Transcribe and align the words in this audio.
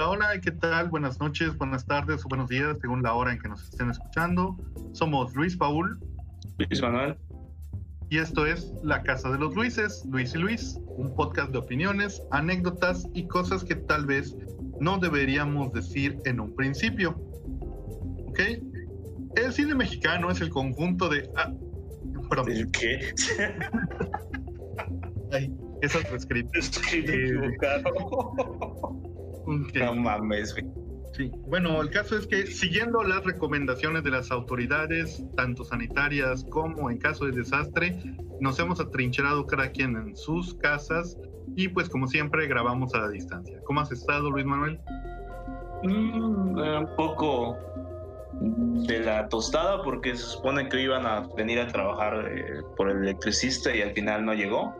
Hola, 0.00 0.08
hola, 0.08 0.40
¿qué 0.40 0.50
tal? 0.50 0.88
Buenas 0.88 1.20
noches, 1.20 1.58
buenas 1.58 1.84
tardes 1.84 2.24
o 2.24 2.28
buenos 2.30 2.48
días, 2.48 2.78
según 2.80 3.02
la 3.02 3.12
hora 3.12 3.32
en 3.32 3.38
que 3.38 3.50
nos 3.50 3.64
estén 3.64 3.90
escuchando. 3.90 4.56
Somos 4.92 5.34
Luis 5.34 5.54
Paul. 5.54 6.00
Luis 6.56 6.80
Manuel. 6.80 7.18
Y 8.08 8.16
esto 8.16 8.46
es 8.46 8.72
La 8.82 9.02
Casa 9.02 9.30
de 9.30 9.38
los 9.38 9.54
Luises, 9.54 10.02
Luis 10.08 10.34
y 10.34 10.38
Luis, 10.38 10.80
un 10.96 11.14
podcast 11.14 11.52
de 11.52 11.58
opiniones, 11.58 12.22
anécdotas 12.30 13.06
y 13.12 13.26
cosas 13.26 13.62
que 13.62 13.74
tal 13.74 14.06
vez 14.06 14.34
no 14.80 14.96
deberíamos 14.96 15.70
decir 15.74 16.16
en 16.24 16.40
un 16.40 16.56
principio. 16.56 17.10
¿Ok? 18.26 18.40
El 19.36 19.52
cine 19.52 19.74
mexicano 19.74 20.30
es 20.30 20.40
el 20.40 20.48
conjunto 20.48 21.10
de... 21.10 21.30
Ah, 21.36 21.52
¿El 22.46 22.70
qué? 22.70 23.12
Ay, 25.30 25.54
es. 25.82 25.94
Escrito 26.14 26.58
eh, 27.12 27.24
equivocado. 27.24 28.32
No 29.78 29.94
mames, 29.94 30.54
Sí, 31.12 31.28
bueno, 31.48 31.82
el 31.82 31.90
caso 31.90 32.16
es 32.16 32.26
que 32.26 32.46
siguiendo 32.46 33.02
las 33.02 33.24
recomendaciones 33.24 34.04
de 34.04 34.12
las 34.12 34.30
autoridades, 34.30 35.24
tanto 35.36 35.64
sanitarias 35.64 36.46
como 36.50 36.88
en 36.88 36.98
caso 36.98 37.24
de 37.24 37.32
desastre, 37.32 38.00
nos 38.40 38.58
hemos 38.60 38.80
atrincherado 38.80 39.44
cada 39.46 39.70
quien 39.72 39.96
en 39.96 40.16
sus 40.16 40.54
casas 40.54 41.16
y 41.56 41.68
pues 41.68 41.88
como 41.88 42.06
siempre 42.06 42.46
grabamos 42.46 42.94
a 42.94 43.00
la 43.00 43.08
distancia. 43.08 43.58
¿Cómo 43.64 43.80
has 43.80 43.90
estado, 43.90 44.30
Luis 44.30 44.46
Manuel? 44.46 44.80
Mm, 45.82 46.58
eh, 46.58 46.78
un 46.78 46.96
poco 46.96 47.56
de 48.40 49.00
la 49.00 49.28
tostada 49.28 49.82
porque 49.82 50.16
se 50.16 50.24
supone 50.24 50.68
que 50.68 50.80
iban 50.80 51.06
a 51.06 51.28
venir 51.36 51.58
a 51.58 51.66
trabajar 51.66 52.28
eh, 52.30 52.62
por 52.76 52.90
el 52.90 52.98
electricista 52.98 53.74
y 53.74 53.82
al 53.82 53.92
final 53.92 54.24
no 54.24 54.34
llegó, 54.34 54.74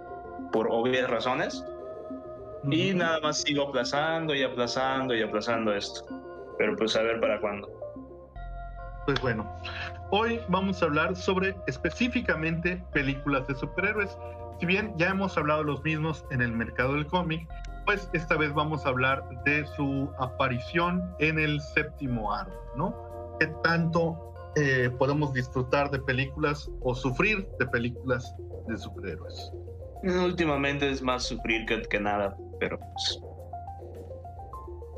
por 0.53 0.69
obvias 0.71 1.09
razones. 1.11 1.65
Y 2.65 2.93
nada 2.95 3.21
más 3.21 3.43
sigo 3.43 3.69
aplazando 3.69 4.35
y 4.35 4.43
aplazando 4.43 5.15
y 5.15 5.23
aplazando 5.23 5.73
esto. 5.73 6.05
Pero 6.59 6.77
pues 6.77 6.95
a 6.97 7.03
ver 7.03 7.21
para 7.21 7.41
cuándo. 7.41 7.69
Pues 9.07 9.21
bueno, 9.23 9.51
hoy 10.11 10.41
vamos 10.49 10.83
a 10.83 10.87
hablar 10.87 11.17
sobre 11.17 11.57
específicamente 11.67 12.83
películas 12.93 13.47
de 13.47 13.55
superhéroes. 13.55 14.17
Si 14.61 14.67
bien 14.67 14.93
ya 14.97 15.09
hemos 15.09 15.37
hablado 15.39 15.65
los 15.65 15.83
mismos 15.83 16.25
en 16.31 16.43
el 16.43 16.53
mercado 16.53 16.95
del 16.95 17.07
cómic, 17.07 17.49
pues 17.87 18.11
esta 18.13 18.37
vez 18.37 18.53
vamos 18.53 18.85
a 18.85 18.91
hablar 18.91 19.25
de 19.45 19.67
su 19.75 20.11
aparición 20.19 21.03
en 21.19 21.39
el 21.39 21.61
séptimo 21.61 22.33
aro, 22.33 22.53
¿no? 22.77 22.95
¿Qué 23.41 23.47
tanto 23.65 24.35
eh, 24.57 24.91
podemos 24.99 25.33
disfrutar 25.33 25.91
de 25.91 25.99
películas 26.01 26.71
o 26.83 26.95
sufrir 26.95 27.49
de 27.59 27.67
películas 27.67 28.35
de 28.69 28.77
superhéroes? 28.77 29.51
Últimamente 30.03 30.89
es 30.89 31.03
más 31.03 31.25
sufrir 31.25 31.67
que, 31.67 32.01
nada, 32.01 32.37
pero 32.59 32.79
pues 32.79 33.21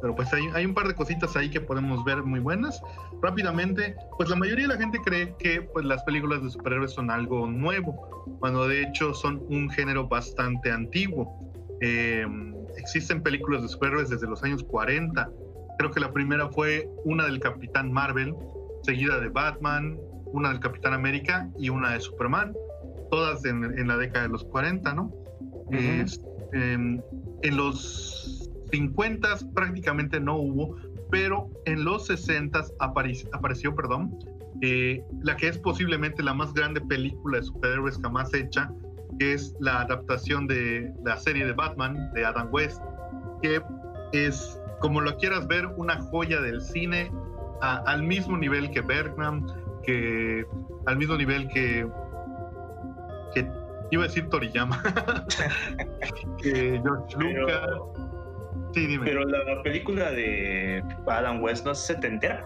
pero 0.00 0.16
pues 0.16 0.32
hay, 0.32 0.66
un 0.66 0.74
par 0.74 0.88
de 0.88 0.94
cositas 0.94 1.36
ahí 1.36 1.48
que 1.48 1.60
podemos 1.60 2.04
ver 2.04 2.24
muy 2.24 2.40
buenas. 2.40 2.82
Rápidamente, 3.22 3.94
pues 4.16 4.28
la 4.28 4.34
mayoría 4.34 4.66
de 4.66 4.74
la 4.74 4.80
gente 4.80 4.98
cree 4.98 5.32
que 5.38 5.62
pues 5.62 5.84
las 5.84 6.02
películas 6.02 6.42
de 6.42 6.50
superhéroes 6.50 6.90
son 6.90 7.08
algo 7.08 7.46
nuevo, 7.46 8.26
cuando 8.40 8.66
de 8.66 8.82
hecho 8.82 9.14
son 9.14 9.44
un 9.48 9.70
género 9.70 10.08
bastante 10.08 10.72
antiguo. 10.72 11.38
Eh, 11.80 12.26
existen 12.76 13.22
películas 13.22 13.62
de 13.62 13.68
superhéroes 13.68 14.08
desde 14.08 14.26
los 14.26 14.42
años 14.42 14.64
40. 14.64 15.30
Creo 15.78 15.90
que 15.92 16.00
la 16.00 16.12
primera 16.12 16.48
fue 16.48 16.88
una 17.04 17.24
del 17.26 17.38
Capitán 17.38 17.92
Marvel, 17.92 18.34
seguida 18.82 19.20
de 19.20 19.28
Batman, 19.28 19.96
una 20.32 20.48
del 20.48 20.58
Capitán 20.58 20.94
América 20.94 21.48
y 21.58 21.68
una 21.68 21.92
de 21.92 22.00
Superman, 22.00 22.54
todas 23.12 23.44
en, 23.44 23.62
en 23.78 23.88
la 23.88 23.98
década 23.98 24.24
de 24.24 24.30
los 24.30 24.42
40, 24.44 24.94
¿no? 24.94 25.12
Em, 25.70 27.00
en 27.42 27.56
los 27.56 28.50
50 28.72 29.28
prácticamente 29.54 30.18
no 30.18 30.36
hubo, 30.36 30.76
pero 31.10 31.50
en 31.66 31.84
los 31.84 32.06
60 32.06 32.64
apareció, 32.80 33.76
perdón, 33.76 34.18
eh, 34.62 35.04
la 35.22 35.36
que 35.36 35.48
es 35.48 35.58
posiblemente 35.58 36.22
la 36.22 36.32
más 36.32 36.54
grande 36.54 36.80
película 36.80 37.36
de 37.36 37.44
superhéroes 37.44 37.98
jamás 38.02 38.32
hecha, 38.32 38.70
que 39.18 39.34
es 39.34 39.54
la 39.60 39.82
adaptación 39.82 40.46
de 40.46 40.90
la 41.04 41.18
serie 41.18 41.44
de 41.44 41.52
Batman 41.52 42.10
de 42.14 42.24
Adam 42.24 42.48
West, 42.50 42.80
que 43.42 43.60
es, 44.12 44.58
como 44.80 45.02
lo 45.02 45.18
quieras 45.18 45.46
ver, 45.48 45.66
una 45.76 46.00
joya 46.00 46.40
del 46.40 46.62
cine 46.62 47.12
al 47.60 48.02
mismo 48.04 48.38
nivel 48.38 48.70
que 48.70 48.80
Bergman, 48.80 49.46
que 49.84 50.46
al 50.86 50.96
mismo 50.96 51.16
nivel 51.16 51.46
que 51.48 51.86
iba 53.92 54.04
a 54.04 54.06
decir 54.06 54.28
Toriyama, 54.30 54.82
que 56.42 56.80
George 56.84 57.16
Lucas. 57.18 57.70
Pero 58.74 59.24
la 59.26 59.62
película 59.62 60.10
de 60.10 60.82
Adam 61.06 61.42
West 61.42 61.66
no 61.66 61.74
se 61.74 61.94
te 61.96 62.06
entera. 62.06 62.42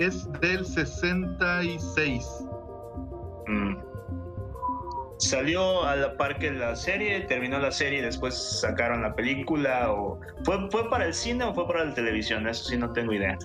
Es 0.00 0.28
del 0.40 0.66
66. 0.66 2.46
Mm. 3.46 3.76
Salió 5.18 5.84
a 5.84 5.94
la 5.94 6.16
par 6.16 6.36
que 6.40 6.50
la 6.50 6.74
serie, 6.74 7.20
terminó 7.20 7.60
la 7.60 7.70
serie 7.70 8.00
y 8.00 8.02
después 8.02 8.60
sacaron 8.60 9.02
la 9.02 9.14
película. 9.14 9.92
o 9.92 10.18
¿Fue, 10.44 10.68
¿Fue 10.70 10.90
para 10.90 11.06
el 11.06 11.14
cine 11.14 11.44
o 11.44 11.54
fue 11.54 11.68
para 11.68 11.84
la 11.84 11.94
televisión? 11.94 12.48
Eso 12.48 12.64
sí 12.64 12.76
no 12.76 12.92
tengo 12.92 13.12
idea. 13.12 13.38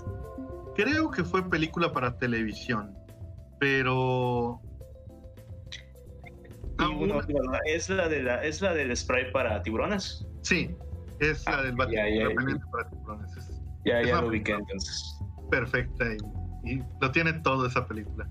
Creo 0.76 1.12
que 1.12 1.24
fue 1.24 1.48
película 1.48 1.92
para 1.92 2.18
televisión, 2.18 2.98
pero 3.60 4.60
¿Es 7.66 7.90
la 7.90 8.08
de 8.08 8.24
la 8.24 8.44
es 8.44 8.62
la 8.62 8.74
del 8.74 8.96
spray 8.96 9.32
para 9.32 9.62
tiburones? 9.62 10.26
Sí, 10.44 10.76
es 11.20 11.46
la 11.46 11.64
del 11.64 11.76
ya, 11.76 11.86
para 12.72 13.20
Ya, 13.86 14.02
ya 14.02 14.22
lo 14.22 14.30
ubiqué 14.30 14.54
entonces. 14.54 15.20
Perfecta 15.52 16.06
y, 16.14 16.72
y, 16.72 16.84
lo 17.02 17.12
tiene 17.12 17.34
todo 17.34 17.66
esa 17.66 17.86
película. 17.88 18.30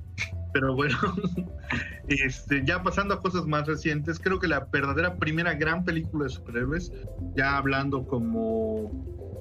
Pero 0.53 0.75
bueno, 0.75 0.97
este, 2.09 2.65
ya 2.65 2.83
pasando 2.83 3.15
a 3.15 3.21
cosas 3.21 3.47
más 3.47 3.67
recientes, 3.67 4.19
creo 4.19 4.39
que 4.39 4.49
la 4.49 4.67
verdadera 4.73 5.17
primera 5.17 5.55
gran 5.55 5.85
película 5.85 6.25
de 6.25 6.31
superhéroes, 6.31 6.93
ya 7.37 7.59
hablando 7.59 8.07
como, 8.07 8.91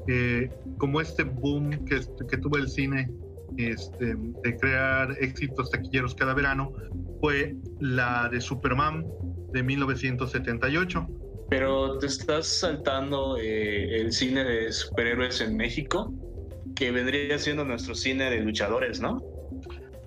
eh, 0.07 0.49
como 0.77 0.99
este 0.99 1.23
boom 1.23 1.85
que, 1.85 2.01
que 2.29 2.37
tuvo 2.37 2.57
el 2.57 2.67
cine 2.67 3.09
este, 3.57 4.15
de 4.15 4.57
crear 4.57 5.15
éxitos 5.19 5.71
taquilleros 5.71 6.15
cada 6.15 6.33
verano, 6.33 6.73
fue 7.21 7.55
la 7.79 8.29
de 8.29 8.41
Superman 8.41 9.05
de 9.51 9.63
1978 9.63 11.07
pero 11.49 11.97
te 11.97 12.07
estás 12.07 12.47
saltando 12.47 13.37
eh, 13.37 14.01
el 14.01 14.11
cine 14.11 14.43
de 14.43 14.71
superhéroes 14.71 15.39
en 15.41 15.55
México, 15.55 16.13
que 16.75 16.91
vendría 16.91 17.39
siendo 17.39 17.63
nuestro 17.63 17.95
cine 17.95 18.29
de 18.29 18.41
luchadores, 18.41 18.99
¿no? 18.99 19.21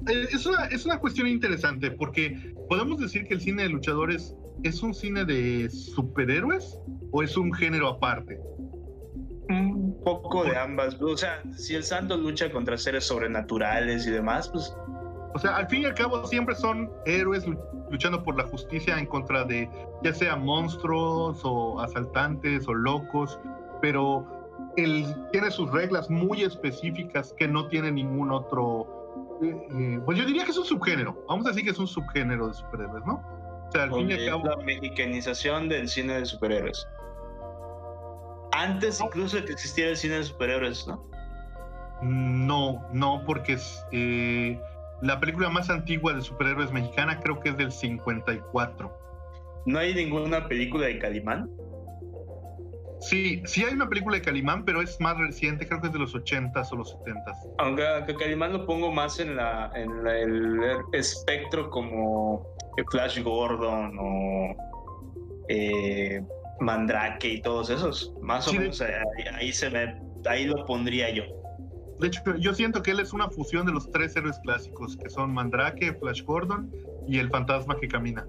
Eh, 0.06 0.28
es 0.32 0.44
una, 0.44 0.66
es 0.66 0.84
una 0.84 0.98
cuestión 0.98 1.26
interesante 1.26 1.90
porque 1.90 2.54
podemos 2.68 3.00
decir 3.00 3.24
que 3.24 3.34
el 3.34 3.40
cine 3.40 3.62
de 3.64 3.68
luchadores 3.70 4.34
es 4.62 4.82
un 4.82 4.92
cine 4.92 5.24
de 5.24 5.70
superhéroes 5.70 6.78
o 7.10 7.22
es 7.22 7.36
un 7.36 7.52
género 7.54 7.88
aparte. 7.88 8.38
Poco 10.04 10.44
de 10.44 10.56
ambas. 10.56 11.00
O 11.00 11.16
sea, 11.16 11.42
si 11.56 11.74
el 11.74 11.84
santo 11.84 12.16
lucha 12.16 12.50
contra 12.50 12.76
seres 12.78 13.04
sobrenaturales 13.06 14.06
y 14.06 14.10
demás, 14.10 14.48
pues... 14.48 14.74
O 15.32 15.38
sea, 15.38 15.56
al 15.56 15.68
fin 15.68 15.82
y 15.82 15.84
al 15.84 15.94
cabo 15.94 16.26
siempre 16.26 16.54
son 16.56 16.90
héroes 17.06 17.44
luchando 17.90 18.22
por 18.22 18.36
la 18.36 18.44
justicia 18.44 18.98
en 18.98 19.06
contra 19.06 19.44
de 19.44 19.70
ya 20.02 20.12
sea 20.12 20.36
monstruos 20.36 21.40
o 21.44 21.80
asaltantes 21.80 22.66
o 22.66 22.74
locos, 22.74 23.38
pero 23.80 24.26
él 24.76 25.14
tiene 25.32 25.50
sus 25.50 25.70
reglas 25.70 26.10
muy 26.10 26.42
específicas 26.42 27.34
que 27.38 27.46
no 27.46 27.68
tiene 27.68 27.92
ningún 27.92 28.32
otro. 28.32 29.38
Eh, 29.42 29.68
eh, 29.78 30.00
pues 30.04 30.18
yo 30.18 30.24
diría 30.24 30.44
que 30.44 30.50
es 30.50 30.58
un 30.58 30.64
subgénero. 30.64 31.24
Vamos 31.28 31.46
a 31.46 31.50
decir 31.50 31.64
que 31.64 31.70
es 31.70 31.78
un 31.78 31.86
subgénero 31.86 32.48
de 32.48 32.54
superhéroes, 32.54 33.04
¿no? 33.06 33.22
O 33.68 33.72
sea, 33.72 33.84
al 33.84 33.92
fin 33.92 34.10
y 34.10 34.14
al 34.14 34.26
cabo. 34.26 34.46
La 34.46 34.56
mexicanización 34.56 35.68
del 35.68 35.88
cine 35.88 36.14
de 36.14 36.26
superhéroes. 36.26 36.86
Antes 38.52 39.00
incluso 39.00 39.36
de 39.36 39.44
que 39.44 39.52
existiera 39.52 39.90
el 39.90 39.96
cine 39.96 40.16
de 40.16 40.24
superhéroes, 40.24 40.86
¿no? 40.86 41.08
No, 42.02 42.86
no, 42.92 43.22
porque 43.26 43.54
es, 43.54 43.84
eh, 43.92 44.58
la 45.02 45.20
película 45.20 45.48
más 45.50 45.70
antigua 45.70 46.14
de 46.14 46.22
superhéroes 46.22 46.72
mexicana 46.72 47.20
creo 47.20 47.40
que 47.40 47.50
es 47.50 47.56
del 47.56 47.72
54. 47.72 48.98
¿No 49.66 49.78
hay 49.78 49.94
ninguna 49.94 50.46
película 50.48 50.86
de 50.86 50.98
Calimán? 50.98 51.50
Sí, 53.00 53.42
sí 53.46 53.64
hay 53.64 53.72
una 53.72 53.88
película 53.88 54.16
de 54.16 54.22
Calimán, 54.22 54.64
pero 54.64 54.82
es 54.82 55.00
más 55.00 55.16
reciente, 55.16 55.66
creo 55.66 55.80
que 55.80 55.86
es 55.86 55.92
de 55.92 55.98
los 55.98 56.14
80s 56.14 56.70
o 56.72 56.76
los 56.76 56.96
70s. 56.98 57.54
Aunque, 57.58 57.86
a 57.86 58.04
Calimán 58.06 58.52
lo 58.52 58.66
pongo 58.66 58.92
más 58.92 59.18
en, 59.20 59.36
la, 59.36 59.70
en 59.74 60.06
el 60.06 60.60
espectro 60.92 61.70
como 61.70 62.46
Flash 62.90 63.22
Gordon 63.22 63.96
o 63.98 64.54
eh, 65.48 66.22
Mandrake 66.60 67.34
y 67.34 67.42
todos 67.42 67.70
esos. 67.70 68.14
Más 68.20 68.46
o 68.48 68.52
menos 68.52 68.82
ahí, 69.34 69.52
se 69.52 69.70
me, 69.70 70.00
ahí 70.26 70.46
lo 70.46 70.64
pondría 70.66 71.10
yo. 71.10 71.24
De 72.00 72.06
hecho, 72.06 72.22
yo 72.38 72.54
siento 72.54 72.82
que 72.82 72.92
él 72.92 73.00
es 73.00 73.12
una 73.12 73.28
fusión 73.28 73.66
de 73.66 73.72
los 73.72 73.90
tres 73.90 74.16
héroes 74.16 74.38
clásicos, 74.42 74.96
que 74.96 75.10
son 75.10 75.34
Mandrake, 75.34 75.94
Flash 76.00 76.22
Gordon 76.22 76.70
y 77.06 77.18
el 77.18 77.28
fantasma 77.28 77.76
que 77.78 77.88
camina. 77.88 78.26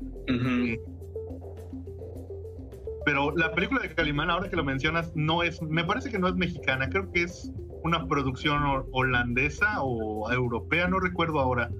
Pero 3.06 3.36
la 3.36 3.52
película 3.54 3.82
de 3.82 3.94
Calimán, 3.94 4.30
ahora 4.30 4.50
que 4.50 4.56
lo 4.56 4.64
mencionas, 4.64 5.12
no 5.16 5.42
es, 5.42 5.62
me 5.62 5.84
parece 5.84 6.12
que 6.12 6.20
no 6.20 6.28
es 6.28 6.36
mexicana, 6.36 6.90
creo 6.90 7.12
que 7.12 7.24
es 7.24 7.52
una 7.84 8.08
producción 8.08 8.86
holandesa 8.92 9.82
o 9.82 10.32
europea, 10.32 10.88
no 10.88 11.00
recuerdo 11.00 11.40
ahora. 11.40 11.72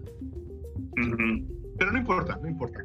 Pero 1.78 1.92
no 1.92 1.98
importa, 1.98 2.40
no 2.42 2.48
importa. 2.48 2.84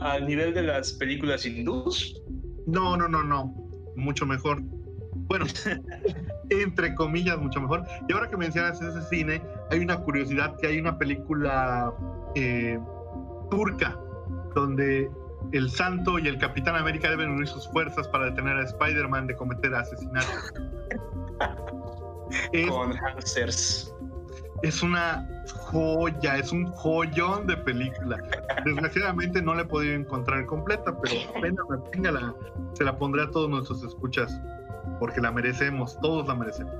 ¿Al 0.00 0.26
nivel 0.26 0.54
de 0.54 0.62
las 0.62 0.92
películas 0.92 1.46
hindús? 1.46 2.20
No, 2.68 2.96
no, 2.96 3.08
no, 3.08 3.24
no. 3.24 3.54
Mucho 3.96 4.26
mejor. 4.26 4.60
Bueno, 5.28 5.46
entre 6.50 6.94
comillas, 6.94 7.38
mucho 7.38 7.60
mejor. 7.60 7.84
Y 8.08 8.12
ahora 8.12 8.28
que 8.28 8.36
mencionas 8.36 8.80
ese 8.80 9.02
cine, 9.08 9.42
hay 9.70 9.80
una 9.80 9.98
curiosidad 10.00 10.56
que 10.58 10.66
hay 10.66 10.78
una 10.78 10.98
película 10.98 11.92
eh, 12.34 12.78
turca 13.50 13.98
donde 14.54 15.10
el 15.52 15.70
Santo 15.70 16.18
y 16.18 16.28
el 16.28 16.38
Capitán 16.38 16.76
América 16.76 17.08
deben 17.08 17.30
unir 17.30 17.46
sus 17.46 17.66
fuerzas 17.68 18.06
para 18.08 18.26
detener 18.26 18.56
a 18.56 18.64
Spider-Man 18.64 19.28
de 19.28 19.36
cometer 19.36 19.74
asesinatos. 19.74 20.52
Con 22.68 22.92
Hansers. 22.98 23.94
Es 24.62 24.82
una 24.82 25.26
joya, 25.52 26.36
es 26.36 26.52
un 26.52 26.66
joyón 26.66 27.46
de 27.46 27.56
película. 27.56 28.18
Desgraciadamente 28.64 29.40
no 29.40 29.54
la 29.54 29.62
he 29.62 29.64
podido 29.66 29.94
encontrar 29.94 30.46
completa, 30.46 30.96
pero 31.00 31.14
apenas 31.36 31.64
la 32.12 32.34
se 32.74 32.84
la 32.84 32.96
pondré 32.96 33.22
a 33.22 33.30
todos 33.30 33.48
nuestros 33.48 33.82
escuchas, 33.82 34.40
porque 34.98 35.20
la 35.20 35.30
merecemos, 35.30 35.98
todos 36.00 36.26
la 36.26 36.34
merecemos. 36.34 36.74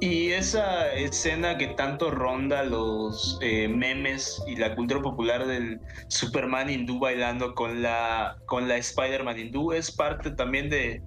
Y 0.00 0.32
esa 0.32 0.92
escena 0.94 1.56
que 1.56 1.68
tanto 1.68 2.10
ronda 2.10 2.64
los 2.64 3.38
eh, 3.40 3.68
memes 3.68 4.42
y 4.48 4.56
la 4.56 4.74
cultura 4.74 5.00
popular 5.00 5.46
del 5.46 5.80
Superman 6.08 6.68
hindú 6.68 6.98
bailando 6.98 7.54
con 7.54 7.82
la, 7.82 8.36
con 8.46 8.66
la 8.66 8.78
Spider-Man 8.78 9.38
hindú 9.38 9.72
es 9.72 9.92
parte 9.92 10.32
también 10.32 10.68
de, 10.68 11.00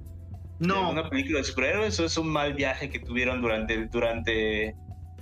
no. 0.60 0.92
una 0.92 1.10
película 1.10 1.40
de 1.40 1.44
superhéroes 1.44 2.00
o 2.00 2.06
es 2.06 2.18
un 2.18 2.30
mal 2.30 2.54
viaje 2.54 2.90
que 2.90 3.00
tuvieron 3.00 3.42
durante... 3.42 3.86
durante 3.88 4.76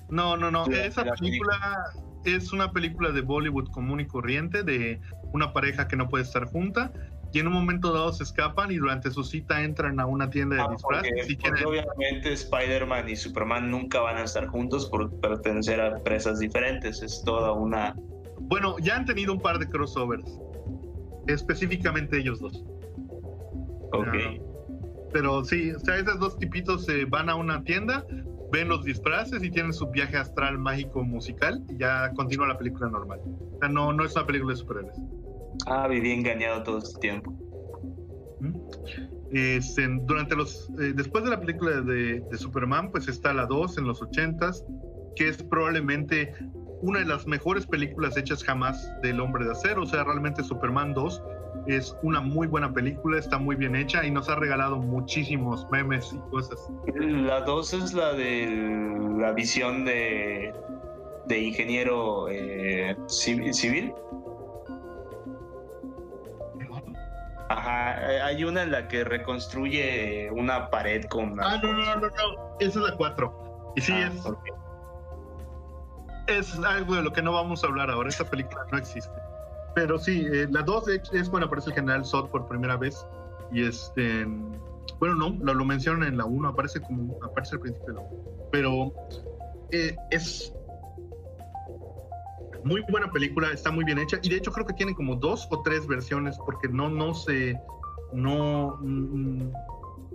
no, 0.09 0.37
no, 0.37 0.51
no. 0.51 0.65
Esa 0.65 1.03
película 1.03 1.83
es 2.25 2.53
una 2.53 2.71
película 2.71 3.11
de 3.11 3.21
Bollywood 3.21 3.69
común 3.69 3.99
y 3.99 4.07
corriente 4.07 4.63
de 4.63 5.01
una 5.33 5.53
pareja 5.53 5.87
que 5.87 5.95
no 5.95 6.07
puede 6.09 6.23
estar 6.23 6.45
junta 6.45 6.91
y 7.33 7.39
en 7.39 7.47
un 7.47 7.53
momento 7.53 7.91
dado 7.91 8.13
se 8.13 8.23
escapan 8.23 8.71
y 8.71 8.75
durante 8.75 9.09
su 9.09 9.23
cita 9.23 9.63
entran 9.63 9.99
a 9.99 10.05
una 10.05 10.29
tienda 10.29 10.55
de 10.55 10.61
ah, 10.61 10.67
disfraces. 10.69 11.35
Porque, 11.41 11.65
obviamente 11.65 12.31
Spider-Man 12.31 13.09
y 13.09 13.15
Superman 13.15 13.71
nunca 13.71 14.01
van 14.01 14.17
a 14.17 14.23
estar 14.23 14.45
juntos 14.45 14.87
por 14.87 15.19
pertenecer 15.19 15.81
a 15.81 15.97
empresas 15.97 16.39
diferentes. 16.39 17.01
Es 17.01 17.23
toda 17.25 17.51
una... 17.51 17.95
Bueno, 18.39 18.75
ya 18.79 18.97
han 18.97 19.05
tenido 19.05 19.33
un 19.33 19.41
par 19.41 19.57
de 19.57 19.67
crossovers. 19.67 20.39
Específicamente 21.27 22.19
ellos 22.19 22.39
dos. 22.39 22.63
Ok. 23.93 24.15
pero 25.11 25.45
sí, 25.45 25.71
o 25.71 25.79
sea, 25.79 25.97
esos 25.97 26.19
dos 26.19 26.37
tipitos 26.39 26.85
se 26.85 27.05
van 27.05 27.29
a 27.29 27.35
una 27.35 27.63
tienda, 27.63 28.03
ven 28.53 28.69
los 28.69 28.85
disfraces 28.85 29.43
y 29.43 29.49
tienen 29.49 29.73
su 29.73 29.89
viaje 29.89 30.15
astral 30.15 30.59
mágico 30.59 31.03
musical 31.03 31.63
y 31.67 31.77
ya 31.77 32.11
continúa 32.15 32.47
la 32.47 32.57
película 32.57 32.87
normal. 32.87 33.19
O 33.25 33.57
sea, 33.59 33.67
no, 33.67 33.91
no 33.91 34.05
es 34.05 34.15
una 34.15 34.27
película 34.27 34.53
de 34.53 34.59
superhéroes. 34.59 34.95
Ah, 35.65 35.87
viví 35.87 36.11
engañado 36.11 36.61
todo 36.61 36.77
este 36.77 36.99
tiempo. 36.99 37.33
Este, 39.31 39.87
durante 40.03 40.35
los, 40.35 40.69
eh, 40.79 40.93
después 40.93 41.23
de 41.23 41.31
la 41.31 41.39
película 41.39 41.81
de, 41.81 42.23
Superman, 42.37 42.91
pues 42.91 43.07
está 43.07 43.33
la 43.33 43.47
2 43.47 43.79
en 43.79 43.87
los 43.87 44.01
80s, 44.03 44.63
que 45.15 45.29
es 45.29 45.41
probablemente 45.41 46.35
una 46.81 46.99
de 46.99 47.05
las 47.05 47.25
mejores 47.25 47.65
películas 47.65 48.15
hechas 48.17 48.43
jamás 48.43 48.87
del 49.01 49.19
hombre 49.19 49.45
de 49.45 49.51
acero. 49.53 49.81
O 49.81 49.85
sea, 49.87 50.03
realmente 50.03 50.43
Superman 50.43 50.93
2 50.93 51.23
es 51.67 51.95
una 52.01 52.21
muy 52.21 52.47
buena 52.47 52.73
película, 52.73 53.19
está 53.19 53.37
muy 53.37 53.55
bien 53.55 53.75
hecha 53.75 54.03
y 54.05 54.11
nos 54.11 54.29
ha 54.29 54.35
regalado 54.35 54.77
muchísimos 54.77 55.67
memes 55.71 56.13
y 56.13 56.17
cosas. 56.29 56.69
La 56.95 57.41
2 57.41 57.73
es 57.73 57.93
la 57.93 58.13
de 58.13 58.93
la 59.17 59.31
visión 59.31 59.85
de, 59.85 60.53
de 61.27 61.39
ingeniero 61.39 62.27
eh, 62.29 62.95
civil. 63.07 63.93
Ajá, 67.49 68.11
eh, 68.11 68.21
hay 68.21 68.43
una 68.43 68.63
en 68.63 68.71
la 68.71 68.87
que 68.87 69.03
reconstruye 69.03 70.29
una 70.31 70.69
pared 70.69 71.05
con... 71.05 71.39
Ah, 71.39 71.59
no, 71.61 71.73
no, 71.73 71.95
no, 71.95 72.01
no, 72.01 72.09
esa 72.59 72.79
es 72.79 72.85
la 72.89 72.95
4. 72.95 73.73
Y 73.75 73.81
sí, 73.81 73.93
ah, 73.93 74.07
es... 74.07 74.23
Es 76.25 76.57
algo 76.59 76.95
de 76.95 77.03
lo 77.03 77.11
que 77.11 77.21
no 77.21 77.33
vamos 77.33 77.63
a 77.63 77.67
hablar 77.67 77.89
ahora, 77.89 78.07
esta 78.07 78.23
película 78.23 78.65
no 78.71 78.77
existe. 78.77 79.11
Pero 79.75 79.97
sí, 79.97 80.27
eh, 80.31 80.47
la 80.49 80.61
2 80.61 80.87
es 81.13 81.29
cuando 81.29 81.47
aparece 81.47 81.69
el 81.69 81.75
general 81.75 82.05
Zod 82.05 82.29
por 82.29 82.47
primera 82.47 82.77
vez. 82.77 83.05
Y 83.51 83.63
este... 83.63 84.27
Bueno, 84.99 85.15
no, 85.15 85.37
lo, 85.41 85.53
lo 85.53 85.65
mencionan 85.65 86.07
en 86.07 86.17
la 86.17 86.25
1, 86.25 86.47
aparece 86.49 86.79
como... 86.81 87.17
Aparece 87.23 87.55
al 87.55 87.61
principio 87.61 87.93
de 87.93 87.93
la 87.93 88.07
1. 88.07 88.49
Pero 88.51 88.93
eh, 89.71 89.95
es 90.11 90.53
muy 92.63 92.81
buena 92.89 93.11
película, 93.11 93.51
está 93.51 93.71
muy 93.71 93.83
bien 93.83 93.99
hecha 93.99 94.19
y 94.21 94.29
de 94.29 94.37
hecho 94.37 94.51
creo 94.51 94.65
que 94.65 94.73
tiene 94.73 94.93
como 94.95 95.15
dos 95.15 95.47
o 95.51 95.61
tres 95.63 95.85
versiones 95.87 96.37
porque 96.45 96.69
no, 96.69 96.89
no 96.89 97.13
se, 97.13 97.59
no, 98.13 98.77
mm, 98.81 99.51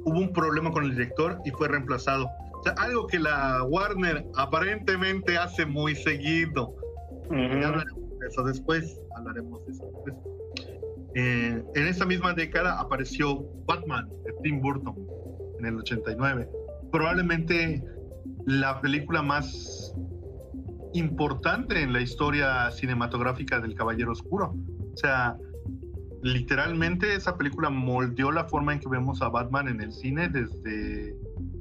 hubo 0.05 0.19
un 0.19 0.33
problema 0.33 0.71
con 0.71 0.85
el 0.85 0.93
director 0.93 1.41
y 1.45 1.51
fue 1.51 1.69
reemplazado. 1.69 2.31
O 2.55 2.63
sea, 2.63 2.73
algo 2.75 3.07
que 3.07 3.19
la 3.19 3.63
Warner 3.65 4.27
aparentemente 4.37 5.37
hace 5.37 5.67
muy 5.67 5.95
seguido. 5.95 6.75
hablaremos 7.31 8.19
de 8.21 8.27
eso 8.27 8.43
después, 8.43 9.01
hablaremos 9.19 9.65
de 9.67 9.73
eso 9.73 9.85
después. 9.85 10.15
Eh, 11.15 11.63
en 11.75 11.87
esta 11.87 12.05
misma 12.05 12.35
década 12.35 12.79
apareció 12.79 13.45
Batman 13.67 14.09
de 14.25 14.33
Tim 14.43 14.61
Burton 14.61 14.95
en 15.59 15.67
el 15.67 15.77
89. 15.79 16.49
Probablemente 16.93 17.83
la 18.47 18.81
película 18.81 19.23
más 19.23 19.95
importante 20.95 21.83
en 21.83 21.93
la 21.93 22.01
historia 22.01 22.71
cinematográfica 22.71 23.61
del 23.61 23.75
Caballero 23.75 24.13
Oscuro. 24.13 24.55
O 24.93 24.97
sea, 24.97 25.37
literalmente 26.23 27.15
esa 27.15 27.37
película 27.37 27.71
moldeó 27.71 28.33
la 28.33 28.45
forma 28.45 28.73
en 28.73 28.81
que 28.81 28.89
vemos 28.89 29.23
a 29.23 29.29
Batman 29.29 29.69
en 29.69 29.81
el 29.81 29.93
cine 29.93 30.29
desde, 30.29 31.15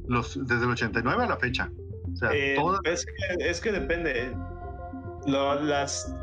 los, 0.07 0.39
desde 0.47 0.63
el 0.63 0.71
89 0.71 1.23
a 1.23 1.27
la 1.27 1.37
fecha. 1.37 1.71
O 2.11 2.15
sea, 2.15 2.31
eh, 2.33 2.57
es, 3.39 3.61
que, 3.61 3.71
depende. 3.71 4.35
las, 5.25 6.15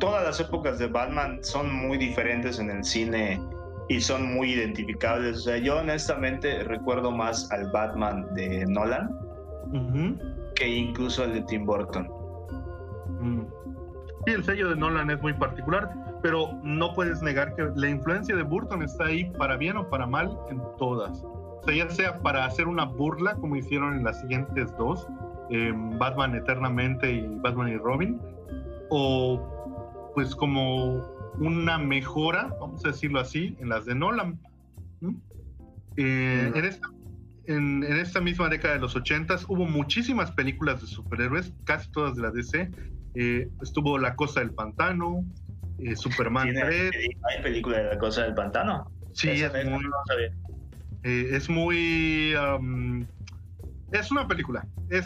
todas 0.00 0.24
las 0.24 0.40
épocas 0.40 0.78
de 0.78 0.88
Batman 0.88 1.38
son 1.42 1.72
muy 1.72 1.98
diferentes 1.98 2.58
en 2.58 2.70
el 2.70 2.82
cine 2.82 3.40
y 3.88 4.00
son 4.00 4.32
muy 4.32 4.54
identificables. 4.54 5.38
O 5.38 5.40
sea, 5.42 5.58
yo 5.58 5.78
honestamente 5.78 6.64
recuerdo 6.64 7.12
más 7.12 7.50
al 7.52 7.70
Batman 7.70 8.26
de 8.34 8.66
Nolan 8.66 9.10
que 10.56 10.68
incluso 10.68 11.24
el 11.24 11.34
de 11.34 11.42
Tim 11.42 11.64
Burton. 11.64 12.08
Mm. 13.20 13.42
Sí, 14.26 14.32
el 14.32 14.44
sello 14.44 14.70
de 14.70 14.76
Nolan 14.76 15.10
es 15.10 15.22
muy 15.22 15.32
particular, 15.32 15.90
pero 16.22 16.48
no 16.62 16.92
puedes 16.94 17.22
negar 17.22 17.54
que 17.54 17.68
la 17.74 17.88
influencia 17.88 18.34
de 18.34 18.42
Burton 18.42 18.82
está 18.82 19.04
ahí 19.04 19.30
para 19.38 19.56
bien 19.56 19.76
o 19.76 19.88
para 19.88 20.06
mal 20.06 20.36
en 20.50 20.60
todas. 20.78 21.22
O 21.24 21.62
sea, 21.64 21.74
ya 21.74 21.88
sea 21.88 22.18
para 22.18 22.44
hacer 22.44 22.66
una 22.68 22.84
burla, 22.84 23.34
como 23.36 23.56
hicieron 23.56 23.96
en 23.96 24.04
las 24.04 24.20
siguientes 24.20 24.74
dos, 24.76 25.06
Batman 25.98 26.34
Eternamente 26.34 27.10
y 27.10 27.26
Batman 27.40 27.68
y 27.68 27.76
Robin, 27.76 28.20
o 28.90 29.59
pues 30.14 30.34
como 30.34 31.06
una 31.38 31.78
mejora, 31.78 32.54
vamos 32.60 32.84
a 32.84 32.88
decirlo 32.88 33.20
así, 33.20 33.56
en 33.60 33.68
las 33.68 33.86
de 33.86 33.94
Nolan. 33.94 34.38
Eh, 35.96 36.52
en 36.54 36.64
esta 36.64 36.88
en, 37.46 37.82
esta 37.82 38.20
misma 38.20 38.48
década 38.48 38.74
de 38.74 38.80
los 38.80 38.94
80 38.94 39.36
hubo 39.48 39.64
muchísimas 39.64 40.30
películas 40.32 40.80
de 40.80 40.86
superhéroes, 40.86 41.52
casi 41.64 41.90
todas 41.90 42.14
de 42.16 42.22
la 42.22 42.30
DC. 42.30 42.70
Eh, 43.14 43.48
estuvo 43.60 43.98
La 43.98 44.14
Cosa 44.14 44.40
del 44.40 44.52
Pantano, 44.52 45.24
eh, 45.78 45.96
Superman 45.96 46.52
3. 46.52 46.92
¿Hay 46.94 47.42
película 47.42 47.78
de 47.78 47.84
La 47.84 47.98
Cosa 47.98 48.22
del 48.22 48.34
Pantano? 48.34 48.90
Sí, 49.12 49.30
es 49.30 49.52
muy, 49.66 49.84
es 51.02 51.48
muy. 51.48 53.06
es 53.90 54.10
una 54.12 54.28
película. 54.28 54.64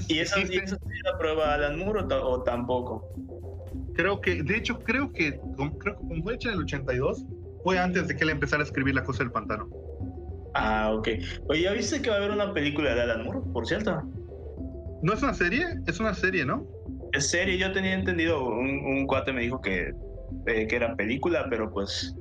¿Y 0.09 0.19
esa, 0.19 0.37
sí 0.37 0.61
la 1.05 1.19
prueba 1.19 1.55
Alan 1.55 1.79
Moore 1.79 2.05
o, 2.15 2.43
tampoco? 2.43 3.11
Creo 3.95 4.21
que, 4.21 4.43
de 4.43 4.57
hecho, 4.57 4.79
creo 4.81 5.13
que, 5.13 5.39
creo 5.79 5.99
que 5.99 6.23
fue 6.23 6.35
hecha 6.35 6.49
en 6.49 6.57
el 6.57 6.61
82, 6.63 7.25
fue 7.63 7.79
antes 7.79 8.09
de 8.09 8.17
que 8.17 8.25
él 8.25 8.31
empezara 8.31 8.63
a 8.63 8.67
escribir 8.67 8.95
La 8.95 9.05
Cosa 9.05 9.23
del 9.23 9.33
Pantano. 9.33 9.69
Ah, 10.55 10.93
ok. 10.95 11.09
Oye, 11.49 11.63
¿ya 11.63 11.73
viste 11.73 12.01
que 12.03 12.11
va 12.11 12.17
a 12.17 12.19
haber 12.19 12.31
una 12.31 12.53
película 12.53 12.95
de 12.95 13.03
Alan 13.03 13.25
Moore, 13.25 13.41
por 13.53 13.67
cierto? 13.67 14.03
¿No 15.03 15.13
es 15.13 15.23
una 15.23 15.35
serie? 15.35 15.65
Es 15.87 16.01
una 16.01 16.15
serie, 16.15 16.45
¿no? 16.45 16.67
Es 17.13 17.31
serie, 17.31 17.59
yo 17.59 17.73
tenía 17.73 17.95
entendido, 17.95 18.45
un, 18.45 19.07
cuate 19.07 19.33
me 19.33 19.43
dijo 19.43 19.61
que, 19.61 19.95
eh, 20.47 20.67
que 20.67 20.77
era 20.77 20.97
película, 20.97 21.47
pero 21.49 21.73
pues... 21.73 22.15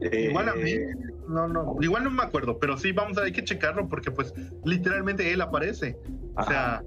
Eh, 0.00 0.28
igual 0.30 0.48
a 0.48 0.54
mí, 0.54 0.72
no, 1.28 1.48
no, 1.48 1.76
igual 1.80 2.04
no 2.04 2.10
me 2.10 2.22
acuerdo, 2.22 2.58
pero 2.58 2.76
sí, 2.76 2.92
vamos 2.92 3.16
a, 3.18 3.22
hay 3.22 3.32
que 3.32 3.44
checarlo 3.44 3.88
porque 3.88 4.10
pues 4.10 4.34
literalmente 4.64 5.32
él 5.32 5.40
aparece. 5.40 5.96
O 6.36 6.42
sea, 6.42 6.82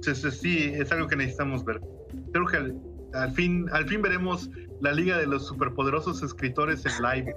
sí, 0.00 0.72
es 0.74 0.90
algo 0.90 1.06
que 1.06 1.16
necesitamos 1.16 1.64
ver. 1.64 1.80
Creo 2.32 2.46
que 2.46 2.74
al, 3.14 3.32
fin, 3.32 3.68
al 3.72 3.86
fin 3.86 4.02
veremos 4.02 4.50
la 4.80 4.92
Liga 4.92 5.18
de 5.18 5.26
los 5.26 5.46
Superpoderosos 5.46 6.22
Escritores 6.22 6.84
en 6.86 7.02
live. 7.02 7.36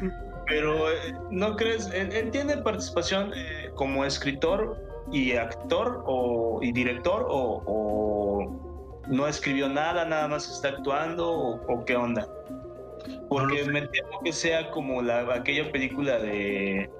Pero, 0.46 0.90
eh, 0.90 1.14
¿no 1.30 1.56
crees? 1.56 1.90
Él, 1.92 2.30
tiene 2.30 2.58
participación 2.58 3.32
eh, 3.34 3.70
como 3.74 4.04
escritor 4.04 4.76
y 5.10 5.32
actor 5.32 6.02
o, 6.06 6.60
y 6.62 6.72
director 6.72 7.26
o, 7.28 8.60
no 9.08 9.26
escribió 9.26 9.68
nada, 9.68 10.04
nada 10.06 10.28
más 10.28 10.50
está 10.50 10.68
actuando 10.68 11.30
o, 11.30 11.84
qué 11.84 11.96
onda? 11.96 12.26
Porque 13.28 13.64
me 13.64 13.82
temo 13.82 14.20
que 14.24 14.32
sea 14.32 14.70
como 14.70 15.02
la, 15.02 15.20
aquella 15.34 15.70
película 15.70 16.18
de... 16.18 16.90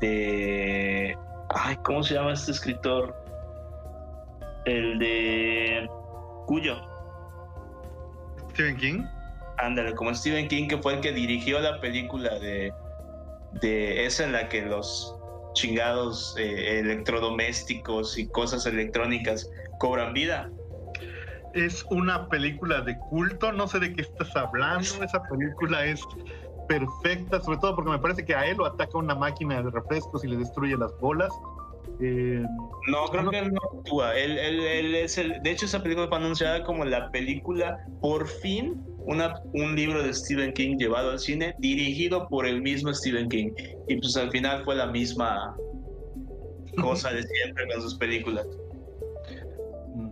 de... 0.00 1.18
Ay, 1.48 1.76
¿cómo 1.82 2.04
se 2.04 2.14
llama 2.14 2.32
este 2.32 2.52
escritor? 2.52 3.14
El 4.64 4.98
de... 5.00 5.90
Cuyo. 6.50 6.74
Stephen 8.50 8.76
King. 8.76 9.04
Ándale, 9.58 9.94
como 9.94 10.12
Stephen 10.12 10.48
King, 10.48 10.66
que 10.66 10.78
fue 10.78 10.94
el 10.94 11.00
que 11.00 11.12
dirigió 11.12 11.60
la 11.60 11.80
película 11.80 12.40
de, 12.40 12.72
de 13.62 14.04
esa 14.04 14.24
en 14.24 14.32
la 14.32 14.48
que 14.48 14.62
los 14.62 15.14
chingados 15.52 16.34
eh, 16.38 16.80
electrodomésticos 16.80 18.18
y 18.18 18.26
cosas 18.30 18.66
electrónicas 18.66 19.48
cobran 19.78 20.12
vida. 20.12 20.50
Es 21.54 21.84
una 21.88 22.28
película 22.28 22.80
de 22.80 22.98
culto, 22.98 23.52
no 23.52 23.68
sé 23.68 23.78
de 23.78 23.92
qué 23.92 24.02
estás 24.02 24.34
hablando, 24.34 25.04
esa 25.04 25.22
película 25.22 25.84
es 25.84 26.00
perfecta, 26.66 27.40
sobre 27.40 27.58
todo 27.58 27.76
porque 27.76 27.92
me 27.92 27.98
parece 28.00 28.24
que 28.24 28.34
a 28.34 28.44
él 28.46 28.56
lo 28.56 28.66
ataca 28.66 28.98
una 28.98 29.14
máquina 29.14 29.62
de 29.62 29.70
refrescos 29.70 30.24
y 30.24 30.26
le 30.26 30.38
destruye 30.38 30.76
las 30.76 30.90
bolas. 30.98 31.30
Eh, 32.02 32.42
no, 32.88 33.04
creo 33.10 33.30
que 33.30 33.38
él 33.38 33.52
no 33.52 33.60
actúa. 33.78 34.16
Él, 34.16 34.38
él, 34.38 34.94
es 34.94 35.18
el, 35.18 35.42
de 35.42 35.50
hecho, 35.50 35.66
esa 35.66 35.82
película 35.82 36.08
fue 36.08 36.16
anunciada 36.16 36.64
como 36.64 36.84
la 36.84 37.10
película 37.10 37.78
por 38.00 38.26
fin 38.26 38.82
una, 39.06 39.40
un 39.54 39.74
libro 39.74 40.02
de 40.02 40.12
Stephen 40.12 40.52
King 40.52 40.76
llevado 40.78 41.10
al 41.10 41.18
cine, 41.18 41.54
dirigido 41.58 42.28
por 42.28 42.46
el 42.46 42.62
mismo 42.62 42.92
Stephen 42.94 43.28
King. 43.28 43.50
Y 43.88 43.96
pues 43.96 44.16
al 44.16 44.30
final 44.30 44.64
fue 44.64 44.76
la 44.76 44.86
misma 44.86 45.54
cosa 46.80 47.12
de 47.12 47.22
siempre 47.22 47.66
con 47.72 47.82
sus 47.82 47.94
películas. 47.96 48.46
Mm. 49.94 50.10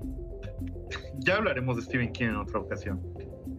Ya 1.20 1.36
hablaremos 1.36 1.76
de 1.76 1.82
Stephen 1.82 2.12
King 2.12 2.26
en 2.26 2.36
otra 2.36 2.60
ocasión. 2.60 3.00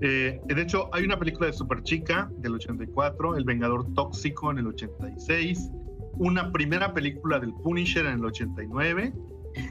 Eh, 0.01 0.39
de 0.45 0.61
hecho, 0.61 0.89
hay 0.93 1.03
una 1.03 1.17
película 1.17 1.47
de 1.47 1.53
Super 1.53 1.83
Chica 1.83 2.29
del 2.37 2.53
84, 2.53 3.35
El 3.35 3.43
Vengador 3.43 3.93
Tóxico 3.95 4.51
en 4.51 4.59
el 4.59 4.67
86, 4.67 5.71
una 6.19 6.51
primera 6.51 6.93
película 6.93 7.39
del 7.39 7.53
Punisher 7.53 8.05
en 8.05 8.19
el 8.19 8.25
89, 8.25 9.13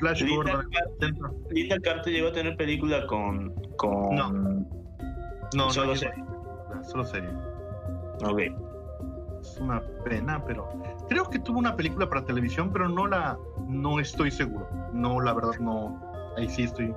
Flash 0.01 0.29
Gordon. 0.29 0.69
Carter 1.83 2.13
llegó 2.13 2.29
a 2.29 2.33
tener 2.33 2.57
película 2.57 3.07
con. 3.07 3.55
con... 3.77 4.17
No. 4.17 4.67
No, 5.55 5.71
solo 5.71 5.97
serie. 5.97 6.25
Solo 6.83 7.05
serie. 7.05 7.31
Ok. 8.25 8.41
Es 9.41 9.59
una 9.61 9.81
pena, 10.05 10.45
pero 10.45 10.69
creo 11.09 11.31
que 11.31 11.39
tuvo 11.39 11.59
una 11.59 11.77
película 11.77 12.09
para 12.09 12.25
televisión, 12.25 12.71
pero 12.73 12.89
no 12.89 13.07
la, 13.07 13.39
no 13.69 14.01
estoy 14.01 14.31
seguro. 14.31 14.69
No, 14.93 15.21
la 15.21 15.33
verdad 15.33 15.59
no. 15.61 16.01
Ahí 16.37 16.49
sí 16.49 16.65
estoy. 16.65 16.93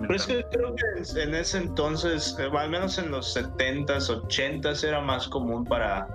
Pero 0.00 0.14
es 0.14 0.26
que 0.26 0.44
creo 0.50 0.74
que 0.74 1.20
en 1.22 1.34
ese 1.34 1.58
entonces, 1.58 2.36
eh, 2.40 2.50
al 2.56 2.70
menos 2.70 2.98
en 2.98 3.10
los 3.10 3.36
70s, 3.36 4.08
80s, 4.08 4.84
era 4.84 5.00
más 5.00 5.28
común 5.28 5.64
para. 5.64 6.08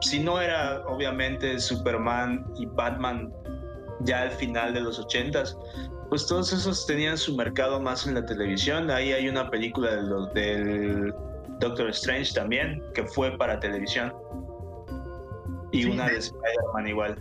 Si 0.00 0.20
no 0.20 0.40
era 0.40 0.82
obviamente 0.86 1.58
Superman 1.58 2.44
y 2.56 2.66
Batman 2.66 3.32
ya 4.00 4.22
al 4.22 4.30
final 4.30 4.74
de 4.74 4.80
los 4.80 5.00
80s, 5.00 5.56
pues 6.08 6.26
todos 6.26 6.52
esos 6.52 6.86
tenían 6.86 7.18
su 7.18 7.36
mercado 7.36 7.80
más 7.80 8.06
en 8.06 8.14
la 8.14 8.24
televisión. 8.24 8.90
Ahí 8.90 9.12
hay 9.12 9.28
una 9.28 9.50
película 9.50 9.96
del 10.34 11.12
Doctor 11.60 11.90
Strange 11.90 12.32
también, 12.32 12.82
que 12.94 13.04
fue 13.04 13.36
para 13.36 13.60
televisión. 13.60 14.12
Y 15.72 15.84
una 15.84 16.08
de, 16.08 16.16
Spider-Man 16.16 16.88
igual. 16.88 17.18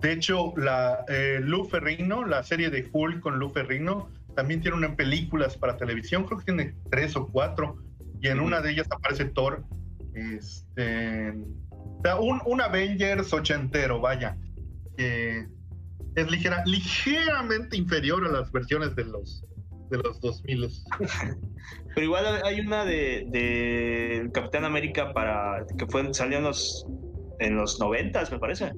De 0.00 0.12
hecho, 0.12 0.52
la 0.56 1.04
eh, 1.08 1.38
Lou 1.40 1.64
Ferrino, 1.64 2.24
la 2.24 2.42
serie 2.42 2.70
de 2.70 2.88
Hulk 2.92 3.20
con 3.20 3.38
Lou 3.38 3.50
Ferrino, 3.50 4.08
también 4.34 4.60
tiene 4.60 4.76
una 4.76 4.96
películas 4.96 5.56
para 5.56 5.76
televisión, 5.76 6.24
creo 6.24 6.38
que 6.38 6.44
tiene 6.44 6.74
tres 6.90 7.14
o 7.14 7.28
cuatro, 7.28 7.76
y 8.20 8.28
en 8.28 8.40
una 8.40 8.60
de 8.60 8.72
ellas 8.72 8.88
aparece 8.90 9.26
Thor. 9.26 9.64
Este, 10.14 11.34
un, 12.20 12.40
un 12.44 12.60
Avengers 12.60 13.32
ochentero, 13.32 14.00
vaya 14.00 14.36
es 16.16 16.30
ligera, 16.30 16.62
ligeramente 16.64 17.76
inferior 17.76 18.26
a 18.26 18.30
las 18.30 18.52
versiones 18.52 18.94
de 18.94 19.04
los 19.04 19.44
de 19.90 19.98
los 19.98 20.20
2000. 20.20 20.70
Pero 21.94 22.04
igual 22.06 22.24
hay 22.44 22.60
una 22.60 22.84
de, 22.84 23.26
de 23.28 24.30
Capitán 24.32 24.64
América 24.64 25.12
para 25.12 25.64
que 25.76 25.86
fue 25.86 26.12
salió 26.14 26.38
en 26.38 26.44
los 26.44 26.86
en 27.40 27.56
los 27.56 27.78
90 27.80 28.22
me 28.30 28.38
parece. 28.38 28.72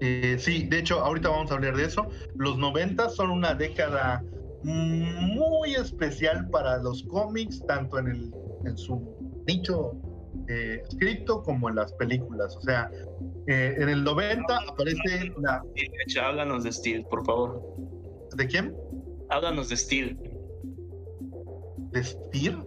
Eh, 0.00 0.36
sí, 0.38 0.64
de 0.64 0.80
hecho, 0.80 1.00
ahorita 1.00 1.28
vamos 1.28 1.50
a 1.50 1.54
hablar 1.54 1.76
de 1.76 1.84
eso. 1.84 2.08
Los 2.34 2.58
90 2.58 3.08
son 3.10 3.30
una 3.30 3.54
década 3.54 4.22
muy 4.64 5.74
especial 5.74 6.48
para 6.50 6.78
los 6.78 7.04
cómics, 7.04 7.64
tanto 7.66 7.98
en, 7.98 8.08
el, 8.08 8.34
en 8.64 8.76
su 8.76 9.42
nicho 9.46 9.92
eh, 10.48 10.82
escrito 10.88 11.42
como 11.42 11.68
en 11.68 11.76
las 11.76 11.92
películas. 11.94 12.56
O 12.56 12.60
sea, 12.60 12.90
eh, 13.46 13.74
en 13.78 13.88
el 13.88 14.04
90 14.04 14.58
aparece 14.68 15.32
la. 15.40 15.62
Háblanos 16.22 16.64
de 16.64 16.72
Steel, 16.72 17.04
por 17.06 17.24
favor. 17.24 17.62
¿De 18.36 18.46
quién? 18.46 18.74
Háblanos 19.30 19.68
de 19.68 19.76
Steel. 19.76 20.18
¿De 21.92 22.04
Steel? 22.04 22.64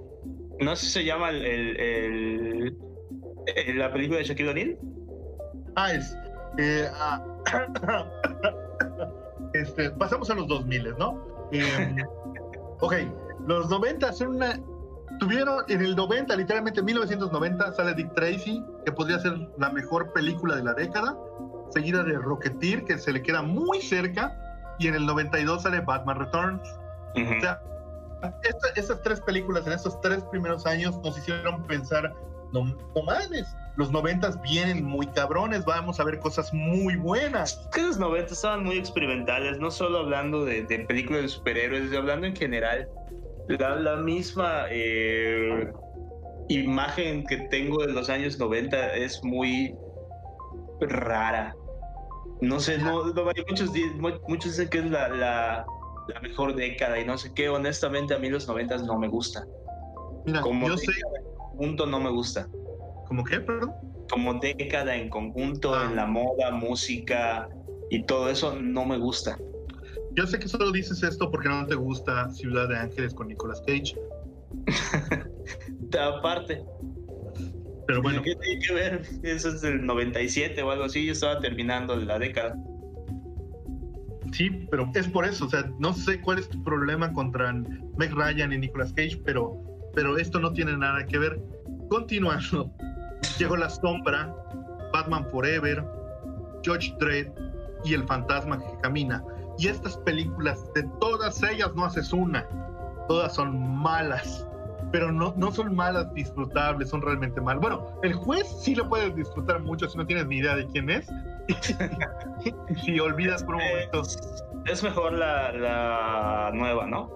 No 0.60 0.76
sé 0.76 0.86
si 0.86 0.92
se 0.92 1.06
llama 1.06 1.32
el, 1.32 2.78
la 3.76 3.92
película 3.92 4.20
de 4.20 4.26
Shaquille 4.26 4.50
O'Neal. 4.50 4.78
Ah, 5.76 5.94
es. 5.94 6.18
Eh, 6.58 6.88
ah, 6.94 7.22
este, 9.54 9.92
pasamos 9.92 10.30
a 10.30 10.36
los 10.36 10.48
2000, 10.48 10.96
¿no? 10.98 11.50
Em, 11.52 11.98
ok, 12.80 12.94
los 13.48 13.70
90 13.70 14.14
son 14.14 14.36
una 14.36 14.60
Tuvieron 15.20 15.64
en 15.70 15.82
el 15.82 15.96
90, 15.96 16.36
literalmente 16.36 16.80
en 16.80 16.86
1990, 16.86 17.74
sale 17.74 17.94
Dick 17.94 18.14
Tracy, 18.14 18.64
que 18.86 18.92
podría 18.92 19.20
ser 19.20 19.34
la 19.58 19.70
mejor 19.70 20.12
película 20.14 20.56
de 20.56 20.64
la 20.64 20.74
década, 20.74 21.18
seguida 21.72 22.04
de 22.04 22.14
Rocketeer, 22.18 22.84
que 22.84 22.98
se 22.98 23.14
le 23.14 23.22
queda 23.22 23.42
muy 23.42 23.82
cerca, 23.82 24.38
y 24.80 24.88
en 24.88 24.96
el 24.96 25.06
92 25.06 25.64
sale 25.64 25.80
Batman 25.82 26.20
Returns. 26.20 26.68
O 27.16 27.42
sea, 27.42 27.62
estas 28.76 29.02
tres 29.04 29.22
películas 29.22 29.66
en 29.68 29.74
estos 29.74 30.00
tres 30.02 30.24
primeros 30.26 30.66
años 30.66 30.98
nos 31.04 31.18
hicieron 31.18 31.64
pensar, 31.64 32.14
no, 32.52 32.66
no 32.66 33.04
mames, 33.06 33.48
los 33.78 33.92
90 33.92 34.42
vienen 34.42 34.84
muy 34.84 35.08
cabrones, 35.08 35.66
vamos 35.66 36.00
a 36.00 36.04
ver 36.04 36.20
cosas 36.20 36.54
muy 36.54 36.96
buenas. 36.96 37.68
Que 37.74 37.82
los 37.84 37.98
90 37.98 38.34
estaban 38.34 38.64
muy 38.64 38.78
experimentales, 38.78 39.60
no 39.60 39.72
solo 39.72 40.00
hablando 40.00 40.46
de, 40.46 40.64
de 40.64 40.80
películas 40.80 41.24
de 41.24 41.28
superhéroes, 41.30 41.94
hablando 41.94 42.28
en 42.28 42.36
general 42.36 42.90
la, 43.48 43.76
la 43.76 43.96
misma 43.98 44.66
eh, 44.70 45.72
imagen 46.50 47.26
que 47.26 47.38
tengo 47.50 47.86
de 47.86 47.94
los 47.94 48.10
años 48.10 48.40
90 48.40 48.96
es 48.96 49.24
muy 49.24 49.76
rara. 50.82 51.56
No 52.42 52.60
sé, 52.60 52.78
no, 52.78 53.04
hay 53.06 53.44
muchos, 53.48 53.72
muchos 54.28 54.52
dicen 54.52 54.70
que 54.70 54.80
es 54.80 54.92
la, 54.92 55.08
la, 55.08 55.66
mejor 56.22 56.56
década 56.56 57.00
y 57.00 57.06
no 57.06 57.18
sé 57.18 57.34
qué. 57.34 57.50
Honestamente, 57.50 58.14
a 58.14 58.20
mí 58.20 58.30
los 58.30 58.48
90 58.48 58.80
no 58.80 59.00
me 59.00 59.08
gusta. 59.08 59.46
Mira, 60.26 60.42
Como 60.42 60.68
yo 60.68 60.78
sé. 60.78 60.92
conjunto 61.52 61.86
no 61.86 62.00
me 62.00 62.10
gusta. 62.10 62.48
¿Cómo 63.08 63.24
qué, 63.24 63.40
perdón? 63.40 63.74
Como 64.10 64.34
década 64.36 64.96
en 64.96 65.10
conjunto, 65.10 65.82
en 65.82 65.92
ah. 65.92 65.96
la 65.96 66.06
moda, 66.06 66.52
música 66.52 67.48
y 67.90 68.04
todo 68.04 68.30
eso, 68.30 68.56
no 68.56 68.86
me 68.86 68.98
gusta. 68.98 69.38
Yo 70.16 70.26
sé 70.26 70.40
que 70.40 70.48
solo 70.48 70.72
dices 70.72 71.04
esto 71.04 71.30
porque 71.30 71.50
no 71.50 71.66
te 71.68 71.76
gusta 71.76 72.30
Ciudad 72.30 72.70
de 72.70 72.78
Ángeles 72.78 73.14
con 73.14 73.28
Nicolas 73.28 73.62
Cage. 73.68 73.96
Aparte. 76.00 76.64
Pero 77.88 78.02
bueno. 78.02 78.22
¿Qué 78.22 78.36
tiene 78.36 78.66
que 78.66 78.74
ver? 78.74 79.02
Eso 79.24 79.50
es 79.50 79.62
del 79.62 79.86
97 79.86 80.62
o 80.64 80.72
algo 80.72 80.86
así. 80.86 81.06
Yo 81.06 81.12
estaba 81.12 81.40
terminando 81.40 81.96
la 81.98 82.18
década. 82.18 82.56
Sí, 84.32 84.50
pero 84.72 84.90
es 84.96 85.08
por 85.08 85.26
eso. 85.26 85.46
O 85.46 85.50
sea, 85.50 85.70
no 85.80 85.94
sé 85.94 86.22
cuál 86.22 86.40
es 86.40 86.50
tu 86.50 86.64
problema 86.64 87.12
contra 87.12 87.54
Meg 87.54 88.14
Ryan 88.14 88.54
y 88.54 88.58
Nicolas 88.58 88.94
Cage, 88.94 89.22
pero, 89.26 89.62
pero 89.94 90.18
esto 90.18 90.40
no 90.40 90.54
tiene 90.54 90.78
nada 90.78 91.06
que 91.06 91.18
ver. 91.18 91.40
Continuando. 91.90 92.72
Llegó 93.38 93.58
La 93.58 93.70
Sombra, 93.70 94.34
Batman 94.94 95.28
Forever, 95.30 95.84
George 96.64 96.94
Dredd 97.00 97.28
y 97.84 97.94
El 97.94 98.06
Fantasma 98.06 98.60
que 98.60 98.78
camina 98.82 99.24
y 99.58 99.68
estas 99.68 99.98
películas, 99.98 100.72
de 100.74 100.84
todas 101.00 101.42
ellas 101.44 101.72
no 101.76 101.86
haces 101.86 102.12
una, 102.14 102.48
todas 103.08 103.34
son 103.36 103.78
malas, 103.78 104.48
pero 104.92 105.12
no, 105.12 105.34
no 105.38 105.52
son 105.52 105.76
malas 105.76 106.14
disfrutables, 106.14 106.90
son 106.90 107.02
realmente 107.02 107.42
malas. 107.42 107.62
Bueno, 107.62 107.86
el 108.04 108.14
juez 108.14 108.48
sí 108.62 108.76
lo 108.76 108.88
puedes 108.88 109.16
disfrutar 109.16 109.62
mucho 109.62 109.88
si 109.90 109.98
no 109.98 110.06
tienes 110.06 110.28
ni 110.28 110.38
idea 110.38 110.56
de 110.56 110.66
quién 110.68 110.90
es. 110.90 111.08
si 112.84 113.00
olvidas 113.00 113.44
por 113.44 113.56
un 113.56 113.62
momento. 113.62 114.02
Es, 114.66 114.84
mejor 114.84 115.14
la, 115.14 115.52
la, 115.52 116.52
nueva, 116.54 116.88
¿no? 116.88 117.12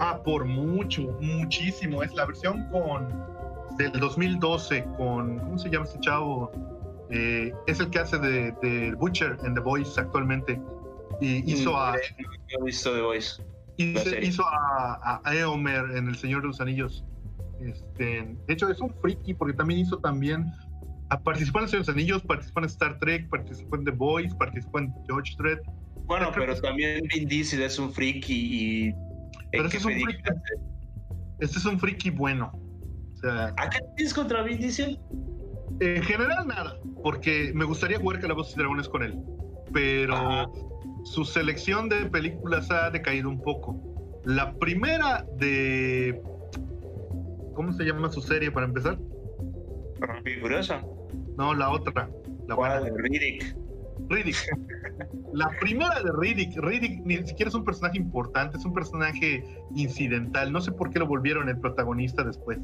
Ah, 0.00 0.20
por 0.24 0.44
mucho, 0.44 1.02
muchísimo. 1.20 2.02
Es 2.02 2.14
la 2.14 2.26
versión 2.26 2.68
con 2.70 3.08
del 3.76 3.92
2012 3.92 4.86
con, 4.96 5.38
¿cómo 5.38 5.58
se 5.58 5.68
llama 5.68 5.84
este 5.84 6.00
chavo? 6.00 6.50
Eh, 7.10 7.52
es 7.66 7.78
el 7.80 7.90
que 7.90 7.98
hace 7.98 8.18
de, 8.18 8.52
de, 8.62 8.94
Butcher 8.94 9.36
en 9.44 9.54
The 9.54 9.60
Voice 9.60 10.00
actualmente. 10.00 10.60
Y 11.20 11.52
hizo 11.52 11.72
mm, 11.72 11.76
a... 11.76 11.94
visto 12.64 12.94
The 12.94 13.00
Voice. 13.00 13.42
Hizo, 13.78 14.44
a, 14.46 15.20
a, 15.22 15.34
Eomer 15.34 15.96
en 15.96 16.08
El 16.08 16.16
Señor 16.16 16.42
de 16.42 16.48
los 16.48 16.60
Anillos. 16.60 17.04
Este, 17.60 18.36
de 18.46 18.52
hecho, 18.52 18.70
es 18.70 18.80
un 18.80 18.92
friki 19.00 19.34
porque 19.34 19.54
también 19.54 19.80
hizo 19.80 19.98
también... 19.98 20.52
A, 21.10 21.20
participó 21.20 21.58
en 21.58 21.64
El 21.64 21.70
Señor 21.70 21.84
de 21.84 21.92
los 21.92 21.96
Anillos, 21.96 22.22
participó 22.22 22.60
en 22.60 22.66
Star 22.66 22.98
Trek, 22.98 23.28
participó 23.28 23.76
en 23.76 23.84
The 23.84 23.90
Voice, 23.92 24.34
participó 24.34 24.78
en 24.80 24.92
George 25.06 25.34
Dredd. 25.38 25.58
Bueno, 26.06 26.30
pero 26.34 26.54
también 26.60 27.02
Vin 27.12 27.28
Diesel 27.28 27.62
es 27.62 27.78
un 27.78 27.92
friki 27.92 28.34
y... 28.34 28.94
Pero 29.52 29.66
este 29.66 29.78
es 29.78 29.84
un 29.84 29.92
friki. 29.92 30.22
Este 31.38 31.58
es 31.58 31.64
un 31.64 31.78
friki 31.78 32.10
bueno. 32.10 32.52
O 33.14 33.16
sea, 33.18 33.54
¿A 33.56 33.70
qué 33.70 33.78
tienes 33.96 34.14
contra 34.14 34.42
Vin 34.42 34.58
Diesel? 34.58 34.98
En 35.80 36.02
general 36.02 36.46
nada, 36.46 36.78
porque 37.02 37.52
me 37.54 37.64
gustaría 37.64 37.98
jugar 37.98 38.20
Calabozos 38.20 38.54
y 38.54 38.58
Dragones 38.58 38.88
con 38.88 39.02
él, 39.02 39.18
pero 39.72 40.50
su 41.06 41.24
selección 41.24 41.88
de 41.88 42.06
películas 42.06 42.70
ha 42.70 42.90
decaído 42.90 43.28
un 43.28 43.40
poco. 43.40 43.80
La 44.24 44.52
primera 44.54 45.24
de... 45.38 46.20
¿Cómo 47.54 47.72
se 47.72 47.84
llama 47.84 48.10
su 48.10 48.20
serie 48.20 48.50
para 48.50 48.66
empezar? 48.66 48.98
Furiosa. 50.40 50.82
No, 51.38 51.54
la 51.54 51.70
otra. 51.70 52.10
La 52.48 52.56
buena. 52.56 52.80
de 52.80 52.90
Riddick. 52.90 53.56
Riddick. 54.08 54.36
La 55.32 55.48
primera 55.60 56.02
de 56.02 56.10
Riddick. 56.18 56.58
Riddick 56.58 57.04
ni 57.04 57.16
siquiera 57.26 57.48
es 57.48 57.54
un 57.54 57.64
personaje 57.64 57.98
importante, 57.98 58.58
es 58.58 58.64
un 58.64 58.74
personaje 58.74 59.44
incidental. 59.74 60.52
No 60.52 60.60
sé 60.60 60.72
por 60.72 60.90
qué 60.90 60.98
lo 60.98 61.06
volvieron 61.06 61.48
el 61.48 61.58
protagonista 61.58 62.24
después. 62.24 62.58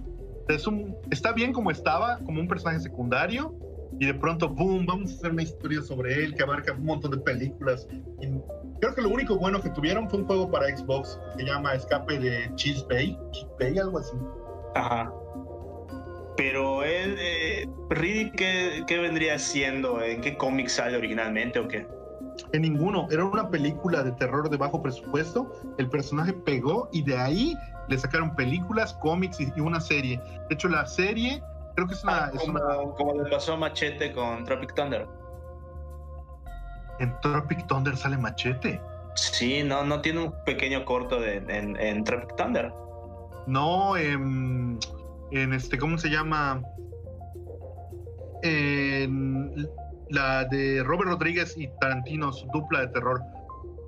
Es 0.49 0.67
un, 0.67 0.97
está 1.11 1.33
bien 1.33 1.53
como 1.53 1.71
estaba, 1.71 2.19
como 2.19 2.41
un 2.41 2.49
personaje 2.49 2.81
secundario, 2.81 3.55
y 3.99 4.07
de 4.07 4.15
pronto, 4.15 4.49
boom, 4.49 4.87
vamos 4.87 5.13
a 5.13 5.15
hacer 5.15 5.31
una 5.33 5.43
historia 5.43 5.83
sobre 5.83 6.25
él 6.25 6.35
que 6.35 6.43
abarca 6.43 6.73
un 6.73 6.85
montón 6.85 7.13
de 7.13 7.19
películas. 7.19 7.87
Y 8.21 8.27
creo 8.81 8.95
que 8.95 9.03
lo 9.03 9.11
único 9.11 9.37
bueno 9.37 9.61
que 9.61 9.71
tuvieron 9.71 10.09
fue 10.09 10.21
un 10.21 10.27
juego 10.27 10.51
para 10.51 10.75
Xbox 10.77 11.19
que 11.37 11.45
se 11.45 11.51
llama 11.51 11.75
Escape 11.75 12.19
de 12.19 12.51
Cheese 12.57 12.85
Bay, 12.89 13.19
Cheese 13.33 13.49
Bay, 13.61 13.79
algo 13.79 13.99
así. 13.99 14.17
Ajá. 14.75 15.13
Pero 16.37 16.83
él, 16.83 17.17
eh, 17.19 17.69
Riddick, 17.91 18.35
¿qué, 18.35 18.85
¿qué, 18.87 18.99
vendría 18.99 19.39
siendo? 19.39 20.03
¿En 20.03 20.21
qué 20.23 20.37
cómic 20.37 20.69
sale 20.69 20.97
originalmente 20.97 21.59
o 21.59 21.69
qué? 21.69 21.87
En 22.53 22.63
ninguno. 22.63 23.07
Era 23.11 23.25
una 23.25 23.51
película 23.51 24.03
de 24.03 24.13
terror 24.13 24.49
de 24.49 24.57
bajo 24.57 24.83
presupuesto. 24.83 25.53
El 25.79 25.89
personaje 25.89 26.33
pegó 26.33 26.89
y 26.93 27.03
de 27.03 27.17
ahí 27.17 27.55
le 27.89 27.99
sacaron 27.99 28.35
películas, 28.35 28.95
cómics 28.95 29.39
y, 29.41 29.61
una 29.61 29.81
serie. 29.81 30.21
De 30.49 30.55
hecho, 30.55 30.69
la 30.69 30.87
serie 30.87 31.43
creo 31.75 31.87
que 31.87 31.95
es 31.95 32.05
una, 32.05 32.27
ah, 32.27 32.31
como, 32.97 33.15
le 33.23 33.31
pasó 33.31 33.55
a 33.55 33.57
Machete 33.57 34.13
con 34.13 34.45
Tropic 34.45 34.75
Thunder. 34.75 35.07
En 36.99 37.15
Tropic 37.21 37.67
Thunder 37.67 37.97
sale 37.97 38.17
Machete. 38.17 38.81
Sí, 39.15 39.63
no, 39.63 39.85
no 39.85 40.01
tiene 40.01 40.21
un 40.21 40.35
pequeño 40.45 40.85
corto 40.85 41.21
de, 41.21 41.37
en, 41.37 41.77
en 41.77 42.05
Tropic 42.05 42.37
Thunder. 42.37 42.73
No, 43.47 43.97
en, 43.97 44.79
en 45.31 45.53
este, 45.53 45.79
¿cómo 45.79 45.99
se 45.99 46.09
llama? 46.09 46.63
En 48.43 49.69
la 50.11 50.45
de 50.45 50.83
Robert 50.85 51.11
Rodríguez 51.11 51.57
y 51.57 51.69
Tarantino, 51.81 52.33
su 52.33 52.47
dupla 52.49 52.81
de 52.81 52.89
terror. 52.89 53.23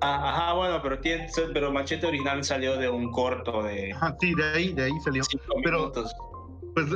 Ah, 0.01 0.29
ajá, 0.29 0.53
bueno, 0.53 0.81
pero, 0.81 0.99
tiene, 0.99 1.27
pero 1.53 1.71
Machete 1.71 2.05
original 2.05 2.43
salió 2.43 2.77
de 2.77 2.89
un 2.89 3.11
corto 3.11 3.63
de. 3.63 3.93
Ajá, 3.93 4.15
sí, 4.19 4.33
de 4.35 4.43
ahí, 4.43 4.73
de 4.73 4.83
ahí 4.83 4.99
salió. 5.03 5.23
Pero, 5.63 5.91
pues 6.75 6.87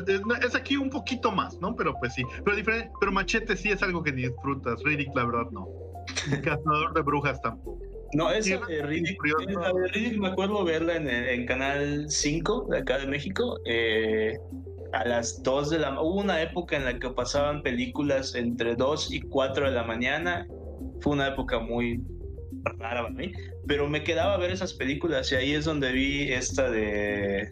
es, 0.44 0.56
aquí 0.56 0.76
un 0.76 0.90
poquito 0.90 1.32
más, 1.32 1.58
¿no? 1.60 1.76
Pero 1.76 1.94
pues 2.00 2.14
sí. 2.14 2.24
Pero, 2.44 2.56
diferente, 2.56 2.92
pero 3.00 3.12
Machete 3.12 3.56
sí 3.56 3.70
es 3.70 3.82
algo 3.82 4.04
que 4.04 4.12
disfrutas. 4.12 4.84
Riddick, 4.84 5.16
la 5.16 5.26
verdad, 5.26 5.50
no. 5.52 5.68
Cazador 6.44 6.94
de 6.94 7.02
brujas 7.02 7.42
tampoco. 7.42 7.80
No, 8.14 8.30
esa 8.32 8.58
de 8.66 8.82
Riddick, 8.82 10.18
me 10.18 10.28
acuerdo 10.28 10.64
verla 10.66 10.96
en, 10.96 11.08
en, 11.08 11.46
Canal 11.46 12.10
5 12.10 12.68
de 12.72 12.80
acá 12.80 12.98
de 12.98 13.08
México. 13.08 13.58
Eh, 13.66 14.38
a 14.92 15.06
las 15.06 15.42
2 15.44 15.70
de 15.70 15.80
la 15.80 16.02
Hubo 16.02 16.20
una 16.20 16.42
época 16.42 16.76
en 16.76 16.86
la 16.86 17.00
que 17.00 17.10
pasaban 17.12 17.62
películas 17.62 18.36
entre 18.36 18.76
2 18.76 19.14
y 19.14 19.22
4 19.22 19.70
de 19.70 19.72
la 19.72 19.84
mañana. 19.84 20.48
Fue 21.00 21.14
una 21.14 21.28
época 21.28 21.60
muy 21.60 22.02
rara 22.80 23.04
para 23.04 23.10
mí, 23.10 23.32
pero 23.68 23.88
me 23.88 24.04
quedaba 24.04 24.34
a 24.34 24.38
ver 24.38 24.52
esas 24.52 24.74
películas 24.74 25.32
y 25.32 25.36
ahí 25.36 25.54
es 25.54 25.64
donde 25.64 25.92
vi 25.94 26.34
esta 26.34 26.70
de, 26.70 27.50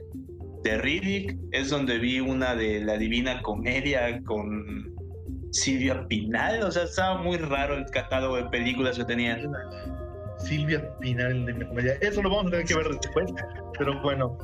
de 0.67 0.77
Riddick, 0.79 1.37
es 1.51 1.69
donde 1.69 1.97
vi 1.97 2.19
una 2.19 2.53
de 2.53 2.81
La 2.83 2.97
Divina 2.97 3.41
Comedia 3.41 4.21
con 4.23 4.93
Silvia 5.51 6.05
Pinal, 6.09 6.61
o 6.63 6.71
sea, 6.71 6.83
estaba 6.83 7.21
muy 7.21 7.37
raro 7.37 7.75
el 7.75 7.85
catálogo 7.85 8.35
de 8.35 8.45
películas 8.49 8.97
que 8.97 9.05
tenían. 9.05 9.49
Silvia 10.39 10.93
Pinal 10.99 11.45
de 11.45 11.67
Comedia. 11.67 11.93
Eso 12.01 12.21
lo 12.21 12.29
vamos 12.29 12.47
a 12.47 12.49
tener 12.51 12.65
que 12.65 12.75
ver 12.75 12.87
después, 12.89 13.33
pero 13.77 13.99
bueno. 14.01 14.37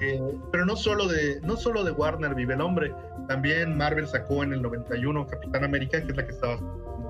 Eh, 0.00 0.20
pero 0.52 0.64
no 0.64 0.76
solo, 0.76 1.08
de, 1.08 1.40
no 1.42 1.56
solo 1.56 1.82
de 1.82 1.90
Warner 1.90 2.34
vive 2.34 2.54
el 2.54 2.60
hombre, 2.60 2.94
también 3.28 3.76
Marvel 3.76 4.06
sacó 4.06 4.44
en 4.44 4.52
el 4.52 4.62
91 4.62 5.26
Capitán 5.26 5.64
América, 5.64 6.00
que 6.00 6.12
es 6.12 6.16
la 6.16 6.24
que 6.24 6.32
estabas 6.32 6.60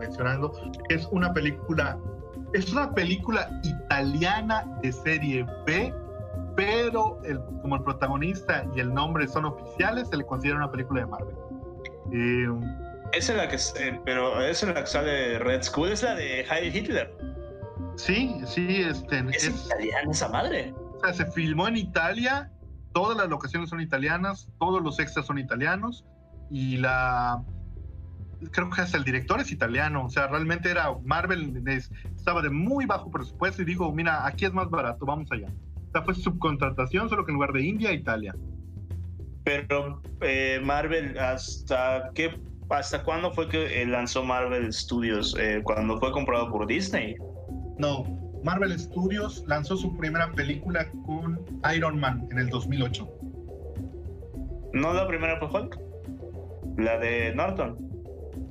mencionando, 0.01 0.53
es 0.88 1.07
una 1.12 1.33
película, 1.35 1.99
es 2.55 2.73
una 2.73 2.92
película 2.95 3.49
italiana 3.62 4.66
de 4.83 4.90
serie 4.90 5.47
B, 5.66 5.95
pero 6.57 7.21
el, 7.25 7.38
como 7.61 7.77
el 7.77 7.83
protagonista 7.83 8.65
y 8.75 8.81
el 8.81 8.93
nombre 8.93 9.27
son 9.29 9.47
oficiales, 9.47 10.09
se 10.09 10.17
le 10.17 10.27
considera 10.27 10.59
una 10.59 10.71
película 10.71 11.01
de 11.01 11.07
Marvel. 11.07 11.35
Eh, 12.12 12.49
es 13.12 13.29
la 13.35 13.49
que, 13.49 13.57
eh, 13.57 14.01
pero 14.05 14.41
es 14.43 14.62
la 14.62 14.75
que 14.75 14.87
sale 14.87 15.38
Red 15.38 15.62
School, 15.62 15.91
es 15.91 16.03
la 16.03 16.15
de 16.15 16.45
Heil 16.45 16.75
Hitler. 16.75 17.15
Sí, 17.97 18.41
sí, 18.47 18.83
este. 18.83 19.25
¿Es, 19.31 19.67
italiana 19.67 20.11
esa 20.11 20.29
madre? 20.29 20.75
O 20.77 21.01
sea, 21.01 21.12
se 21.12 21.31
filmó 21.33 21.69
en 21.69 21.77
Italia, 21.77 22.51
todas 22.93 23.17
las 23.17 23.29
locaciones 23.29 23.71
son 23.71 23.81
italianas, 23.81 24.49
todos 24.59 24.83
los 24.83 24.99
extras 24.99 25.27
son 25.27 25.38
italianos 25.38 26.05
y 26.51 26.79
la. 26.79 27.43
Creo 28.51 28.71
que 28.71 28.81
hasta 28.81 28.97
el 28.97 29.05
director 29.05 29.41
es 29.41 29.53
italiano, 29.53 30.05
o 30.05 30.11
sea, 30.11 30.27
realmente 30.27 30.69
era 30.69 30.93
Marvel, 31.05 31.62
estaba 32.17 32.43
de 32.43 32.51
muy 32.51 32.87
bajo 32.87 33.11
presupuesto 33.11 33.62
y 33.62 33.65
dijo: 33.65 33.93
Mira, 33.93 34.27
aquí 34.27 34.47
es 34.47 34.53
más 34.53 34.69
barato, 34.69 35.07
vamos 35.07 35.31
allá. 35.31 35.49
Fue 36.05 36.14
subcontratación, 36.14 37.09
solo 37.09 37.24
que 37.24 37.33
en 37.33 37.35
lugar 37.35 37.52
de 37.52 37.62
India, 37.62 37.92
Italia. 37.92 38.35
Pero 39.44 40.00
eh, 40.20 40.61
Marvel, 40.62 41.18
¿hasta 41.18 42.11
qué 42.14 42.31
¿Hasta 42.72 43.02
cuándo 43.02 43.31
fue 43.33 43.48
que 43.48 43.83
eh, 43.83 43.87
lanzó 43.87 44.24
Marvel 44.24 44.72
Studios? 44.72 45.37
Eh, 45.38 45.61
¿Cuándo 45.62 45.98
fue 45.98 46.11
comprado 46.11 46.50
por 46.50 46.66
Disney? 46.66 47.16
No, 47.76 48.05
Marvel 48.42 48.78
Studios 48.78 49.44
lanzó 49.46 49.76
su 49.76 49.94
primera 49.98 50.33
película 50.33 50.90
con 51.05 51.38
Iron 51.74 52.00
Man 52.00 52.26
en 52.31 52.38
el 52.38 52.48
2008. 52.48 53.09
¿No 54.72 54.94
la 54.94 55.07
primera 55.07 55.38
fue 55.38 55.48
Hulk? 55.48 55.78
¿La 56.78 56.98
de 56.98 57.35
Norton? 57.35 57.76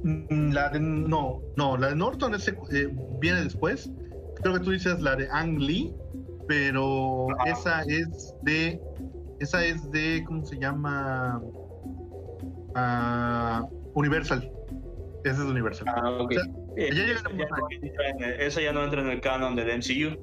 Mm, 0.03 0.51
la 0.51 0.69
de. 0.69 0.79
No, 0.79 1.41
no, 1.57 1.77
la 1.77 1.89
de 1.89 1.95
Norton 1.95 2.35
eh, 2.35 2.89
viene 3.19 3.43
después. 3.43 3.91
Creo 4.43 4.53
que 4.53 4.59
tú 4.59 4.71
dices 4.71 5.01
la 5.01 5.15
de 5.15 5.27
Ang 5.31 5.57
Lee, 5.57 5.95
pero 6.51 7.27
esa 7.45 7.83
es 7.83 8.35
de. 8.41 8.77
Esa 9.39 9.63
es 9.63 9.89
de. 9.89 10.21
¿Cómo 10.27 10.45
se 10.45 10.59
llama? 10.59 11.41
Uh, 12.75 13.69
Universal. 13.93 14.51
Esa 15.23 15.43
es 15.43 15.47
Universal. 15.49 15.87
Ah, 15.95 16.09
ok. 16.19 16.33
esa, 16.75 18.61
ya 18.61 18.73
no 18.73 18.83
entra 18.83 18.99
en 18.99 19.07
el 19.07 19.21
canon 19.21 19.55
del 19.55 19.77
MCU. 19.77 20.19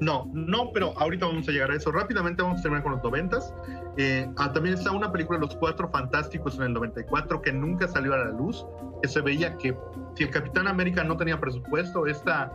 No, 0.00 0.30
no, 0.32 0.72
pero 0.72 0.94
ahorita 0.98 1.26
vamos 1.26 1.46
a 1.46 1.52
llegar 1.52 1.70
a 1.70 1.76
eso. 1.76 1.92
Rápidamente 1.92 2.42
vamos 2.42 2.60
a 2.60 2.62
terminar 2.62 2.82
con 2.82 2.92
los 2.92 3.02
noventas. 3.02 3.52
Eh, 3.98 4.26
ah, 4.38 4.54
también 4.54 4.76
está 4.76 4.92
una 4.92 5.12
película, 5.12 5.38
Los 5.38 5.56
Cuatro 5.56 5.90
Fantásticos, 5.90 6.56
en 6.56 6.62
el 6.62 6.72
94, 6.72 7.42
que 7.42 7.52
nunca 7.52 7.86
salió 7.86 8.14
a 8.14 8.18
la 8.18 8.30
luz, 8.30 8.64
que 9.02 9.08
se 9.08 9.20
veía 9.20 9.58
que 9.58 9.76
si 10.14 10.24
el 10.24 10.30
Capitán 10.30 10.68
América 10.68 11.04
no 11.04 11.18
tenía 11.18 11.38
presupuesto, 11.38 12.06
esta, 12.06 12.50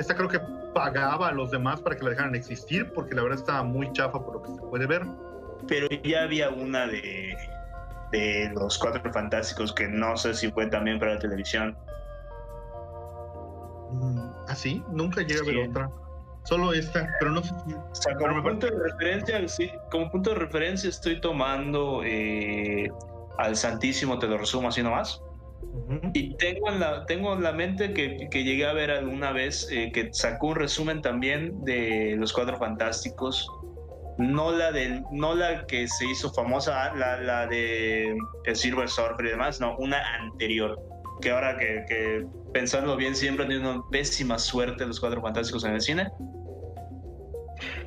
esta 0.00 0.14
creo 0.14 0.28
que 0.28 0.40
pagaba 0.74 1.28
a 1.28 1.32
los 1.32 1.50
demás 1.50 1.80
para 1.80 1.96
que 1.96 2.04
la 2.04 2.10
dejaran 2.10 2.34
existir, 2.34 2.92
porque 2.94 3.14
la 3.14 3.22
verdad 3.22 3.38
estaba 3.38 3.62
muy 3.62 3.92
chafa 3.92 4.24
por 4.24 4.34
lo 4.34 4.42
que 4.42 4.50
se 4.50 4.60
puede 4.62 4.86
ver. 4.86 5.06
Pero 5.66 5.88
ya 6.04 6.22
había 6.22 6.50
una 6.50 6.86
de 6.86 7.36
de 8.10 8.50
los 8.54 8.78
Cuatro 8.78 9.12
Fantásticos, 9.12 9.72
que 9.72 9.88
no 9.88 10.16
sé 10.16 10.34
si 10.34 10.50
fue 10.50 10.66
también 10.66 10.98
para 10.98 11.14
la 11.14 11.18
televisión. 11.18 11.76
¿Ah, 14.48 14.54
sí? 14.54 14.82
Nunca 14.90 15.22
llega 15.22 15.40
a 15.42 15.44
ver 15.44 15.68
otra. 15.68 15.90
Solo 16.44 16.72
esta, 16.72 17.06
pero 17.18 17.32
no 17.32 17.42
sé 17.42 17.54
si... 17.66 18.14
como, 18.14 18.42
punto 18.42 18.66
de 18.66 18.72
referencia, 18.72 19.48
sí, 19.48 19.70
como 19.90 20.10
punto 20.10 20.30
de 20.30 20.36
referencia 20.36 20.88
estoy 20.88 21.20
tomando 21.20 22.00
eh, 22.04 22.90
al 23.36 23.54
Santísimo, 23.54 24.18
te 24.18 24.26
lo 24.26 24.38
resumo 24.38 24.68
así 24.68 24.82
nomás. 24.82 25.22
Y 26.12 26.36
tengo 26.36 26.70
en 26.70 26.80
la, 26.80 27.06
tengo 27.06 27.34
en 27.34 27.42
la 27.42 27.52
mente 27.52 27.92
que, 27.92 28.28
que 28.30 28.44
llegué 28.44 28.66
a 28.66 28.72
ver 28.72 28.90
alguna 28.90 29.32
vez 29.32 29.68
eh, 29.70 29.90
que 29.92 30.12
sacó 30.12 30.48
un 30.48 30.56
resumen 30.56 31.02
también 31.02 31.64
de 31.64 32.14
los 32.18 32.32
Cuatro 32.32 32.56
Fantásticos 32.58 33.48
no 34.18 34.50
la 34.50 34.72
de, 34.72 35.02
no 35.12 35.34
la 35.34 35.64
que 35.66 35.86
se 35.86 36.06
hizo 36.06 36.32
famosa, 36.32 36.92
la, 36.94 37.20
la 37.20 37.46
de 37.46 38.16
el 38.44 38.56
Silver 38.56 38.88
Surfer 38.88 39.26
y 39.26 39.30
demás, 39.30 39.60
no, 39.60 39.76
una 39.78 39.98
anterior. 40.16 40.78
Que 41.20 41.30
ahora 41.30 41.56
que, 41.56 41.84
que 41.88 42.26
pensando 42.52 42.96
bien, 42.96 43.14
siempre 43.14 43.44
han 43.44 43.50
tenido 43.50 43.70
una 43.70 43.82
pésima 43.90 44.38
suerte 44.38 44.86
los 44.86 45.00
cuatro 45.00 45.22
fantásticos 45.22 45.64
en 45.64 45.74
el 45.74 45.80
cine. 45.80 46.10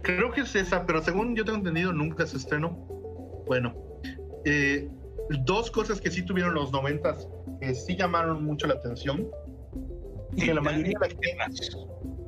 Creo 0.02 0.32
que 0.32 0.42
es 0.42 0.56
esa, 0.56 0.86
pero 0.86 1.02
según 1.02 1.36
yo 1.36 1.44
tengo 1.46 1.58
entendido, 1.58 1.94
nunca 1.94 2.26
se 2.26 2.38
estrenó. 2.38 2.70
Bueno, 3.48 3.76
eh, 4.46 4.90
dos 5.42 5.70
cosas 5.70 6.00
que 6.00 6.12
sí 6.12 6.24
tuvieron 6.24 6.54
los 6.54 6.72
noventas 6.72 7.28
que 7.62 7.76
sí 7.76 7.96
llamaron 7.96 8.44
mucho 8.44 8.68
la 8.68 8.74
atención 8.74 9.28
y 10.36 10.46
que 10.46 10.54
la 10.54 10.62
mayoría 10.62 10.98
de 11.00 11.08
la 11.08 11.48
gente, 11.48 11.78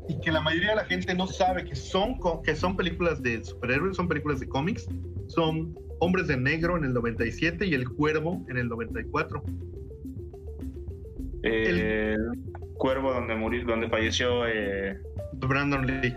y 0.08 0.20
que 0.20 0.32
la 0.32 0.42
mayoría 0.42 0.70
de 0.70 0.76
la 0.76 0.86
gente 0.86 1.16
no 1.16 1.28
sabe 1.28 1.66
que 1.66 1.76
son 1.76 2.18
que 2.44 2.56
son 2.56 2.78
películas 2.78 3.22
de 3.24 3.44
superhéroes, 3.44 3.98
son 3.98 4.08
películas 4.08 4.40
de 4.40 4.48
cómics, 4.48 4.88
son 5.28 5.76
Hombres 6.00 6.28
de 6.28 6.38
Negro 6.38 6.78
en 6.78 6.84
el 6.84 6.94
97 6.94 7.66
y 7.66 7.74
El 7.74 7.90
Cuervo 7.90 8.46
en 8.50 8.58
el 8.58 8.68
94. 8.68 9.44
el 11.44 12.18
Cuervo 12.76 13.14
donde 13.14 13.36
murió, 13.36 13.66
donde 13.66 13.90
falleció 13.90 14.46
eh... 14.48 15.00
Brandon 15.34 15.86
Lee. 15.88 16.14